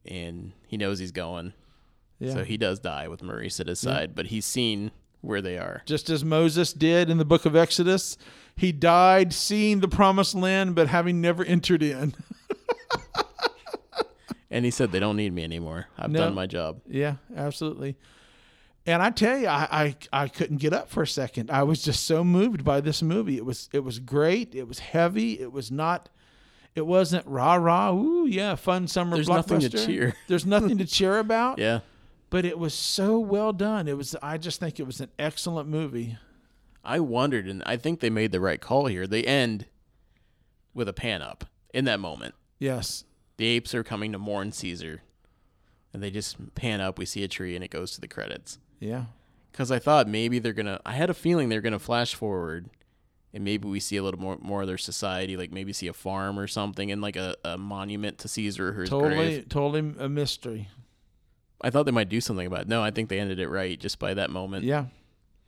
and 0.04 0.52
he 0.66 0.76
knows 0.76 0.98
he's 0.98 1.12
going. 1.12 1.52
Yeah. 2.24 2.32
So 2.32 2.44
he 2.44 2.56
does 2.56 2.78
die 2.80 3.08
with 3.08 3.22
Maurice 3.22 3.60
at 3.60 3.66
his 3.68 3.78
side, 3.80 4.14
but 4.14 4.26
he's 4.26 4.44
seen 4.46 4.90
where 5.20 5.40
they 5.42 5.56
are. 5.58 5.82
just 5.86 6.10
as 6.10 6.24
Moses 6.24 6.72
did 6.72 7.08
in 7.10 7.18
the 7.18 7.24
book 7.24 7.46
of 7.46 7.56
Exodus. 7.56 8.16
He 8.56 8.72
died 8.72 9.32
seeing 9.32 9.80
the 9.80 9.88
promised 9.88 10.34
land, 10.34 10.74
but 10.74 10.88
having 10.88 11.20
never 11.20 11.44
entered 11.44 11.82
in. 11.82 12.14
And 14.50 14.64
he 14.64 14.70
said, 14.70 14.92
They 14.92 15.00
don't 15.00 15.16
need 15.16 15.32
me 15.32 15.42
anymore. 15.42 15.86
I've 15.98 16.10
No. 16.12 16.20
done 16.20 16.34
my 16.34 16.46
job. 16.46 16.80
yeah, 16.86 17.16
absolutely. 17.36 17.96
And 18.86 19.02
I 19.02 19.10
tell 19.10 19.36
you, 19.38 19.48
I, 19.48 19.66
I 20.12 20.22
I 20.24 20.28
couldn't 20.28 20.58
get 20.58 20.72
up 20.72 20.90
for 20.90 21.02
a 21.02 21.06
second. 21.08 21.50
I 21.50 21.62
was 21.64 21.82
just 21.82 22.04
so 22.04 22.22
moved 22.22 22.62
by 22.64 22.80
this 22.80 23.02
movie. 23.02 23.36
It 23.36 23.44
was 23.44 23.68
it 23.72 23.82
was 23.82 23.98
great. 23.98 24.54
It 24.54 24.68
was 24.68 24.78
heavy. 24.78 25.40
It 25.40 25.50
was 25.52 25.72
not. 25.72 26.08
It 26.76 26.86
wasn't 26.86 27.26
rah 27.26 27.54
rah. 27.54 27.92
Ooh 27.92 28.26
yeah, 28.26 28.54
fun 28.54 28.86
summer. 28.86 29.16
There's 29.16 29.28
nothing 29.28 29.58
to 29.60 29.68
blockbuster. 29.70 29.86
cheer. 29.86 30.14
There's 30.28 30.46
nothing 30.46 30.78
to 30.78 30.84
cheer 30.84 31.18
about. 31.26 31.58
Yeah. 31.58 31.80
But 32.34 32.44
it 32.44 32.58
was 32.58 32.74
so 32.74 33.20
well 33.20 33.52
done. 33.52 33.86
It 33.86 33.96
was. 33.96 34.16
I 34.20 34.38
just 34.38 34.58
think 34.58 34.80
it 34.80 34.86
was 34.86 35.00
an 35.00 35.08
excellent 35.20 35.68
movie. 35.68 36.18
I 36.82 36.98
wondered, 36.98 37.46
and 37.46 37.62
I 37.64 37.76
think 37.76 38.00
they 38.00 38.10
made 38.10 38.32
the 38.32 38.40
right 38.40 38.60
call 38.60 38.86
here. 38.86 39.06
They 39.06 39.22
end 39.22 39.66
with 40.74 40.88
a 40.88 40.92
pan 40.92 41.22
up 41.22 41.44
in 41.72 41.84
that 41.84 42.00
moment. 42.00 42.34
Yes. 42.58 43.04
The 43.36 43.46
apes 43.46 43.72
are 43.72 43.84
coming 43.84 44.10
to 44.10 44.18
mourn 44.18 44.50
Caesar, 44.50 45.02
and 45.92 46.02
they 46.02 46.10
just 46.10 46.56
pan 46.56 46.80
up. 46.80 46.98
We 46.98 47.06
see 47.06 47.22
a 47.22 47.28
tree, 47.28 47.54
and 47.54 47.62
it 47.62 47.70
goes 47.70 47.92
to 47.92 48.00
the 48.00 48.08
credits. 48.08 48.58
Yeah. 48.80 49.04
Because 49.52 49.70
I 49.70 49.78
thought 49.78 50.08
maybe 50.08 50.40
they're 50.40 50.52
gonna. 50.52 50.80
I 50.84 50.94
had 50.94 51.10
a 51.10 51.14
feeling 51.14 51.50
they're 51.50 51.60
gonna 51.60 51.78
flash 51.78 52.16
forward, 52.16 52.68
and 53.32 53.44
maybe 53.44 53.68
we 53.68 53.78
see 53.78 53.96
a 53.96 54.02
little 54.02 54.18
more 54.18 54.38
more 54.42 54.62
of 54.62 54.66
their 54.66 54.76
society, 54.76 55.36
like 55.36 55.52
maybe 55.52 55.72
see 55.72 55.86
a 55.86 55.92
farm 55.92 56.36
or 56.40 56.48
something, 56.48 56.90
and 56.90 57.00
like 57.00 57.14
a, 57.14 57.36
a 57.44 57.56
monument 57.56 58.18
to 58.18 58.26
Caesar 58.26 58.70
or 58.70 58.80
his 58.80 58.90
Totally. 58.90 59.14
grave. 59.14 59.48
Totally 59.48 59.94
a 60.00 60.08
mystery. 60.08 60.68
I 61.64 61.70
thought 61.70 61.84
they 61.86 61.92
might 61.92 62.08
do 62.08 62.20
something 62.20 62.46
about 62.46 62.62
it. 62.62 62.68
No, 62.68 62.82
I 62.82 62.90
think 62.90 63.08
they 63.08 63.18
ended 63.18 63.38
it 63.40 63.48
right 63.48 63.78
just 63.80 63.98
by 63.98 64.14
that 64.14 64.30
moment. 64.30 64.64
Yeah. 64.64 64.86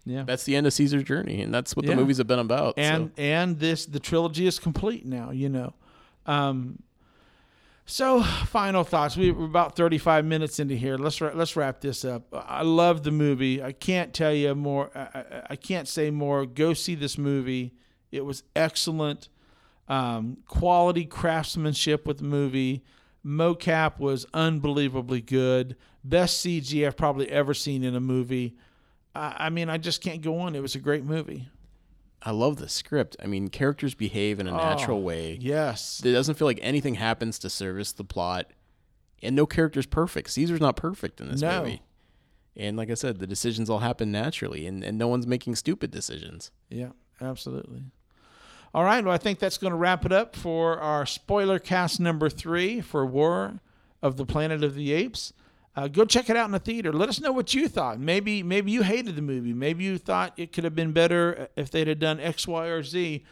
Yeah. 0.05 0.22
That's 0.24 0.44
the 0.44 0.57
end 0.57 0.66
of 0.66 0.72
Caesar's 0.72 1.02
journey, 1.05 1.42
and 1.42 1.52
that's 1.52 1.74
what 1.76 1.85
Yeah. 1.85 1.90
the 1.92 1.96
movies 2.00 2.18
have 2.18 2.26
been 2.26 2.38
about. 2.38 2.74
and 2.79 3.11
so. 3.16 3.22
and 3.22 3.59
this 3.59 3.87
the 3.87 4.00
trilogy 4.00 4.46
is 4.46 4.59
complete 4.59 5.05
now 5.05 5.31
you 5.33 5.48
know 5.48 5.74
um 6.26 6.79
so 7.85 8.22
final 8.22 8.82
thoughts 8.84 9.16
we, 9.16 9.30
we're 9.30 9.45
about 9.45 9.76
35 9.76 10.24
minutes 10.24 10.59
into 10.59 10.74
here 10.74 10.97
let's 10.97 11.20
let's 11.20 11.55
wrap 11.57 11.80
this 11.80 12.05
up 12.05 12.22
i 12.32 12.62
love 12.62 13.05
the 13.05 13.12
movie 13.12 13.62
i 13.62 13.70
can't 13.70 14.12
tell 14.12 14.32
you 14.32 14.53
more 14.57 14.90
i, 14.97 15.01
I, 15.18 15.43
I 15.51 15.57
can't 15.57 15.86
say 15.86 16.11
more 16.11 16.47
go 16.47 16.72
see 16.74 16.95
this 16.97 17.16
movie 17.16 17.74
it 18.11 18.24
was 18.24 18.43
excellent 18.57 19.28
um, 19.88 20.38
quality 20.47 21.05
craftsmanship 21.05 22.07
with 22.09 22.18
the 22.18 22.24
movie 22.24 22.82
mocap 23.24 24.01
was 24.01 24.26
unbelievably 24.34 25.20
good 25.20 25.76
best 26.09 26.44
cg 26.44 26.86
i've 26.86 26.96
probably 26.96 27.28
ever 27.30 27.52
seen 27.54 27.82
in 27.84 27.94
a 27.94 28.00
movie 28.00 28.54
I, 29.14 29.46
I 29.46 29.50
mean 29.50 29.68
i 29.68 29.78
just 29.78 30.00
can't 30.02 30.22
go 30.22 30.38
on 30.40 30.54
it 30.54 30.61
was 30.62 30.74
a 30.74 30.80
great 30.80 31.04
movie 31.04 31.48
I 32.22 32.30
love 32.32 32.57
the 32.57 32.68
script. 32.68 33.14
I 33.22 33.26
mean, 33.26 33.48
characters 33.48 33.94
behave 33.94 34.40
in 34.40 34.48
a 34.48 34.50
natural 34.50 34.98
Oh, 34.98 35.02
way. 35.02 35.38
yes 35.40 36.02
It 36.04 36.11
doesn't 36.12 36.34
feel 36.36 36.46
like 36.48 36.59
anything 36.61 36.94
happens 36.94 37.38
to 37.40 37.50
service 37.50 37.92
the 37.92 38.02
plot, 38.04 38.50
and 39.22 39.36
no 39.36 39.46
character's 39.46 39.86
perfect. 39.86 40.30
Caesar's 40.30 40.59
not 40.61 40.74
perfect 40.76 41.20
in 41.20 41.28
this 41.30 41.40
No. 41.42 41.61
movie. 41.61 41.82
And 42.57 42.76
like 42.76 42.90
I 42.90 42.94
said, 42.94 43.18
the 43.18 43.28
decisions 43.28 43.70
all 43.70 43.78
happen 43.80 44.11
naturally, 44.11 44.66
and, 44.66 44.82
and 44.82 44.98
no 44.98 45.07
one's 45.07 45.26
making 45.26 45.54
stupid 45.54 45.92
decisions. 45.92 46.50
Yeah, 46.68 46.92
absolutely. 47.20 47.84
All 48.74 48.82
right. 48.82 49.04
Well, 49.04 49.14
I 49.14 49.18
think 49.18 49.38
that's 49.38 49.59
going 49.59 49.72
to 49.72 49.76
wrap 49.78 50.04
it 50.04 50.11
up 50.11 50.34
for 50.34 50.80
our 50.80 51.07
spoiler 51.07 51.59
cast 51.61 52.00
number 52.00 52.28
three 52.28 52.80
for 52.80 53.07
War 53.07 53.61
of 54.02 54.16
the 54.16 54.26
Planet 54.26 54.64
of 54.64 54.74
the 54.74 54.92
Apes. 54.92 55.32
Uh, 55.77 55.89
go 55.89 56.07
check 56.07 56.31
it 56.31 56.37
out 56.37 56.47
in 56.47 56.53
the 56.53 56.59
theater. 56.59 56.91
Let 56.91 57.09
us 57.11 57.20
know 57.20 57.33
what 57.33 57.53
you 57.53 57.68
thought. 57.68 58.01
Maybe 58.01 58.43
maybe 58.43 58.72
you 58.72 58.83
hated 58.83 59.14
the 59.14 59.20
movie. 59.22 59.53
Maybe 59.53 59.85
you 59.85 59.99
thought 59.99 60.33
it 60.39 60.51
could 60.53 60.64
have 60.64 60.74
been 60.74 60.93
better 60.93 61.49
if 61.55 61.70
they'd 61.70 61.87
have 61.89 61.99
done 61.99 62.18
X, 62.18 62.49
Y, 62.49 62.66
or 62.66 62.83
Z. 62.83 63.24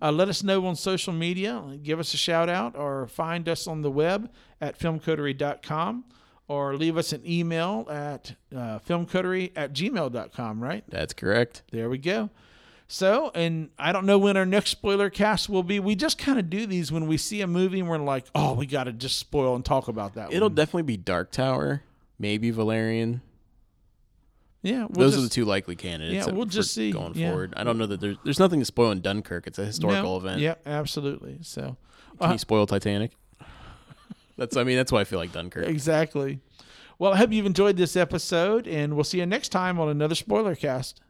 Uh, 0.00 0.10
let 0.10 0.28
us 0.28 0.42
know 0.42 0.66
on 0.66 0.74
social 0.74 1.12
media. 1.12 1.62
Give 1.80 2.00
us 2.00 2.12
a 2.12 2.16
shout 2.16 2.48
out 2.48 2.74
or 2.74 3.06
find 3.06 3.48
us 3.48 3.68
on 3.68 3.82
the 3.82 3.90
web 3.90 4.32
at 4.60 4.76
filmcoterie.com 4.78 6.04
or 6.48 6.74
leave 6.76 6.96
us 6.96 7.12
an 7.12 7.22
email 7.24 7.86
at 7.88 8.34
uh, 8.54 8.80
filmcoterie 8.80 9.52
at 9.54 9.72
gmail.com, 9.72 10.60
right? 10.62 10.82
That's 10.88 11.12
correct. 11.14 11.62
There 11.70 11.88
we 11.88 11.98
go. 11.98 12.30
So, 12.88 13.30
and 13.34 13.70
I 13.78 13.92
don't 13.92 14.04
know 14.04 14.18
when 14.18 14.36
our 14.36 14.44
next 14.44 14.70
spoiler 14.70 15.08
cast 15.08 15.48
will 15.48 15.62
be. 15.62 15.78
We 15.80 15.94
just 15.94 16.18
kind 16.18 16.38
of 16.38 16.50
do 16.50 16.66
these 16.66 16.92
when 16.92 17.06
we 17.06 17.16
see 17.16 17.40
a 17.40 17.46
movie 17.46 17.80
and 17.80 17.88
we're 17.88 17.98
like, 17.98 18.26
oh, 18.34 18.52
we 18.54 18.66
got 18.66 18.84
to 18.84 18.92
just 18.92 19.18
spoil 19.18 19.54
and 19.54 19.64
talk 19.64 19.88
about 19.88 20.14
that 20.14 20.32
It'll 20.32 20.48
one. 20.48 20.56
definitely 20.56 20.82
be 20.82 20.96
Dark 20.98 21.30
Tower, 21.30 21.82
maybe 22.22 22.50
Valerian. 22.50 23.20
yeah, 24.62 24.86
we'll 24.88 25.06
Those 25.10 25.18
are 25.18 25.20
the 25.20 25.28
two 25.28 25.44
likely 25.44 25.76
candidates. 25.76 26.26
Yeah, 26.26 26.32
we'll 26.32 26.46
just 26.46 26.72
see. 26.72 26.92
going 26.92 27.14
Yeah. 27.14 27.30
forward. 27.30 27.52
I 27.56 27.64
don't 27.64 27.76
know 27.76 27.86
that 27.86 28.00
there's 28.00 28.16
there's 28.24 28.38
nothing 28.38 28.60
to 28.60 28.64
spoil 28.64 28.92
in 28.92 29.00
Dunkirk. 29.02 29.46
It's 29.46 29.58
a 29.58 29.66
historical 29.66 30.12
No, 30.12 30.16
event. 30.16 30.40
Yeah, 30.40 30.54
absolutely. 30.64 31.38
So, 31.42 31.76
Can 32.18 32.30
Uh, 32.30 32.32
you 32.32 32.38
spoil 32.38 32.66
Titanic? 32.66 33.10
That's 34.38 34.56
I 34.56 34.64
mean 34.64 34.76
that's 34.76 34.90
why 34.90 35.00
I 35.00 35.04
feel 35.04 35.18
like 35.18 35.32
Dunkirk. 35.32 35.66
exactly. 35.66 36.40
Well, 36.98 37.12
I 37.12 37.16
hope 37.16 37.32
you've 37.32 37.46
enjoyed 37.46 37.76
this 37.76 37.96
episode, 37.96 38.66
and 38.68 38.94
we'll 38.94 39.04
see 39.04 39.18
you 39.18 39.26
next 39.26 39.48
time 39.50 39.78
on 39.80 39.88
another 39.88 40.14
spoiler 40.14 40.54
cast. 40.54 41.00